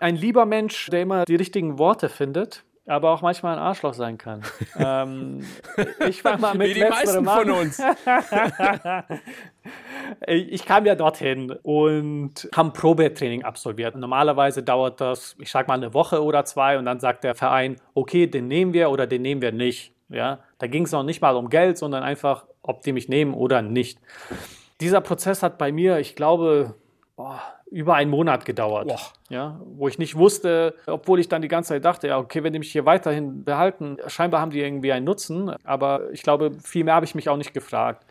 Ein 0.00 0.16
lieber 0.16 0.46
Mensch, 0.46 0.88
der 0.90 1.02
immer 1.02 1.24
die 1.26 1.36
richtigen 1.36 1.78
Worte 1.78 2.08
findet 2.08 2.64
aber 2.86 3.10
auch 3.10 3.22
manchmal 3.22 3.54
ein 3.54 3.62
Arschloch 3.62 3.94
sein 3.94 4.18
kann. 4.18 4.42
ähm, 4.76 5.44
ich 6.06 6.22
fange 6.22 6.40
mal 6.40 6.54
mit 6.56 6.70
Wie 6.70 6.74
die 6.74 6.84
meisten 6.84 7.24
von 7.24 7.50
uns. 7.50 7.80
ich 10.26 10.64
kam 10.66 10.84
ja 10.84 10.94
dorthin 10.94 11.50
und 11.62 12.48
habe 12.54 12.70
Probetraining 12.70 13.42
absolviert. 13.42 13.96
Normalerweise 13.96 14.62
dauert 14.62 15.00
das, 15.00 15.36
ich 15.38 15.50
sag 15.50 15.68
mal, 15.68 15.74
eine 15.74 15.94
Woche 15.94 16.22
oder 16.22 16.44
zwei 16.44 16.78
und 16.78 16.84
dann 16.84 17.00
sagt 17.00 17.24
der 17.24 17.34
Verein, 17.34 17.76
okay, 17.94 18.26
den 18.26 18.48
nehmen 18.48 18.72
wir 18.72 18.90
oder 18.90 19.06
den 19.06 19.22
nehmen 19.22 19.40
wir 19.40 19.52
nicht. 19.52 19.92
Ja, 20.10 20.40
da 20.58 20.66
ging 20.66 20.84
es 20.84 20.92
noch 20.92 21.02
nicht 21.02 21.22
mal 21.22 21.34
um 21.36 21.48
Geld, 21.48 21.78
sondern 21.78 22.02
einfach, 22.02 22.44
ob 22.62 22.82
die 22.82 22.92
mich 22.92 23.08
nehmen 23.08 23.32
oder 23.32 23.62
nicht. 23.62 23.98
Dieser 24.80 25.00
Prozess 25.00 25.42
hat 25.42 25.56
bei 25.56 25.72
mir, 25.72 25.98
ich 25.98 26.14
glaube, 26.14 26.74
boah, 27.16 27.40
über 27.70 27.94
einen 27.94 28.10
Monat 28.10 28.44
gedauert. 28.44 28.88
Boah. 28.88 29.00
Ja, 29.30 29.60
wo 29.64 29.88
ich 29.88 29.98
nicht 29.98 30.16
wusste, 30.16 30.74
obwohl 30.86 31.18
ich 31.18 31.28
dann 31.28 31.42
die 31.42 31.48
ganze 31.48 31.70
Zeit 31.70 31.84
dachte, 31.84 32.08
ja, 32.08 32.18
okay, 32.18 32.44
wenn 32.44 32.52
die 32.52 32.58
mich 32.58 32.70
hier 32.70 32.86
weiterhin 32.86 33.44
behalten, 33.44 33.96
scheinbar 34.06 34.40
haben 34.40 34.50
die 34.50 34.60
irgendwie 34.60 34.92
einen 34.92 35.04
Nutzen, 35.04 35.50
aber 35.64 36.10
ich 36.12 36.22
glaube, 36.22 36.52
viel 36.62 36.84
mehr 36.84 36.94
habe 36.94 37.06
ich 37.06 37.14
mich 37.14 37.28
auch 37.28 37.36
nicht 37.36 37.54
gefragt. 37.54 38.04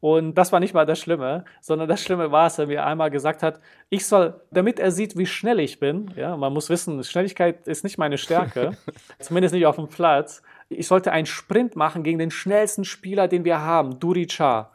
Und 0.00 0.34
das 0.34 0.50
war 0.50 0.60
nicht 0.60 0.72
mal 0.72 0.86
das 0.86 0.98
Schlimme, 0.98 1.44
sondern 1.60 1.88
das 1.88 2.02
Schlimme 2.02 2.32
war, 2.32 2.44
dass 2.44 2.58
er 2.58 2.66
mir 2.66 2.84
einmal 2.86 3.10
gesagt 3.10 3.42
hat, 3.42 3.60
ich 3.90 4.06
soll, 4.06 4.40
damit 4.50 4.78
er 4.78 4.90
sieht, 4.90 5.16
wie 5.16 5.26
schnell 5.26 5.60
ich 5.60 5.78
bin, 5.78 6.10
ja, 6.16 6.36
man 6.36 6.52
muss 6.52 6.70
wissen, 6.70 7.02
Schnelligkeit 7.04 7.68
ist 7.68 7.84
nicht 7.84 7.98
meine 7.98 8.16
Stärke, 8.16 8.72
zumindest 9.18 9.54
nicht 9.54 9.66
auf 9.66 9.76
dem 9.76 9.88
Platz. 9.88 10.42
Ich 10.70 10.86
sollte 10.86 11.12
einen 11.12 11.26
Sprint 11.26 11.76
machen 11.76 12.02
gegen 12.02 12.18
den 12.18 12.30
schnellsten 12.30 12.84
Spieler, 12.84 13.28
den 13.28 13.44
wir 13.44 13.60
haben, 13.60 13.98
Duri 13.98 14.26
Cha. 14.26 14.70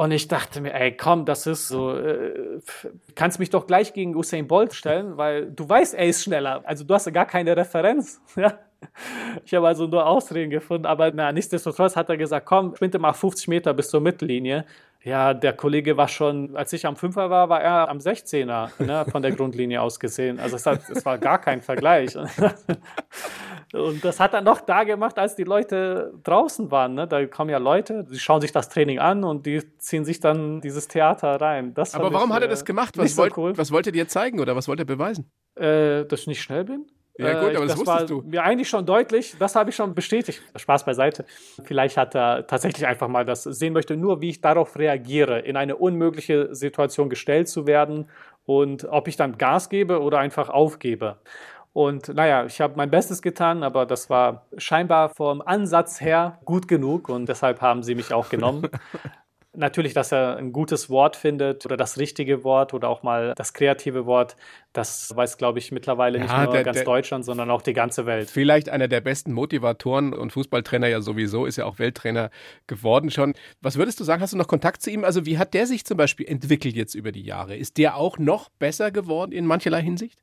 Und 0.00 0.12
ich 0.12 0.28
dachte 0.28 0.60
mir, 0.60 0.74
ey, 0.74 0.96
komm, 0.96 1.24
das 1.24 1.48
ist 1.48 1.66
so, 1.66 1.92
äh, 1.92 2.60
kannst 3.16 3.40
mich 3.40 3.50
doch 3.50 3.66
gleich 3.66 3.92
gegen 3.94 4.14
Usain 4.14 4.46
Bolt 4.46 4.72
stellen, 4.72 5.16
weil 5.16 5.50
du 5.50 5.68
weißt, 5.68 5.94
er 5.94 6.06
ist 6.06 6.22
schneller. 6.22 6.62
Also 6.66 6.84
du 6.84 6.94
hast 6.94 7.06
ja 7.06 7.10
gar 7.10 7.26
keine 7.26 7.56
Referenz. 7.56 8.20
Ja? 8.36 8.60
Ich 9.44 9.54
habe 9.54 9.66
also 9.66 9.86
nur 9.86 10.06
Ausreden 10.06 10.50
gefunden, 10.50 10.86
aber 10.86 11.10
na, 11.12 11.32
nichtsdestotrotz 11.32 11.96
hat 11.96 12.08
er 12.08 12.16
gesagt, 12.16 12.46
komm, 12.46 12.74
sprinte 12.74 12.98
mal 12.98 13.12
50 13.12 13.48
Meter 13.48 13.74
bis 13.74 13.88
zur 13.88 14.00
Mittellinie. 14.00 14.64
Ja, 15.04 15.32
der 15.32 15.52
Kollege 15.52 15.96
war 15.96 16.08
schon, 16.08 16.56
als 16.56 16.72
ich 16.72 16.84
am 16.84 16.96
Fünfer 16.96 17.30
war, 17.30 17.48
war 17.48 17.62
er 17.62 17.88
am 17.88 17.98
16er 17.98 18.70
ne, 18.84 19.06
von 19.10 19.22
der 19.22 19.32
Grundlinie 19.32 19.80
aus 19.80 20.00
gesehen. 20.00 20.40
Also 20.40 20.56
es, 20.56 20.66
hat, 20.66 20.88
es 20.90 21.04
war 21.04 21.18
gar 21.18 21.40
kein 21.40 21.60
Vergleich. 21.62 22.16
Und 23.72 24.02
das 24.04 24.18
hat 24.18 24.32
er 24.32 24.40
noch 24.40 24.62
da 24.62 24.84
gemacht, 24.84 25.18
als 25.18 25.36
die 25.36 25.44
Leute 25.44 26.14
draußen 26.24 26.70
waren. 26.70 26.94
Ne? 26.94 27.06
Da 27.06 27.26
kommen 27.26 27.50
ja 27.50 27.58
Leute, 27.58 28.04
die 28.10 28.18
schauen 28.18 28.40
sich 28.40 28.50
das 28.50 28.70
Training 28.70 28.98
an 28.98 29.24
und 29.24 29.44
die 29.44 29.62
ziehen 29.76 30.06
sich 30.06 30.20
dann 30.20 30.62
dieses 30.62 30.88
Theater 30.88 31.38
rein. 31.38 31.74
Das 31.74 31.94
Aber 31.94 32.10
warum 32.12 32.30
ich, 32.30 32.36
hat 32.36 32.42
er 32.42 32.48
das 32.48 32.64
gemacht? 32.64 32.96
Was, 32.96 33.16
wollt, 33.18 33.34
so 33.34 33.40
cool. 33.42 33.58
was 33.58 33.70
wollte 33.70 33.90
er 33.90 33.92
dir 33.92 34.08
zeigen 34.08 34.40
oder 34.40 34.56
was 34.56 34.68
wollte 34.68 34.84
er 34.84 34.86
beweisen? 34.86 35.30
Äh, 35.54 36.06
dass 36.06 36.20
ich 36.20 36.26
nicht 36.28 36.40
schnell 36.40 36.64
bin. 36.64 36.86
Ja 37.18 37.40
gut, 37.40 37.56
aber 37.56 37.66
das, 37.66 37.76
das 37.76 37.86
war 37.86 38.06
du. 38.06 38.22
Mir 38.22 38.44
eigentlich 38.44 38.68
schon 38.68 38.86
deutlich, 38.86 39.34
das 39.38 39.56
habe 39.56 39.70
ich 39.70 39.76
schon 39.76 39.94
bestätigt. 39.94 40.40
Spaß 40.54 40.84
beiseite. 40.84 41.24
Vielleicht 41.64 41.96
hat 41.96 42.14
er 42.14 42.46
tatsächlich 42.46 42.86
einfach 42.86 43.08
mal 43.08 43.24
das 43.24 43.42
sehen 43.42 43.72
möchte, 43.72 43.96
nur 43.96 44.20
wie 44.20 44.30
ich 44.30 44.40
darauf 44.40 44.78
reagiere, 44.78 45.40
in 45.40 45.56
eine 45.56 45.76
unmögliche 45.76 46.54
Situation 46.54 47.10
gestellt 47.10 47.48
zu 47.48 47.66
werden 47.66 48.08
und 48.46 48.84
ob 48.84 49.08
ich 49.08 49.16
dann 49.16 49.36
Gas 49.36 49.68
gebe 49.68 50.00
oder 50.00 50.20
einfach 50.20 50.48
aufgebe. 50.48 51.16
Und 51.72 52.08
naja, 52.08 52.44
ich 52.44 52.60
habe 52.60 52.74
mein 52.76 52.90
Bestes 52.90 53.20
getan, 53.20 53.62
aber 53.62 53.84
das 53.84 54.08
war 54.08 54.46
scheinbar 54.56 55.10
vom 55.10 55.42
Ansatz 55.42 56.00
her 56.00 56.38
gut 56.44 56.66
genug 56.66 57.08
und 57.08 57.28
deshalb 57.28 57.60
haben 57.60 57.82
sie 57.82 57.94
mich 57.94 58.14
auch 58.14 58.28
genommen. 58.28 58.68
Natürlich, 59.58 59.92
dass 59.92 60.12
er 60.12 60.36
ein 60.36 60.52
gutes 60.52 60.88
Wort 60.88 61.16
findet 61.16 61.66
oder 61.66 61.76
das 61.76 61.98
richtige 61.98 62.44
Wort 62.44 62.74
oder 62.74 62.88
auch 62.88 63.02
mal 63.02 63.34
das 63.36 63.52
kreative 63.52 64.06
Wort, 64.06 64.36
das 64.72 65.14
weiß, 65.16 65.36
glaube 65.36 65.58
ich, 65.58 65.72
mittlerweile 65.72 66.18
ja, 66.18 66.24
nicht 66.24 66.36
nur 66.36 66.52
der, 66.52 66.62
ganz 66.62 66.76
der, 66.76 66.84
Deutschland, 66.84 67.24
sondern 67.24 67.50
auch 67.50 67.60
die 67.60 67.72
ganze 67.72 68.06
Welt. 68.06 68.30
Vielleicht 68.30 68.68
einer 68.68 68.86
der 68.86 69.00
besten 69.00 69.32
Motivatoren 69.32 70.14
und 70.14 70.32
Fußballtrainer 70.32 70.86
ja 70.86 71.00
sowieso, 71.00 71.44
ist 71.44 71.56
ja 71.56 71.64
auch 71.64 71.80
Welttrainer 71.80 72.30
geworden 72.68 73.10
schon. 73.10 73.34
Was 73.60 73.76
würdest 73.76 73.98
du 73.98 74.04
sagen, 74.04 74.22
hast 74.22 74.32
du 74.32 74.36
noch 74.36 74.46
Kontakt 74.46 74.80
zu 74.80 74.90
ihm? 74.90 75.02
Also 75.02 75.26
wie 75.26 75.38
hat 75.38 75.54
der 75.54 75.66
sich 75.66 75.84
zum 75.84 75.96
Beispiel 75.96 76.28
entwickelt 76.28 76.76
jetzt 76.76 76.94
über 76.94 77.10
die 77.10 77.22
Jahre? 77.22 77.56
Ist 77.56 77.78
der 77.78 77.96
auch 77.96 78.16
noch 78.16 78.50
besser 78.60 78.92
geworden 78.92 79.32
in 79.32 79.44
mancherlei 79.44 79.82
Hinsicht? 79.82 80.20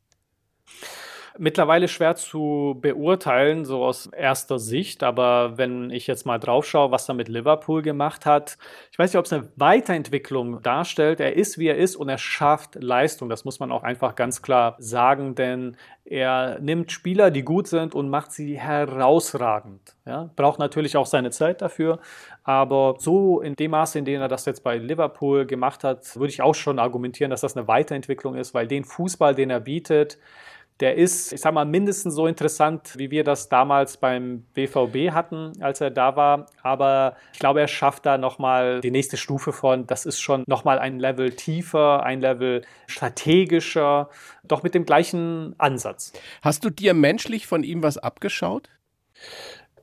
Mittlerweile 1.38 1.88
schwer 1.88 2.16
zu 2.16 2.78
beurteilen, 2.82 3.66
so 3.66 3.84
aus 3.84 4.08
erster 4.08 4.60
Sicht. 4.60 5.04
Aber 5.04 5.58
wenn 5.58 5.90
ich 5.90 6.08
jetzt 6.08 6.26
mal 6.26 6.40
drauf 6.40 6.66
schaue, 6.66 6.92
was 6.92 7.10
er 7.10 7.16
mit 7.16 7.28
Liverpool 7.28 7.82
gemacht 7.82 8.26
hat, 8.26 8.58
ich 8.92 9.00
weiß 9.00 9.12
nicht, 9.12 9.20
ob 9.20 9.26
es 9.26 9.34
eine 9.34 9.48
Weiterentwicklung 9.56 10.62
darstellt. 10.62 11.20
Er 11.20 11.36
ist, 11.36 11.58
wie 11.58 11.68
er 11.68 11.78
ist 11.78 11.96
und 11.96 12.10
er 12.10 12.18
schafft 12.18 12.76
Leistung. 12.76 13.30
Das 13.30 13.46
muss 13.46 13.60
man 13.60 13.72
auch 13.72 13.84
einfach 13.84 14.16
ganz 14.16 14.42
klar 14.42 14.76
sagen, 14.80 15.36
denn 15.36 15.78
er 16.06 16.60
nimmt 16.60 16.92
Spieler, 16.92 17.32
die 17.32 17.44
gut 17.44 17.68
sind 17.68 17.96
und 17.96 18.10
macht 18.10 18.32
sie 18.32 18.60
herausragend. 18.60 19.96
Ja, 20.06 20.30
braucht 20.36 20.60
natürlich 20.60 20.98
auch 20.98 21.08
seine 21.08 21.32
Zeit 21.32 21.64
dafür, 21.64 22.00
aber 22.44 22.96
so 23.00 23.42
in 23.42 23.56
dem 23.56 23.72
Maße, 23.72 23.98
in 23.98 24.06
dem 24.06 24.22
er 24.22 24.28
das 24.28 24.46
jetzt 24.46 24.64
bei 24.64 24.78
Liverpool 24.78 25.48
gemacht 25.48 25.84
hat, 25.84 26.16
würde 26.16 26.30
ich 26.30 26.44
auch 26.44 26.54
schon 26.54 26.78
argumentieren, 26.78 27.32
dass 27.32 27.42
das 27.42 27.58
eine 27.58 27.68
Weiterentwicklung 27.68 28.36
ist, 28.36 28.54
weil 28.54 28.68
den 28.68 28.84
Fußball, 28.84 29.34
den 29.34 29.50
er 29.50 29.60
bietet, 29.60 30.20
der 30.82 30.96
ist, 30.96 31.32
ich 31.32 31.40
sag 31.40 31.54
mal, 31.54 31.66
mindestens 31.66 32.16
so 32.16 32.28
interessant, 32.28 32.96
wie 32.98 33.10
wir 33.10 33.24
das 33.24 33.48
damals 33.48 33.98
beim 33.98 34.46
BVB 34.54 35.12
hatten, 35.12 35.54
als 35.62 35.80
er 35.80 35.90
da 35.90 36.16
war. 36.18 36.48
Aber 36.64 37.16
ich 37.32 37.40
glaube, 37.40 37.62
er 37.62 37.68
schafft 37.68 38.06
da 38.06 38.18
nochmal 38.18 38.82
die 38.82 38.92
nächste 38.92 39.16
Stufe 39.16 39.54
von. 39.54 39.88
Das 39.88 40.06
ist 40.06 40.20
schon 40.20 40.44
nochmal 40.48 40.80
ein 40.80 41.00
Level 41.00 41.32
tiefer, 41.32 42.04
ein 42.04 42.20
Level 42.20 42.64
strategischer, 42.88 44.10
doch 44.44 44.64
mit 44.64 44.76
dem 44.76 44.86
gleichen 44.86 45.56
Ansatz. 45.58 46.12
Hast 46.42 46.66
du 46.66 46.70
dir 46.70 46.94
menschlich 46.94 47.48
von 47.48 47.64
ihm 47.64 47.82
was 47.82 47.98
abgeschaut? 47.98 48.70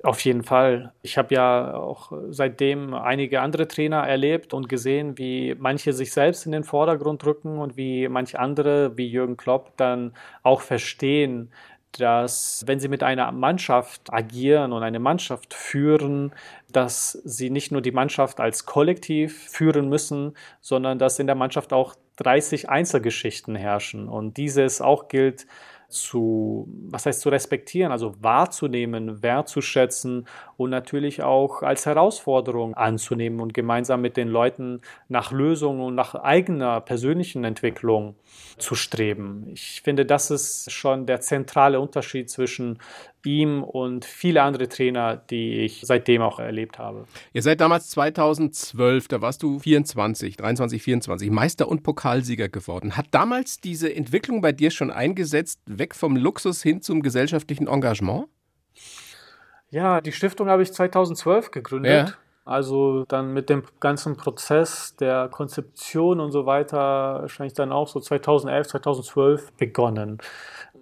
Auf 0.05 0.21
jeden 0.25 0.43
Fall. 0.43 0.93
Ich 1.03 1.17
habe 1.17 1.33
ja 1.33 1.75
auch 1.75 2.13
seitdem 2.31 2.93
einige 2.93 3.41
andere 3.41 3.69
Trainer 3.69 3.99
erlebt 3.99 4.53
und 4.53 4.69
gesehen, 4.69 5.17
wie 5.17 5.55
manche 5.57 5.93
sich 5.93 6.13
selbst 6.13 6.45
in 6.45 6.51
den 6.51 6.65
Vordergrund 6.65 7.25
rücken 7.25 7.59
und 7.59 7.77
wie 7.77 8.09
manche 8.09 8.41
andere, 8.41 8.97
wie 8.97 9.07
Jürgen 9.07 9.37
Klopp, 9.37 9.77
dann 9.77 10.13
auch 10.43 10.61
verstehen, 10.61 11.53
dass 11.93 12.65
wenn 12.67 12.81
sie 12.81 12.89
mit 12.89 13.05
einer 13.05 13.31
Mannschaft 13.31 14.13
agieren 14.13 14.73
und 14.73 14.83
eine 14.83 14.99
Mannschaft 14.99 15.55
führen, 15.55 16.33
dass 16.73 17.13
sie 17.25 17.51
nicht 17.51 17.71
nur 17.71 17.83
die 17.83 17.93
Mannschaft 17.93 18.41
als 18.41 18.67
Kollektiv 18.67 19.51
führen 19.51 19.89
müssen, 19.89 20.35
sondern 20.61 20.99
dass 20.99 21.21
in 21.21 21.27
der 21.27 21.37
Mannschaft 21.37 21.73
auch 21.73 21.95
30 22.17 22.69
Einzelgeschichten 22.69 23.55
herrschen. 23.55 24.09
Und 24.09 24.37
dieses 24.37 24.81
auch 24.81 25.07
gilt 25.09 25.47
zu, 25.93 26.67
was 26.89 27.07
heißt 27.07 27.21
zu 27.21 27.29
respektieren, 27.29 27.93
also 27.93 28.15
wahrzunehmen, 28.21 29.23
wertzuschätzen 29.23 30.27
und 30.57 30.71
natürlich 30.71 31.23
auch 31.23 31.63
als 31.63 31.87
Herausforderung 31.87 32.75
anzunehmen 32.75 33.41
und 33.41 33.55
gemeinsam 33.55 34.01
mit 34.01 34.17
den 34.17 34.29
Leuten 34.29 34.81
nach 35.09 35.31
Lösungen 35.31 35.81
und 35.81 35.95
nach 35.95 36.15
eigener 36.15 36.81
persönlichen 36.81 37.45
Entwicklung 37.45 38.17
zu 38.59 38.75
streben. 38.75 39.51
Ich 39.53 39.83
finde, 39.83 40.07
das 40.07 40.31
ist 40.31 40.73
schon 40.73 41.07
der 41.07 41.21
zentrale 41.21 41.81
Unterschied 41.81 42.31
zwischen 42.31 42.79
ihm 43.27 43.63
und 43.63 44.05
viele 44.05 44.43
andere 44.43 44.69
Trainer, 44.69 45.17
die 45.17 45.61
ich 45.61 45.83
seitdem 45.85 46.23
auch 46.23 46.39
erlebt 46.39 46.79
habe. 46.79 47.05
Ihr 47.33 47.43
seid 47.43 47.61
damals 47.61 47.91
2012, 47.91 49.09
da 49.09 49.21
warst 49.21 49.43
du 49.43 49.59
24, 49.59 50.37
23, 50.37 50.83
24, 50.83 51.31
Meister 51.31 51.69
und 51.69 51.83
Pokalsieger 51.83 52.49
geworden. 52.49 52.97
Hat 52.97 53.07
damals 53.11 53.61
diese 53.61 53.95
Entwicklung 53.95 54.41
bei 54.41 54.53
dir 54.53 54.71
schon 54.71 54.91
eingesetzt, 54.91 55.61
weg 55.67 55.95
vom 55.95 56.17
Luxus 56.17 56.63
hin 56.63 56.83
zum 56.83 57.03
gesellschaftlichen 57.03 57.67
Engagement? 57.67 58.27
Ja, 59.71 60.01
die 60.01 60.13
Stiftung 60.13 60.49
habe 60.49 60.63
ich 60.63 60.73
2012 60.73 61.51
gegründet. 61.51 62.09
Ja. 62.09 62.15
Also 62.45 63.05
dann 63.07 63.33
mit 63.33 63.49
dem 63.49 63.63
ganzen 63.79 64.17
Prozess 64.17 64.97
der 64.97 65.29
Konzeption 65.29 66.19
und 66.19 66.33
so 66.33 66.45
weiter 66.45 67.21
wahrscheinlich 67.21 67.55
dann 67.55 67.71
auch 67.71 67.87
so 67.87 68.01
2011, 68.01 68.67
2012 68.67 69.53
begonnen 69.53 70.19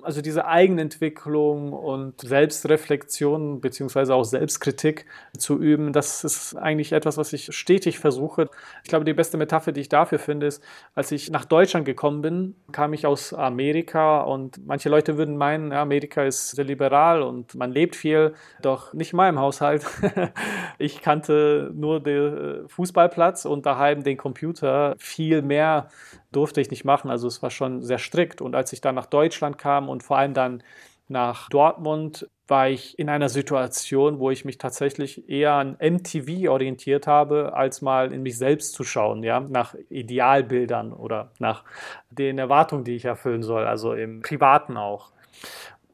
also 0.03 0.23
diese 0.23 0.47
Eigenentwicklung 0.47 1.73
und 1.73 2.21
Selbstreflexion 2.21 3.61
beziehungsweise 3.61 4.15
auch 4.15 4.25
Selbstkritik 4.25 5.07
zu 5.37 5.59
üben, 5.59 5.93
das 5.93 6.25
ist 6.25 6.57
eigentlich 6.57 6.93
etwas, 6.93 7.17
was 7.17 7.33
ich 7.33 7.55
stetig 7.55 7.99
versuche. 7.99 8.49
Ich 8.83 8.89
glaube, 8.89 9.05
die 9.05 9.13
beste 9.13 9.37
Metapher, 9.37 9.73
die 9.73 9.81
ich 9.81 9.89
dafür 9.89 10.19
finde, 10.19 10.47
ist, 10.47 10.63
als 10.95 11.13
ich 11.13 11.31
nach 11.31 11.45
Deutschland 11.45 11.85
gekommen 11.85 12.23
bin, 12.23 12.55
kam 12.73 12.93
ich 12.93 13.07
aus 13.07 13.33
Amerika 13.33 14.23
und 14.23 14.67
manche 14.67 14.89
Leute 14.89 15.17
würden 15.17 15.37
meinen, 15.37 15.73
ja, 15.73 15.83
Amerika 15.83 16.25
ist 16.25 16.51
sehr 16.51 16.65
liberal 16.65 17.23
und 17.23 17.55
man 17.55 17.73
lebt 17.73 17.97
viel, 17.97 18.35
doch 18.63 18.93
nicht 18.93 19.13
in 19.13 19.17
meinem 19.17 19.39
Haushalt. 19.39 19.85
ich 20.79 21.03
kannte 21.03 21.71
nur 21.75 22.01
den 22.01 22.69
Fußballplatz 22.69 23.45
und 23.45 23.67
daheim 23.67 24.03
den 24.03 24.17
Computer 24.17 24.95
viel 24.99 25.43
mehr 25.43 25.89
durfte 26.33 26.61
ich 26.61 26.71
nicht 26.71 26.85
machen. 26.85 27.11
Also 27.11 27.27
es 27.29 27.43
war 27.43 27.51
schon 27.51 27.83
sehr 27.83 27.99
strikt. 27.99 28.41
Und 28.41 28.55
als 28.55 28.73
ich 28.73 28.81
dann 28.81 28.95
nach 28.95 29.07
Deutschland 29.07 29.59
kam 29.59 29.89
und 29.89 30.03
vor 30.03 30.19
allem 30.19 30.35
dann 30.35 30.63
nach 31.09 31.49
Dortmund, 31.49 32.29
war 32.51 32.69
ich 32.69 32.99
in 32.99 33.09
einer 33.09 33.29
Situation, 33.29 34.19
wo 34.19 34.31
ich 34.31 34.45
mich 34.45 34.59
tatsächlich 34.59 35.29
eher 35.29 35.53
an 35.53 35.77
MTV 35.81 36.51
orientiert 36.51 37.07
habe, 37.07 37.55
als 37.55 37.81
mal 37.81 38.13
in 38.13 38.23
mich 38.23 38.37
selbst 38.37 38.75
zu 38.75 38.83
schauen, 38.85 39.23
ja, 39.23 39.41
nach 39.41 39.75
Idealbildern 39.89 40.93
oder 40.93 41.31
nach 41.39 41.65
den 42.11 42.39
Erwartungen, 42.39 42.85
die 42.85 42.97
ich 42.97 43.05
erfüllen 43.05 43.43
soll, 43.43 43.65
also 43.65 43.95
im 43.95 44.21
Privaten 44.21 44.77
auch. 44.77 45.13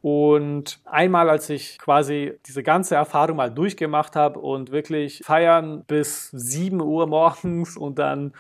Und 0.01 0.81
einmal, 0.85 1.29
als 1.29 1.51
ich 1.51 1.79
quasi 1.79 2.39
diese 2.47 2.63
ganze 2.63 2.95
Erfahrung 2.95 3.37
mal 3.37 3.51
durchgemacht 3.51 4.17
habe 4.17 4.39
und 4.39 4.71
wirklich 4.71 5.23
feiern 5.25 5.85
bis 5.87 6.31
7 6.31 6.81
Uhr 6.81 7.07
morgens 7.07 7.77
und 7.77 7.99
dann 7.99 8.33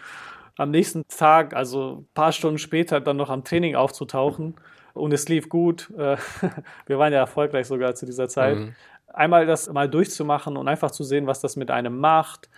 am 0.57 0.71
nächsten 0.71 1.07
Tag, 1.09 1.55
also 1.55 1.99
ein 1.99 2.09
paar 2.15 2.33
Stunden 2.33 2.59
später, 2.59 3.01
dann 3.01 3.17
noch 3.17 3.31
am 3.31 3.45
Training 3.45 3.77
aufzutauchen. 3.77 4.55
Und 4.95 5.13
es 5.13 5.29
lief 5.29 5.49
gut. 5.49 5.93
Äh, 5.97 6.17
wir 6.87 6.99
waren 6.99 7.13
ja 7.13 7.19
erfolgreich 7.19 7.67
sogar 7.67 7.95
zu 7.95 8.07
dieser 8.07 8.29
Zeit. 8.29 8.57
Mhm. 8.57 8.75
Einmal 9.13 9.47
das 9.47 9.71
mal 9.71 9.89
durchzumachen 9.89 10.57
und 10.57 10.69
einfach 10.69 10.91
zu 10.91 11.05
sehen, 11.05 11.27
was 11.27 11.41
das 11.41 11.57
mit 11.57 11.71
einem 11.71 11.99
macht, 11.99 12.49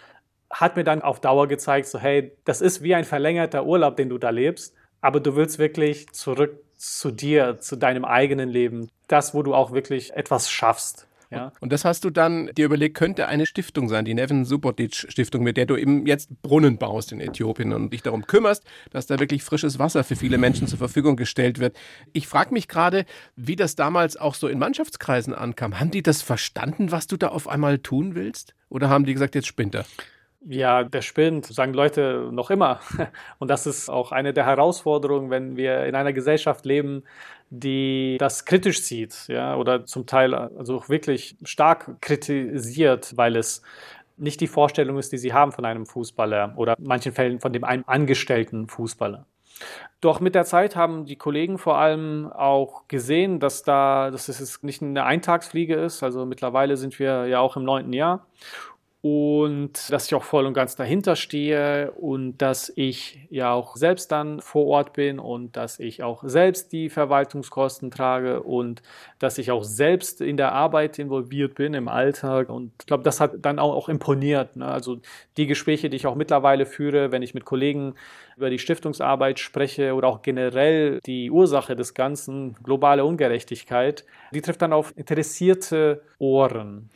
hat 0.50 0.76
mir 0.76 0.84
dann 0.84 1.02
auf 1.02 1.20
Dauer 1.20 1.46
gezeigt, 1.46 1.86
so 1.88 1.98
hey, 1.98 2.32
das 2.44 2.60
ist 2.60 2.82
wie 2.82 2.94
ein 2.94 3.04
verlängerter 3.04 3.66
Urlaub, 3.66 3.96
den 3.96 4.08
du 4.08 4.18
da 4.18 4.30
lebst, 4.30 4.74
aber 5.00 5.20
du 5.20 5.36
willst 5.36 5.58
wirklich 5.58 6.10
zurück 6.12 6.58
zu 6.76 7.10
dir, 7.10 7.58
zu 7.58 7.76
deinem 7.76 8.04
eigenen 8.04 8.48
Leben, 8.48 8.90
das, 9.08 9.34
wo 9.34 9.42
du 9.42 9.54
auch 9.54 9.72
wirklich 9.72 10.14
etwas 10.14 10.50
schaffst. 10.50 11.06
Ja. 11.30 11.52
Und 11.60 11.72
das 11.72 11.84
hast 11.84 12.04
du 12.04 12.10
dann 12.10 12.46
dir 12.56 12.64
überlegt, 12.64 12.96
könnte 12.96 13.28
eine 13.28 13.46
Stiftung 13.46 13.88
sein, 13.88 14.04
die 14.04 14.14
Nevin 14.14 14.44
Subotic 14.44 14.94
Stiftung, 14.94 15.42
mit 15.42 15.56
der 15.56 15.66
du 15.66 15.76
eben 15.76 16.06
jetzt 16.06 16.42
Brunnen 16.42 16.78
baust 16.78 17.12
in 17.12 17.20
Äthiopien 17.20 17.72
und 17.72 17.92
dich 17.92 18.02
darum 18.02 18.26
kümmerst, 18.26 18.64
dass 18.90 19.06
da 19.06 19.18
wirklich 19.20 19.42
frisches 19.42 19.78
Wasser 19.78 20.04
für 20.04 20.16
viele 20.16 20.38
Menschen 20.38 20.66
zur 20.66 20.78
Verfügung 20.78 21.16
gestellt 21.16 21.58
wird. 21.58 21.76
Ich 22.12 22.26
frage 22.26 22.52
mich 22.54 22.68
gerade, 22.68 23.04
wie 23.36 23.56
das 23.56 23.76
damals 23.76 24.16
auch 24.16 24.34
so 24.34 24.48
in 24.48 24.58
Mannschaftskreisen 24.58 25.34
ankam. 25.34 25.78
Haben 25.78 25.90
die 25.90 26.02
das 26.02 26.22
verstanden, 26.22 26.90
was 26.90 27.06
du 27.06 27.16
da 27.16 27.28
auf 27.28 27.48
einmal 27.48 27.78
tun 27.78 28.14
willst? 28.14 28.54
Oder 28.70 28.88
haben 28.88 29.04
die 29.04 29.12
gesagt, 29.12 29.34
jetzt 29.34 29.46
spinnt 29.46 29.74
er? 29.74 29.84
Ja, 30.40 30.84
der 30.84 31.02
spinnt, 31.02 31.46
sagen 31.46 31.74
Leute 31.74 32.28
noch 32.32 32.50
immer. 32.50 32.80
Und 33.38 33.48
das 33.48 33.66
ist 33.66 33.88
auch 33.88 34.12
eine 34.12 34.32
der 34.32 34.46
Herausforderungen, 34.46 35.30
wenn 35.30 35.56
wir 35.56 35.84
in 35.86 35.94
einer 35.94 36.12
Gesellschaft 36.12 36.64
leben, 36.64 37.02
die 37.50 38.16
das 38.20 38.44
kritisch 38.44 38.82
sieht, 38.82 39.26
ja, 39.28 39.56
oder 39.56 39.84
zum 39.86 40.06
Teil 40.06 40.34
also 40.34 40.76
auch 40.76 40.88
wirklich 40.88 41.36
stark 41.44 42.00
kritisiert, 42.00 43.16
weil 43.16 43.36
es 43.36 43.62
nicht 44.16 44.40
die 44.40 44.46
Vorstellung 44.46 44.98
ist, 44.98 45.12
die 45.12 45.18
sie 45.18 45.32
haben 45.32 45.52
von 45.52 45.64
einem 45.64 45.86
Fußballer 45.86 46.54
oder 46.56 46.78
in 46.78 46.84
manchen 46.84 47.12
Fällen 47.12 47.40
von 47.40 47.52
dem 47.52 47.64
einen 47.64 47.86
angestellten 47.86 48.68
Fußballer. 48.68 49.26
Doch 50.00 50.20
mit 50.20 50.36
der 50.36 50.44
Zeit 50.44 50.76
haben 50.76 51.06
die 51.06 51.16
Kollegen 51.16 51.58
vor 51.58 51.78
allem 51.78 52.30
auch 52.32 52.86
gesehen, 52.86 53.40
dass 53.40 53.64
da, 53.64 54.10
dass 54.12 54.28
es 54.28 54.62
nicht 54.62 54.82
eine 54.82 55.04
Eintagsfliege 55.04 55.74
ist. 55.74 56.04
Also 56.04 56.26
mittlerweile 56.26 56.76
sind 56.76 56.98
wir 57.00 57.26
ja 57.26 57.40
auch 57.40 57.56
im 57.56 57.64
neunten 57.64 57.92
Jahr 57.92 58.26
und 59.00 59.92
dass 59.92 60.06
ich 60.06 60.14
auch 60.16 60.24
voll 60.24 60.44
und 60.44 60.54
ganz 60.54 60.74
dahinter 60.74 61.14
stehe 61.14 61.92
und 61.92 62.38
dass 62.38 62.72
ich 62.74 63.28
ja 63.30 63.52
auch 63.52 63.76
selbst 63.76 64.10
dann 64.10 64.40
vor 64.40 64.66
Ort 64.66 64.92
bin 64.92 65.20
und 65.20 65.56
dass 65.56 65.78
ich 65.78 66.02
auch 66.02 66.24
selbst 66.26 66.72
die 66.72 66.90
Verwaltungskosten 66.90 67.92
trage 67.92 68.42
und 68.42 68.82
dass 69.20 69.38
ich 69.38 69.52
auch 69.52 69.62
selbst 69.62 70.20
in 70.20 70.36
der 70.36 70.52
Arbeit 70.52 70.98
involviert 70.98 71.54
bin 71.54 71.74
im 71.74 71.86
Alltag 71.86 72.48
und 72.48 72.72
ich 72.80 72.86
glaube, 72.86 73.04
das 73.04 73.20
hat 73.20 73.34
dann 73.42 73.60
auch, 73.60 73.72
auch 73.72 73.88
imponiert. 73.88 74.56
Ne? 74.56 74.66
Also 74.66 74.98
die 75.36 75.46
Gespräche, 75.46 75.88
die 75.90 75.96
ich 75.96 76.08
auch 76.08 76.16
mittlerweile 76.16 76.66
führe, 76.66 77.12
wenn 77.12 77.22
ich 77.22 77.34
mit 77.34 77.44
Kollegen 77.44 77.94
über 78.36 78.50
die 78.50 78.58
Stiftungsarbeit 78.58 79.38
spreche 79.38 79.94
oder 79.94 80.08
auch 80.08 80.22
generell 80.22 80.98
die 81.06 81.30
Ursache 81.30 81.76
des 81.76 81.94
Ganzen, 81.94 82.54
globale 82.64 83.04
Ungerechtigkeit, 83.04 84.04
die 84.32 84.42
trifft 84.42 84.62
dann 84.62 84.72
auf 84.72 84.92
interessierte 84.96 86.02
Ohren. 86.18 86.90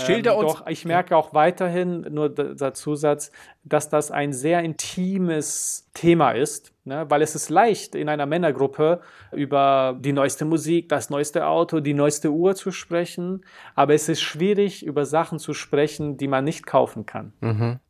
Schilder 0.00 0.32
ähm, 0.32 0.38
uns. 0.38 0.52
Doch 0.54 0.66
ich 0.66 0.84
merke 0.84 1.16
auch 1.16 1.34
weiterhin, 1.34 2.06
nur 2.10 2.28
der 2.28 2.74
Zusatz, 2.74 3.30
dass 3.64 3.88
das 3.88 4.10
ein 4.10 4.32
sehr 4.32 4.60
intimes 4.60 5.88
Thema 5.94 6.32
ist, 6.32 6.72
ne? 6.84 7.06
weil 7.08 7.22
es 7.22 7.34
ist 7.34 7.50
leicht, 7.50 7.94
in 7.94 8.08
einer 8.08 8.26
Männergruppe 8.26 9.00
über 9.32 9.96
die 9.98 10.12
neueste 10.12 10.44
Musik, 10.44 10.88
das 10.88 11.10
neueste 11.10 11.46
Auto, 11.46 11.80
die 11.80 11.94
neueste 11.94 12.30
Uhr 12.30 12.54
zu 12.54 12.70
sprechen, 12.70 13.44
aber 13.74 13.94
es 13.94 14.08
ist 14.08 14.22
schwierig, 14.22 14.84
über 14.84 15.04
Sachen 15.04 15.38
zu 15.38 15.54
sprechen, 15.54 16.16
die 16.16 16.28
man 16.28 16.44
nicht 16.44 16.66
kaufen 16.66 17.06
kann. 17.06 17.32
Mhm. 17.40 17.80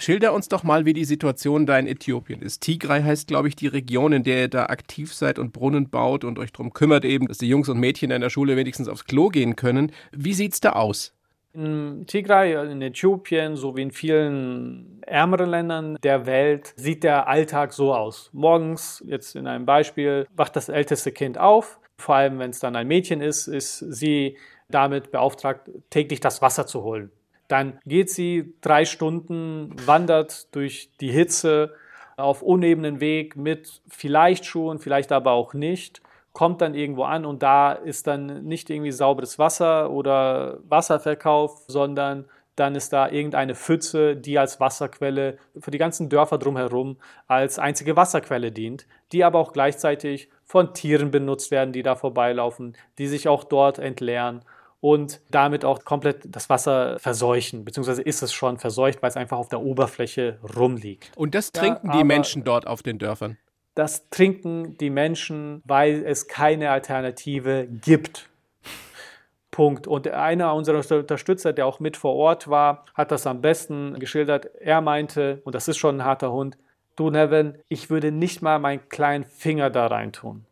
Schilder 0.00 0.32
uns 0.32 0.48
doch 0.48 0.62
mal, 0.62 0.86
wie 0.86 0.92
die 0.92 1.04
Situation 1.04 1.66
da 1.66 1.78
in 1.78 1.86
Äthiopien 1.86 2.42
ist. 2.42 2.62
Tigray 2.62 3.02
heißt, 3.02 3.28
glaube 3.28 3.48
ich, 3.48 3.56
die 3.56 3.66
Region, 3.66 4.12
in 4.12 4.22
der 4.22 4.42
ihr 4.42 4.48
da 4.48 4.66
aktiv 4.66 5.12
seid 5.12 5.38
und 5.38 5.52
Brunnen 5.52 5.90
baut 5.90 6.24
und 6.24 6.38
euch 6.38 6.52
darum 6.52 6.72
kümmert 6.72 7.04
eben, 7.04 7.26
dass 7.26 7.38
die 7.38 7.48
Jungs 7.48 7.68
und 7.68 7.78
Mädchen 7.78 8.10
in 8.10 8.20
der 8.20 8.30
Schule 8.30 8.56
wenigstens 8.56 8.88
aufs 8.88 9.04
Klo 9.04 9.28
gehen 9.28 9.56
können. 9.56 9.92
Wie 10.12 10.32
sieht's 10.32 10.60
da 10.60 10.72
aus? 10.72 11.14
In 11.52 12.06
Tigray, 12.06 12.70
in 12.70 12.80
Äthiopien 12.80 13.56
sowie 13.56 13.82
in 13.82 13.90
vielen 13.90 15.02
ärmeren 15.02 15.50
Ländern 15.50 15.98
der 16.02 16.26
Welt 16.26 16.72
sieht 16.76 17.02
der 17.02 17.26
Alltag 17.26 17.72
so 17.72 17.92
aus. 17.92 18.30
Morgens, 18.32 19.02
jetzt 19.06 19.34
in 19.34 19.48
einem 19.48 19.66
Beispiel, 19.66 20.28
wacht 20.34 20.54
das 20.54 20.68
älteste 20.68 21.10
Kind 21.10 21.38
auf. 21.38 21.80
Vor 21.98 22.14
allem, 22.14 22.38
wenn 22.38 22.50
es 22.50 22.60
dann 22.60 22.76
ein 22.76 22.86
Mädchen 22.86 23.20
ist, 23.20 23.48
ist 23.48 23.78
sie 23.78 24.38
damit 24.68 25.10
beauftragt, 25.10 25.70
täglich 25.90 26.20
das 26.20 26.40
Wasser 26.40 26.66
zu 26.66 26.84
holen. 26.84 27.10
Dann 27.48 27.80
geht 27.84 28.10
sie 28.10 28.54
drei 28.60 28.84
Stunden, 28.84 29.74
wandert 29.84 30.54
durch 30.54 30.90
die 31.00 31.10
Hitze 31.10 31.74
auf 32.16 32.42
unebenen 32.42 33.00
Weg 33.00 33.34
mit 33.34 33.82
vielleicht 33.88 34.46
Schuhen, 34.46 34.78
vielleicht 34.78 35.10
aber 35.10 35.32
auch 35.32 35.52
nicht 35.52 36.00
kommt 36.32 36.60
dann 36.60 36.74
irgendwo 36.74 37.04
an 37.04 37.24
und 37.24 37.42
da 37.42 37.72
ist 37.72 38.06
dann 38.06 38.44
nicht 38.44 38.70
irgendwie 38.70 38.92
sauberes 38.92 39.38
Wasser 39.38 39.90
oder 39.90 40.58
Wasserverkauf, 40.68 41.64
sondern 41.66 42.26
dann 42.56 42.74
ist 42.74 42.92
da 42.92 43.08
irgendeine 43.08 43.54
Pfütze, 43.54 44.16
die 44.16 44.38
als 44.38 44.60
Wasserquelle 44.60 45.38
für 45.58 45.70
die 45.70 45.78
ganzen 45.78 46.08
Dörfer 46.08 46.38
drumherum 46.38 46.98
als 47.26 47.58
einzige 47.58 47.96
Wasserquelle 47.96 48.52
dient, 48.52 48.86
die 49.12 49.24
aber 49.24 49.38
auch 49.38 49.52
gleichzeitig 49.52 50.28
von 50.44 50.74
Tieren 50.74 51.10
benutzt 51.10 51.50
werden, 51.50 51.72
die 51.72 51.82
da 51.82 51.94
vorbeilaufen, 51.96 52.76
die 52.98 53.06
sich 53.06 53.28
auch 53.28 53.44
dort 53.44 53.78
entleeren 53.78 54.44
und 54.80 55.20
damit 55.30 55.64
auch 55.64 55.84
komplett 55.84 56.34
das 56.34 56.48
Wasser 56.48 56.98
verseuchen, 56.98 57.64
beziehungsweise 57.64 58.02
ist 58.02 58.22
es 58.22 58.32
schon 58.32 58.58
verseucht, 58.58 59.02
weil 59.02 59.10
es 59.10 59.16
einfach 59.16 59.38
auf 59.38 59.48
der 59.48 59.60
Oberfläche 59.60 60.38
rumliegt. 60.56 61.12
Und 61.16 61.34
das 61.34 61.52
trinken 61.52 61.88
ja, 61.88 61.98
die 61.98 62.04
Menschen 62.04 62.44
dort 62.44 62.66
auf 62.66 62.82
den 62.82 62.98
Dörfern? 62.98 63.38
Das 63.74 64.08
trinken 64.10 64.76
die 64.78 64.90
Menschen, 64.90 65.62
weil 65.64 66.04
es 66.04 66.28
keine 66.28 66.70
Alternative 66.70 67.66
gibt. 67.66 68.28
Punkt. 69.50 69.86
Und 69.86 70.08
einer 70.08 70.54
unserer 70.54 70.78
Unterstützer, 70.98 71.52
der 71.52 71.66
auch 71.66 71.80
mit 71.80 71.96
vor 71.96 72.14
Ort 72.14 72.48
war, 72.48 72.84
hat 72.94 73.10
das 73.10 73.26
am 73.26 73.40
besten 73.40 73.98
geschildert. 73.98 74.46
Er 74.60 74.80
meinte, 74.80 75.40
und 75.44 75.54
das 75.54 75.68
ist 75.68 75.78
schon 75.78 75.98
ein 75.98 76.04
harter 76.04 76.32
Hund, 76.32 76.56
du 76.96 77.10
Nevin, 77.10 77.58
ich 77.68 77.90
würde 77.90 78.12
nicht 78.12 78.42
mal 78.42 78.58
meinen 78.58 78.88
kleinen 78.88 79.24
Finger 79.24 79.70
da 79.70 79.86
rein 79.86 80.12
tun. 80.12 80.46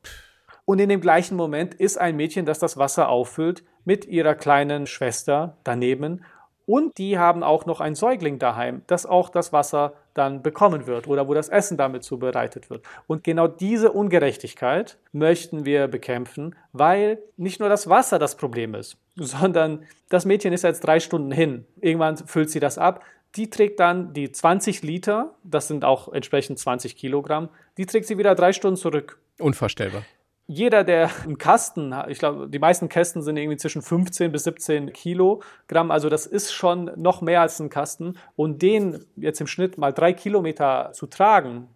Und 0.65 0.81
in 0.81 0.89
dem 0.89 1.01
gleichen 1.01 1.37
Moment 1.37 1.75
ist 1.75 1.97
ein 1.97 2.17
Mädchen, 2.17 2.45
das 2.45 2.59
das 2.59 2.77
Wasser 2.77 3.09
auffüllt, 3.09 3.63
mit 3.85 4.05
ihrer 4.05 4.35
kleinen 4.35 4.87
Schwester 4.87 5.57
daneben. 5.65 6.25
Und 6.69 6.99
die 6.99 7.19
haben 7.19 7.43
auch 7.43 7.65
noch 7.65 7.81
ein 7.81 7.95
Säugling 7.95 8.39
daheim, 8.39 8.83
das 8.89 9.07
auch 9.07 9.31
das 9.31 9.55
Wasser 9.55 9.95
dann 10.13 10.43
bekommen 10.43 10.87
wird 10.87 11.09
oder 11.09 11.27
wo 11.27 11.33
das 11.33 11.49
Essen 11.49 11.79
damit 11.79 12.05
zubereitet 12.05 12.69
wird. 12.69 12.85
Und 13.07 13.25
genau 13.25 13.49
diese 13.49 13.91
Ungerechtigkeit 13.91 14.99
möchten 15.13 15.65
wir 15.65 15.89
bekämpfen, 15.89 16.55
weil 16.75 17.21
nicht 17.39 17.59
nur 17.59 17.71
das 17.71 17.89
Wasser 17.89 18.19
das 18.19 18.37
Problem 18.37 18.75
ist, 18.75 18.99
sondern 19.17 19.87
das 20.11 20.27
Mädchen 20.27 20.53
ist 20.53 20.63
jetzt 20.63 20.81
drei 20.81 21.01
Stunden 21.01 21.33
hin. 21.33 21.65
Irgendwann 21.81 22.19
füllt 22.19 22.51
sie 22.51 22.61
das 22.61 22.77
ab. 22.77 23.03
Die 23.37 23.49
trägt 23.49 23.81
dann 23.81 24.13
die 24.13 24.31
20 24.31 24.83
Liter, 24.83 25.37
das 25.45 25.69
sind 25.69 25.87
auch 25.87 26.13
entsprechend 26.13 26.59
20 26.59 26.97
Kilogramm, 26.97 27.49
die 27.79 27.87
trägt 27.87 28.07
sie 28.07 28.19
wieder 28.19 28.35
drei 28.35 28.53
Stunden 28.53 28.77
zurück. 28.77 29.19
Unvorstellbar 29.39 30.03
jeder, 30.51 30.83
der 30.83 31.11
einen 31.25 31.37
Kasten, 31.37 31.95
ich 32.09 32.19
glaube, 32.19 32.49
die 32.49 32.59
meisten 32.59 32.89
Kästen 32.89 33.21
sind 33.21 33.37
irgendwie 33.37 33.59
zwischen 33.59 33.83
15 33.83 34.33
bis 34.33 34.45
17 34.45 34.95
Kilogramm, 34.95 35.91
also 35.91 36.09
das 36.09 36.25
ist 36.25 36.53
schon 36.53 36.91
noch 36.97 37.21
mehr 37.21 37.43
als 37.43 37.61
ein 37.61 37.69
Kasten. 37.69 38.17
Und 38.35 38.63
den 38.63 39.05
jetzt 39.17 39.43
im 39.43 39.47
Schnitt 39.47 39.77
mal 39.77 39.93
drei 39.93 40.15
Kilometer 40.15 40.91
zu 40.95 41.07
tragen, 41.07 41.69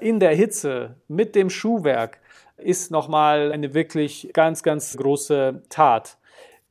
in 0.00 0.18
der 0.18 0.34
Hitze, 0.34 0.96
mit 1.08 1.34
dem 1.34 1.50
Schuhwerk, 1.50 2.18
ist 2.56 2.90
nochmal 2.90 3.52
eine 3.52 3.74
wirklich 3.74 4.30
ganz, 4.32 4.62
ganz 4.62 4.96
große 4.96 5.62
Tat. 5.68 6.16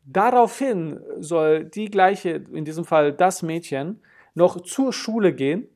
Daraufhin 0.03 0.99
soll 1.19 1.65
die 1.65 1.91
gleiche, 1.91 2.43
in 2.51 2.65
diesem 2.65 2.85
Fall 2.85 3.13
das 3.13 3.43
Mädchen, 3.43 4.01
noch 4.33 4.61
zur 4.61 4.91
Schule 4.91 5.31
gehen 5.31 5.67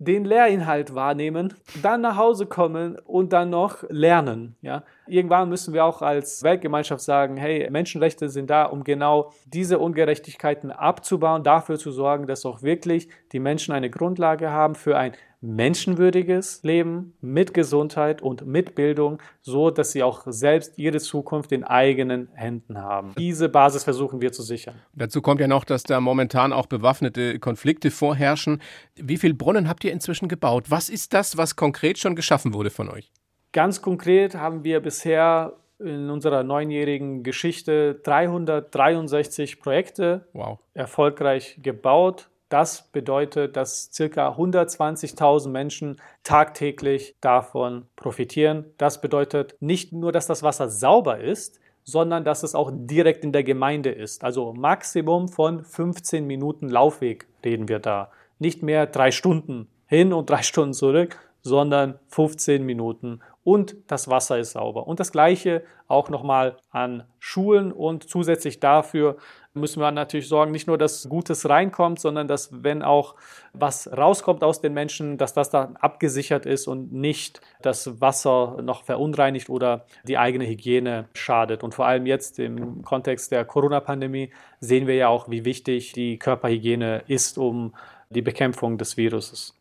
den 0.00 0.24
Lehrinhalt 0.24 0.94
wahrnehmen, 0.94 1.52
dann 1.82 2.00
nach 2.00 2.16
Hause 2.16 2.46
kommen 2.46 2.98
und 2.98 3.34
dann 3.34 3.50
noch 3.50 3.84
lernen. 3.90 4.56
Ja? 4.62 4.82
Irgendwann 5.06 5.50
müssen 5.50 5.74
wir 5.74 5.84
auch 5.84 6.00
als 6.00 6.42
Weltgemeinschaft 6.42 7.02
sagen, 7.02 7.36
hey, 7.36 7.68
Menschenrechte 7.70 8.30
sind 8.30 8.48
da, 8.48 8.64
um 8.64 8.82
genau 8.82 9.30
diese 9.44 9.78
Ungerechtigkeiten 9.78 10.72
abzubauen, 10.72 11.44
dafür 11.44 11.78
zu 11.78 11.92
sorgen, 11.92 12.26
dass 12.26 12.46
auch 12.46 12.62
wirklich 12.62 13.08
die 13.32 13.40
Menschen 13.40 13.74
eine 13.74 13.90
Grundlage 13.90 14.50
haben 14.50 14.74
für 14.74 14.96
ein 14.96 15.12
menschenwürdiges 15.40 16.62
Leben 16.62 17.14
mit 17.20 17.54
Gesundheit 17.54 18.20
und 18.20 18.46
mit 18.46 18.74
Bildung, 18.74 19.18
so 19.40 19.70
dass 19.70 19.92
sie 19.92 20.02
auch 20.02 20.22
selbst 20.26 20.78
ihre 20.78 21.00
Zukunft 21.00 21.52
in 21.52 21.64
eigenen 21.64 22.28
Händen 22.34 22.78
haben. 22.78 23.14
Diese 23.16 23.48
Basis 23.48 23.84
versuchen 23.84 24.20
wir 24.20 24.32
zu 24.32 24.42
sichern. 24.42 24.74
Dazu 24.94 25.22
kommt 25.22 25.40
ja 25.40 25.48
noch, 25.48 25.64
dass 25.64 25.82
da 25.82 26.00
momentan 26.00 26.52
auch 26.52 26.66
bewaffnete 26.66 27.38
Konflikte 27.38 27.90
vorherrschen. 27.90 28.60
Wie 28.96 29.16
viele 29.16 29.34
Brunnen 29.34 29.68
habt 29.68 29.84
ihr 29.84 29.92
inzwischen 29.92 30.28
gebaut? 30.28 30.66
Was 30.68 30.90
ist 30.90 31.14
das, 31.14 31.36
was 31.36 31.56
konkret 31.56 31.98
schon 31.98 32.16
geschaffen 32.16 32.52
wurde 32.52 32.70
von 32.70 32.90
euch? 32.90 33.10
Ganz 33.52 33.80
konkret 33.82 34.34
haben 34.34 34.62
wir 34.62 34.80
bisher 34.80 35.54
in 35.78 36.10
unserer 36.10 36.42
neunjährigen 36.42 37.22
Geschichte 37.22 37.94
363 38.04 39.60
Projekte 39.60 40.28
wow. 40.34 40.58
erfolgreich 40.74 41.58
gebaut 41.62 42.28
das 42.50 42.90
bedeutet, 42.90 43.56
dass 43.56 43.90
circa 43.92 44.36
120.000 44.36 45.48
Menschen 45.48 45.96
tagtäglich 46.24 47.14
davon 47.20 47.86
profitieren. 47.96 48.66
Das 48.76 49.00
bedeutet 49.00 49.56
nicht 49.60 49.92
nur, 49.92 50.12
dass 50.12 50.26
das 50.26 50.42
Wasser 50.42 50.68
sauber 50.68 51.20
ist, 51.20 51.60
sondern 51.84 52.24
dass 52.24 52.42
es 52.42 52.54
auch 52.54 52.70
direkt 52.74 53.24
in 53.24 53.32
der 53.32 53.44
Gemeinde 53.44 53.90
ist. 53.90 54.24
Also 54.24 54.52
Maximum 54.52 55.28
von 55.28 55.64
15 55.64 56.26
Minuten 56.26 56.68
Laufweg 56.68 57.26
reden 57.44 57.68
wir 57.68 57.78
da. 57.78 58.10
Nicht 58.38 58.62
mehr 58.62 58.86
drei 58.86 59.12
Stunden 59.12 59.68
hin 59.86 60.12
und 60.12 60.28
drei 60.28 60.42
Stunden 60.42 60.74
zurück, 60.74 61.18
sondern 61.42 61.98
15 62.08 62.64
Minuten 62.64 63.20
und 63.42 63.76
das 63.86 64.08
Wasser 64.08 64.38
ist 64.38 64.52
sauber. 64.52 64.86
Und 64.86 65.00
das 65.00 65.12
gleiche 65.12 65.62
auch 65.88 66.08
nochmal 66.08 66.56
an 66.70 67.04
Schulen 67.18 67.72
und 67.72 68.08
zusätzlich 68.08 68.60
dafür 68.60 69.16
müssen 69.54 69.80
wir 69.80 69.90
natürlich 69.90 70.28
sorgen, 70.28 70.52
nicht 70.52 70.68
nur, 70.68 70.78
dass 70.78 71.08
Gutes 71.08 71.48
reinkommt, 71.48 71.98
sondern 71.98 72.28
dass, 72.28 72.62
wenn 72.62 72.82
auch 72.82 73.16
was 73.52 73.90
rauskommt 73.90 74.44
aus 74.44 74.60
den 74.60 74.72
Menschen, 74.74 75.18
dass 75.18 75.32
das 75.32 75.50
dann 75.50 75.76
abgesichert 75.76 76.46
ist 76.46 76.68
und 76.68 76.92
nicht 76.92 77.40
das 77.60 78.00
Wasser 78.00 78.58
noch 78.62 78.84
verunreinigt 78.84 79.50
oder 79.50 79.86
die 80.04 80.18
eigene 80.18 80.46
Hygiene 80.46 81.08
schadet. 81.14 81.64
Und 81.64 81.74
vor 81.74 81.86
allem 81.86 82.06
jetzt 82.06 82.38
im 82.38 82.82
Kontext 82.82 83.32
der 83.32 83.44
Corona-Pandemie 83.44 84.30
sehen 84.60 84.86
wir 84.86 84.94
ja 84.94 85.08
auch, 85.08 85.28
wie 85.28 85.44
wichtig 85.44 85.92
die 85.92 86.18
Körperhygiene 86.18 87.02
ist, 87.08 87.36
um 87.36 87.74
die 88.10 88.22
Bekämpfung 88.22 88.78
des 88.78 88.96
Viruses. 88.96 89.59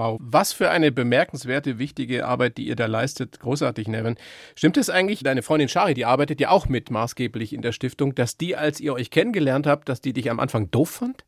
Wow, 0.00 0.16
was 0.18 0.54
für 0.54 0.70
eine 0.70 0.92
bemerkenswerte, 0.92 1.78
wichtige 1.78 2.26
Arbeit, 2.26 2.56
die 2.56 2.66
ihr 2.66 2.74
da 2.74 2.86
leistet. 2.86 3.38
Großartig, 3.38 3.86
Nevin. 3.86 4.16
Stimmt 4.54 4.78
es 4.78 4.88
eigentlich, 4.88 5.22
deine 5.22 5.42
Freundin 5.42 5.68
Shari, 5.68 5.92
die 5.92 6.06
arbeitet 6.06 6.40
ja 6.40 6.48
auch 6.48 6.68
mit 6.68 6.90
maßgeblich 6.90 7.52
in 7.52 7.60
der 7.60 7.72
Stiftung, 7.72 8.14
dass 8.14 8.38
die, 8.38 8.56
als 8.56 8.80
ihr 8.80 8.94
euch 8.94 9.10
kennengelernt 9.10 9.66
habt, 9.66 9.90
dass 9.90 10.00
die 10.00 10.14
dich 10.14 10.30
am 10.30 10.40
Anfang 10.40 10.70
doof 10.70 10.88
fand? 10.88 11.26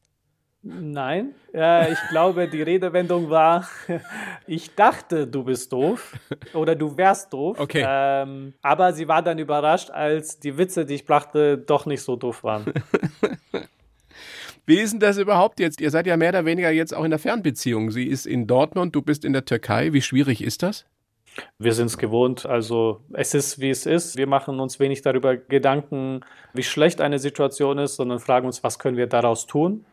Nein, 0.63 1.35
äh, 1.53 1.93
ich 1.93 1.99
glaube, 2.09 2.49
die 2.49 2.63
Redewendung 2.63 3.29
war, 3.29 3.69
ich 4.47 4.75
dachte, 4.75 5.27
du 5.27 5.45
bist 5.45 5.71
doof 5.71 6.15
oder 6.55 6.75
du 6.75 6.97
wärst 6.97 7.31
doof. 7.31 7.61
Okay. 7.61 7.85
Ähm, 7.87 8.55
aber 8.63 8.95
sie 8.95 9.07
war 9.07 9.21
dann 9.21 9.39
überrascht, 9.39 9.91
als 9.91 10.39
die 10.41 10.57
Witze, 10.57 10.87
die 10.87 10.95
ich 10.95 11.05
brachte, 11.05 11.59
doch 11.59 11.85
nicht 11.85 12.01
so 12.01 12.17
doof 12.17 12.43
waren. 12.43 12.73
Wie 14.65 14.79
ist 14.79 14.93
denn 14.93 15.01
das 15.01 15.19
überhaupt 15.19 15.59
jetzt? 15.59 15.81
Ihr 15.81 15.91
seid 15.91 16.07
ja 16.07 16.17
mehr 16.17 16.29
oder 16.31 16.45
weniger 16.45 16.71
jetzt 16.71 16.95
auch 16.95 17.05
in 17.05 17.11
der 17.11 17.19
Fernbeziehung. 17.19 17.91
Sie 17.91 18.07
ist 18.07 18.27
in 18.27 18.47
Dortmund, 18.47 18.95
du 18.95 19.03
bist 19.03 19.25
in 19.25 19.33
der 19.33 19.45
Türkei. 19.45 19.93
Wie 19.93 20.03
schwierig 20.03 20.43
ist 20.43 20.63
das? 20.63 20.87
Wir 21.59 21.73
sind 21.73 21.87
es 21.87 21.99
gewohnt. 21.99 22.47
Also 22.47 23.01
es 23.13 23.35
ist, 23.35 23.59
wie 23.59 23.71
es 23.71 23.87
ist. 23.87 24.17
Wir 24.17 24.27
machen 24.27 24.61
uns 24.61 24.79
wenig 24.79 25.03
darüber 25.03 25.37
Gedanken, 25.37 26.21
wie 26.53 26.63
schlecht 26.63 27.01
eine 27.01 27.19
Situation 27.19 27.79
ist, 27.79 27.97
sondern 27.97 28.21
fragen 28.21 28.47
uns, 28.47 28.63
was 28.63 28.79
können 28.79 28.97
wir 28.97 29.07
daraus 29.07 29.47
tun. 29.47 29.85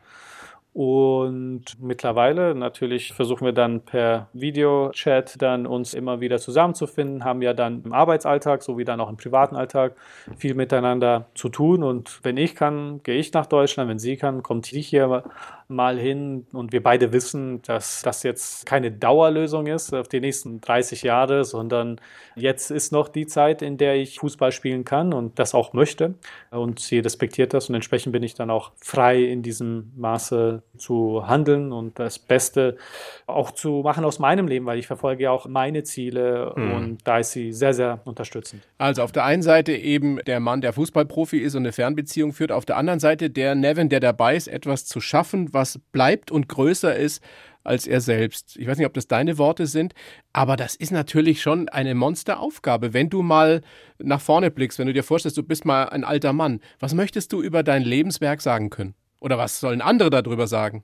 Und 0.71 1.63
mittlerweile 1.81 2.53
natürlich 2.53 3.13
versuchen 3.13 3.43
wir 3.43 3.53
dann 3.53 3.81
per 3.81 4.29
Videochat 4.33 5.41
dann 5.41 5.65
uns 5.65 5.93
immer 5.93 6.21
wieder 6.21 6.37
zusammenzufinden, 6.37 7.25
haben 7.25 7.41
ja 7.41 7.53
dann 7.53 7.81
im 7.83 7.91
Arbeitsalltag 7.91 8.61
sowie 8.61 8.85
dann 8.85 9.01
auch 9.01 9.09
im 9.09 9.17
privaten 9.17 9.55
Alltag 9.55 9.95
viel 10.37 10.53
miteinander 10.53 11.25
zu 11.33 11.49
tun. 11.49 11.83
Und 11.83 12.19
wenn 12.23 12.37
ich 12.37 12.55
kann, 12.55 13.01
gehe 13.03 13.17
ich 13.17 13.33
nach 13.33 13.47
Deutschland. 13.47 13.89
Wenn 13.89 13.99
sie 13.99 14.15
kann, 14.15 14.43
kommt 14.43 14.67
sie 14.67 14.81
hier 14.81 15.23
mal 15.69 15.99
hin 15.99 16.47
und 16.51 16.73
wir 16.73 16.81
beide 16.81 17.13
wissen, 17.13 17.61
dass 17.61 18.01
das 18.01 18.23
jetzt 18.23 18.65
keine 18.65 18.91
Dauerlösung 18.91 19.67
ist 19.67 19.93
auf 19.93 20.07
die 20.07 20.19
nächsten 20.19 20.61
30 20.61 21.03
Jahre, 21.03 21.43
sondern 21.43 22.01
jetzt 22.35 22.71
ist 22.71 22.91
noch 22.91 23.07
die 23.07 23.27
Zeit, 23.27 23.61
in 23.61 23.77
der 23.77 23.95
ich 23.95 24.17
Fußball 24.19 24.51
spielen 24.51 24.83
kann 24.83 25.13
und 25.13 25.37
das 25.37 25.53
auch 25.53 25.73
möchte. 25.73 26.15
Und 26.49 26.79
sie 26.79 26.97
respektiert 26.99 27.53
das 27.53 27.69
und 27.69 27.75
entsprechend 27.75 28.13
bin 28.13 28.23
ich 28.23 28.33
dann 28.33 28.49
auch 28.49 28.71
frei 28.81 29.21
in 29.23 29.43
diesem 29.43 29.91
Maße 29.95 30.63
zu 30.75 31.27
handeln 31.27 31.71
und 31.71 31.99
das 31.99 32.17
Beste 32.17 32.75
auch 33.27 33.51
zu 33.51 33.81
machen 33.83 34.05
aus 34.05 34.17
meinem 34.17 34.47
Leben, 34.47 34.65
weil 34.65 34.79
ich 34.79 34.87
verfolge 34.87 35.25
ja 35.25 35.31
auch 35.31 35.47
meine 35.47 35.83
Ziele 35.83 36.51
mhm. 36.55 36.71
und 36.71 36.97
da 37.07 37.19
ist 37.19 37.31
sie 37.31 37.53
sehr, 37.53 37.75
sehr 37.75 37.99
unterstützend. 38.05 38.67
Also 38.79 39.03
auf 39.03 39.11
der 39.11 39.23
einen 39.23 39.43
Seite 39.43 39.73
eben 39.73 40.19
der 40.25 40.39
Mann, 40.39 40.61
der 40.61 40.73
Fußballprofi 40.73 41.37
ist 41.37 41.53
und 41.53 41.61
eine 41.61 41.73
Fernbeziehung 41.73 42.33
führt, 42.33 42.51
auf 42.51 42.65
der 42.65 42.77
anderen 42.77 42.99
Seite 42.99 43.29
der 43.29 43.53
Nevin, 43.53 43.89
der 43.89 43.99
dabei 43.99 44.35
ist, 44.35 44.47
etwas 44.47 44.85
zu 44.85 44.99
schaffen, 44.99 45.53
was 45.53 45.58
bleibt 45.91 46.31
und 46.31 46.49
größer 46.49 46.95
ist 46.95 47.21
als 47.63 47.87
er 47.87 48.01
selbst. 48.01 48.57
Ich 48.57 48.67
weiß 48.67 48.77
nicht, 48.77 48.87
ob 48.87 48.93
das 48.93 49.07
deine 49.07 49.37
Worte 49.37 49.67
sind, 49.67 49.93
aber 50.33 50.55
das 50.55 50.75
ist 50.75 50.91
natürlich 50.91 51.41
schon 51.41 51.69
eine 51.69 51.93
Monsteraufgabe. 51.95 52.93
Wenn 52.93 53.09
du 53.09 53.21
mal 53.21 53.61
nach 53.99 54.21
vorne 54.21 54.49
blickst, 54.51 54.79
wenn 54.79 54.87
du 54.87 54.93
dir 54.93 55.03
vorstellst, 55.03 55.37
du 55.37 55.43
bist 55.43 55.65
mal 55.65 55.83
ein 55.89 56.03
alter 56.03 56.33
Mann, 56.33 56.61
was 56.79 56.93
möchtest 56.93 57.33
du 57.33 57.41
über 57.41 57.63
dein 57.63 57.83
Lebenswerk 57.83 58.41
sagen 58.41 58.69
können? 58.69 58.95
Oder 59.19 59.37
was 59.37 59.59
sollen 59.59 59.81
andere 59.81 60.09
darüber 60.09 60.47
sagen? 60.47 60.83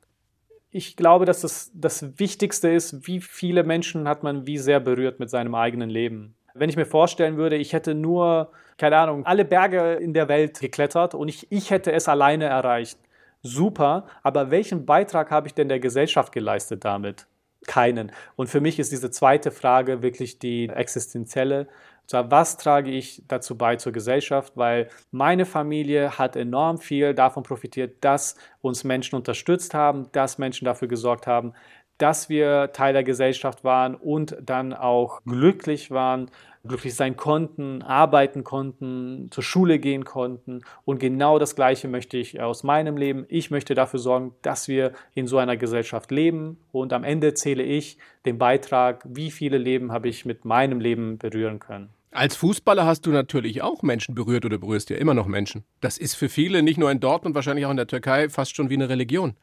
Ich 0.69 0.97
glaube, 0.97 1.25
dass 1.25 1.41
das 1.41 1.71
das 1.73 2.19
Wichtigste 2.19 2.69
ist, 2.69 3.07
wie 3.07 3.21
viele 3.21 3.63
Menschen 3.63 4.09
hat 4.09 4.23
man 4.23 4.45
wie 4.45 4.57
sehr 4.57 4.81
berührt 4.81 5.19
mit 5.19 5.29
seinem 5.29 5.55
eigenen 5.55 5.89
Leben. 5.89 6.35
Wenn 6.53 6.69
ich 6.69 6.75
mir 6.75 6.85
vorstellen 6.85 7.37
würde, 7.37 7.55
ich 7.55 7.73
hätte 7.73 7.95
nur, 7.95 8.51
keine 8.77 8.97
Ahnung, 8.97 9.25
alle 9.25 9.45
Berge 9.45 9.93
in 9.93 10.13
der 10.13 10.27
Welt 10.27 10.59
geklettert 10.59 11.15
und 11.15 11.29
ich, 11.29 11.49
ich 11.49 11.71
hätte 11.71 11.93
es 11.93 12.07
alleine 12.07 12.45
erreicht 12.45 12.99
super, 13.45 14.07
aber 14.23 14.51
welchen 14.51 14.85
Beitrag 14.85 15.31
habe 15.31 15.47
ich 15.47 15.53
denn 15.53 15.69
der 15.69 15.79
Gesellschaft 15.79 16.31
geleistet 16.31 16.83
damit? 16.83 17.27
Keinen. 17.67 18.11
Und 18.35 18.47
für 18.47 18.61
mich 18.61 18.79
ist 18.79 18.91
diese 18.91 19.09
zweite 19.09 19.51
Frage 19.51 20.01
wirklich 20.01 20.39
die 20.39 20.67
existenzielle. 20.69 21.67
was 22.11 22.57
trage 22.57 22.91
ich 22.91 23.23
dazu 23.27 23.57
bei 23.57 23.75
zur 23.77 23.91
Gesellschaft? 23.91 24.53
Weil 24.55 24.89
meine 25.11 25.45
Familie 25.45 26.17
hat 26.17 26.35
enorm 26.35 26.77
viel 26.77 27.13
davon 27.13 27.43
profitiert, 27.43 28.03
dass 28.03 28.35
uns 28.61 28.83
Menschen 28.83 29.15
unterstützt 29.15 29.73
haben, 29.73 30.11
dass 30.11 30.37
Menschen 30.37 30.65
dafür 30.65 30.87
gesorgt 30.87 31.25
haben, 31.25 31.53
dass 31.97 32.29
wir 32.29 32.71
Teil 32.73 32.93
der 32.93 33.03
Gesellschaft 33.03 33.63
waren 33.63 33.95
und 33.95 34.37
dann 34.41 34.73
auch 34.73 35.23
glücklich 35.23 35.91
waren, 35.91 36.29
glücklich 36.67 36.95
sein 36.95 37.15
konnten, 37.15 37.81
arbeiten 37.81 38.43
konnten, 38.43 39.27
zur 39.31 39.43
Schule 39.43 39.79
gehen 39.79 40.05
konnten. 40.05 40.61
Und 40.83 40.99
genau 40.99 41.39
das 41.39 41.55
Gleiche 41.55 41.87
möchte 41.87 42.17
ich 42.17 42.41
aus 42.41 42.63
meinem 42.63 42.97
Leben. 42.97 43.25
Ich 43.29 43.51
möchte 43.51 43.75
dafür 43.75 43.99
sorgen, 43.99 44.33
dass 44.41 44.67
wir 44.67 44.93
in 45.13 45.27
so 45.27 45.37
einer 45.37 45.57
Gesellschaft 45.57 46.11
leben. 46.11 46.57
Und 46.71 46.93
am 46.93 47.03
Ende 47.03 47.33
zähle 47.33 47.63
ich 47.63 47.97
den 48.25 48.37
Beitrag, 48.37 49.03
wie 49.07 49.31
viele 49.31 49.57
Leben 49.57 49.91
habe 49.91 50.09
ich 50.09 50.25
mit 50.25 50.45
meinem 50.45 50.79
Leben 50.79 51.17
berühren 51.17 51.59
können. 51.59 51.89
Als 52.11 52.37
Fußballer 52.37 52.85
hast 52.85 53.05
du 53.05 53.11
natürlich 53.11 53.61
auch 53.61 53.81
Menschen 53.81 54.15
berührt 54.15 54.45
oder 54.45 54.57
berührst 54.57 54.89
ja 54.89 54.95
immer 54.95 55.13
noch 55.13 55.27
Menschen. 55.27 55.65
Das 55.81 55.97
ist 55.97 56.15
für 56.15 56.29
viele, 56.29 56.63
nicht 56.63 56.77
nur 56.77 56.89
in 56.89 57.01
Dortmund, 57.01 57.35
wahrscheinlich 57.35 57.65
auch 57.65 57.71
in 57.71 57.77
der 57.77 57.87
Türkei, 57.87 58.29
fast 58.29 58.55
schon 58.55 58.69
wie 58.69 58.75
eine 58.75 58.87
Religion. 58.87 59.35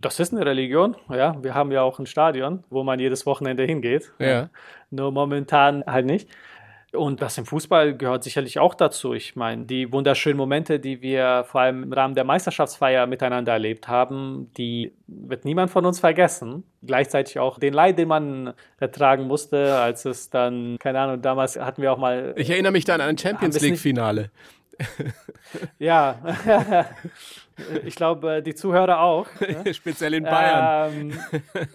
Das 0.00 0.20
ist 0.20 0.32
eine 0.32 0.44
Religion, 0.44 0.96
ja. 1.10 1.42
Wir 1.42 1.54
haben 1.54 1.72
ja 1.72 1.82
auch 1.82 1.98
ein 1.98 2.06
Stadion, 2.06 2.64
wo 2.68 2.84
man 2.84 2.98
jedes 2.98 3.24
Wochenende 3.24 3.64
hingeht. 3.64 4.12
Ja. 4.18 4.50
Nur 4.90 5.10
momentan 5.10 5.84
halt 5.86 6.06
nicht. 6.06 6.28
Und 6.92 7.20
das 7.20 7.36
im 7.38 7.46
Fußball 7.46 7.96
gehört 7.96 8.24
sicherlich 8.24 8.58
auch 8.58 8.74
dazu. 8.74 9.12
Ich 9.12 9.36
meine, 9.36 9.64
die 9.64 9.92
wunderschönen 9.92 10.36
Momente, 10.36 10.78
die 10.78 11.02
wir 11.02 11.44
vor 11.46 11.62
allem 11.62 11.84
im 11.84 11.92
Rahmen 11.92 12.14
der 12.14 12.24
Meisterschaftsfeier 12.24 13.06
miteinander 13.06 13.52
erlebt 13.52 13.88
haben, 13.88 14.50
die 14.56 14.92
wird 15.06 15.44
niemand 15.44 15.70
von 15.70 15.84
uns 15.84 16.00
vergessen. 16.00 16.64
Gleichzeitig 16.82 17.38
auch 17.38 17.58
den 17.58 17.74
Leid, 17.74 17.98
den 17.98 18.08
man 18.08 18.54
ertragen 18.78 19.24
musste, 19.24 19.76
als 19.78 20.04
es 20.04 20.30
dann, 20.30 20.78
keine 20.78 21.00
Ahnung, 21.00 21.22
damals 21.22 21.58
hatten 21.58 21.82
wir 21.82 21.92
auch 21.92 21.98
mal. 21.98 22.34
Ich 22.36 22.50
erinnere 22.50 22.72
mich 22.72 22.84
dann 22.84 23.00
an 23.00 23.08
ein 23.08 23.18
Champions 23.18 23.60
League-Finale. 23.60 24.30
ja, 25.78 26.16
ich 27.84 27.94
glaube, 27.94 28.42
die 28.42 28.54
Zuhörer 28.54 29.00
auch. 29.00 29.26
Ne? 29.46 29.72
speziell 29.72 30.14
in 30.14 30.24
Bayern. 30.24 30.92
Ähm, 30.92 31.12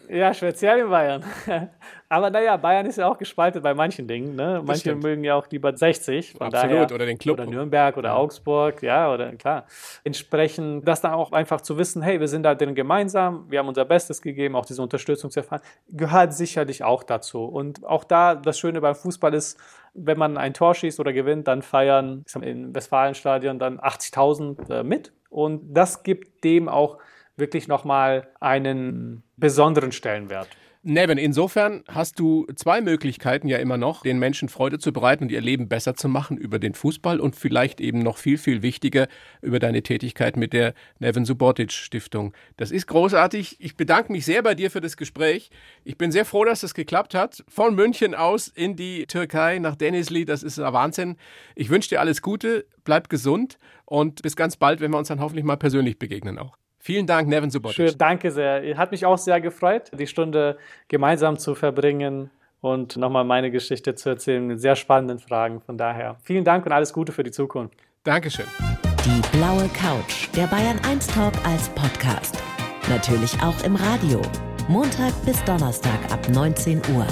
ja, 0.10 0.34
speziell 0.34 0.80
in 0.80 0.90
Bayern. 0.90 1.24
Aber 2.10 2.30
naja, 2.30 2.58
Bayern 2.58 2.86
ist 2.86 2.98
ja 2.98 3.08
auch 3.08 3.18
gespalten 3.18 3.62
bei 3.62 3.74
manchen 3.74 4.08
Dingen. 4.08 4.36
Ne? 4.36 4.62
Manche 4.66 4.94
mögen 4.96 5.24
ja 5.24 5.36
auch 5.36 5.48
lieber 5.50 5.76
60. 5.76 6.34
Von 6.34 6.48
Absolut, 6.48 6.72
daher, 6.72 6.96
oder 6.96 7.06
den 7.06 7.18
Club. 7.18 7.40
Oder 7.40 7.50
Nürnberg 7.50 7.96
oder 7.96 8.10
ja. 8.10 8.16
Augsburg, 8.16 8.84
ja, 8.84 9.12
oder 9.14 9.32
klar. 9.38 9.66
Entsprechend, 10.04 10.86
das 10.86 11.00
dann 11.00 11.14
auch 11.14 11.32
einfach 11.32 11.62
zu 11.62 11.78
wissen, 11.78 12.02
hey, 12.02 12.20
wir 12.20 12.28
sind 12.28 12.44
da 12.44 12.54
drin 12.54 12.76
gemeinsam, 12.76 13.46
wir 13.50 13.60
haben 13.60 13.70
unser 13.70 13.86
Bestes 13.86 14.22
gegeben, 14.22 14.58
auch 14.58 14.66
diese 14.66 14.82
Unterstützung 14.82 15.32
zu 15.32 15.40
erfahren, 15.40 15.62
gehört 15.90 16.34
sicherlich 16.34 16.84
auch 16.84 17.04
dazu. 17.04 17.46
Und 17.46 17.86
auch 17.86 18.04
da, 18.04 18.36
das 18.36 18.60
Schöne 18.60 18.82
beim 18.82 18.96
Fußball 18.96 19.34
ist, 19.34 19.58
wenn 19.94 20.18
man 20.18 20.38
ein 20.38 20.54
Tor 20.54 20.76
schießt 20.76 21.00
oder 21.00 21.14
gewinnt, 21.14 21.48
dann 21.48 21.62
feiern 21.62 22.26
im 22.42 22.76
Westfalenstadion 22.76 23.60
dann 23.60 23.80
80.000 23.80 24.80
äh, 24.80 24.84
mit. 24.84 25.14
Und 25.32 25.74
das 25.74 26.04
gibt 26.04 26.44
dem 26.44 26.70
auch 26.70 27.00
wirklich 27.38 27.68
nochmal 27.68 28.28
einen 28.40 29.24
besonderen 29.38 29.92
Stellenwert. 29.92 30.50
Nevin, 30.84 31.20
insofern 31.20 31.84
hast 31.88 32.18
du 32.18 32.48
zwei 32.56 32.82
Möglichkeiten 32.82 33.48
ja 33.48 33.60
immer 33.60 33.78
noch, 33.78 34.02
den 34.02 34.18
Menschen 34.18 34.50
Freude 34.50 34.80
zu 34.80 34.92
bereiten 34.92 35.26
und 35.26 35.32
ihr 35.32 35.40
Leben 35.40 35.70
besser 35.70 35.94
zu 35.94 36.10
machen 36.10 36.38
über 36.38 36.58
den 36.58 36.74
Fußball 36.74 37.20
und 37.20 37.36
vielleicht 37.36 37.80
eben 37.80 38.00
noch 38.00 38.18
viel, 38.18 38.40
viel 38.40 38.64
wichtiger 38.64 39.08
über 39.44 39.60
deine 39.60 39.84
Tätigkeit 39.84 40.38
mit 40.38 40.54
der 40.54 40.74
Nevin 40.98 41.24
Subotic 41.24 41.72
Stiftung. 41.72 42.34
Das 42.58 42.72
ist 42.72 42.88
großartig. 42.88 43.58
Ich 43.60 43.78
bedanke 43.78 44.12
mich 44.12 44.26
sehr 44.26 44.42
bei 44.42 44.56
dir 44.56 44.72
für 44.72 44.82
das 44.82 44.98
Gespräch. 44.98 45.52
Ich 45.84 46.00
bin 46.00 46.12
sehr 46.12 46.26
froh, 46.26 46.46
dass 46.46 46.62
das 46.62 46.74
geklappt 46.74 47.14
hat. 47.14 47.44
Von 47.48 47.76
München 47.76 48.16
aus 48.16 48.48
in 48.48 48.76
die 48.76 49.06
Türkei 49.06 49.60
nach 49.60 49.76
Denizli. 49.76 50.26
Das 50.26 50.42
ist 50.42 50.58
ein 50.58 50.74
Wahnsinn. 50.74 51.16
Ich 51.54 51.70
wünsche 51.70 51.90
dir 51.90 52.00
alles 52.00 52.24
Gute, 52.24 52.66
bleib 52.84 53.08
gesund 53.08 53.60
und 53.86 54.24
bis 54.24 54.36
ganz 54.36 54.58
bald, 54.58 54.82
wenn 54.82 54.90
wir 54.90 54.98
uns 54.98 55.10
dann 55.10 55.20
hoffentlich 55.20 55.46
mal 55.46 55.58
persönlich 55.58 56.00
begegnen 56.00 56.40
auch. 56.40 56.58
Vielen 56.82 57.06
Dank, 57.06 57.30
Nevin 57.30 57.52
Subotic. 57.52 57.76
Schön, 57.76 57.98
danke 57.98 58.32
sehr. 58.32 58.76
Hat 58.76 58.92
mich 58.92 59.06
auch 59.06 59.18
sehr 59.18 59.40
gefreut, 59.40 59.92
die 59.98 60.08
Stunde 60.08 60.58
gemeinsam 60.88 61.38
zu 61.38 61.54
verbringen 61.54 62.32
und 62.60 62.98
nochmal 62.98 63.24
meine 63.24 63.52
Geschichte 63.52 63.94
zu 63.94 64.10
erzählen 64.10 64.46
mit 64.46 64.60
sehr 64.60 64.76
spannenden 64.76 65.20
Fragen. 65.20 65.62
Von 65.62 65.78
daher 65.78 66.18
vielen 66.24 66.44
Dank 66.44 66.66
und 66.66 66.72
alles 66.72 66.92
Gute 66.92 67.12
für 67.12 67.24
die 67.24 67.32
Zukunft. 67.32 67.76
Dankeschön. 68.04 68.46
Die 69.06 69.38
blaue 69.38 69.68
Couch, 69.70 70.28
der 70.36 70.48
Bayern 70.48 70.80
1 70.88 71.08
Talk 71.08 71.34
als 71.46 71.70
Podcast. 71.70 72.42
Natürlich 72.90 73.34
auch 73.44 73.64
im 73.64 73.76
Radio. 73.76 74.22
Montag 74.68 75.14
bis 75.26 75.44
Donnerstag 75.44 76.00
ab 76.12 76.28
19 76.30 76.82
Uhr. 76.96 77.06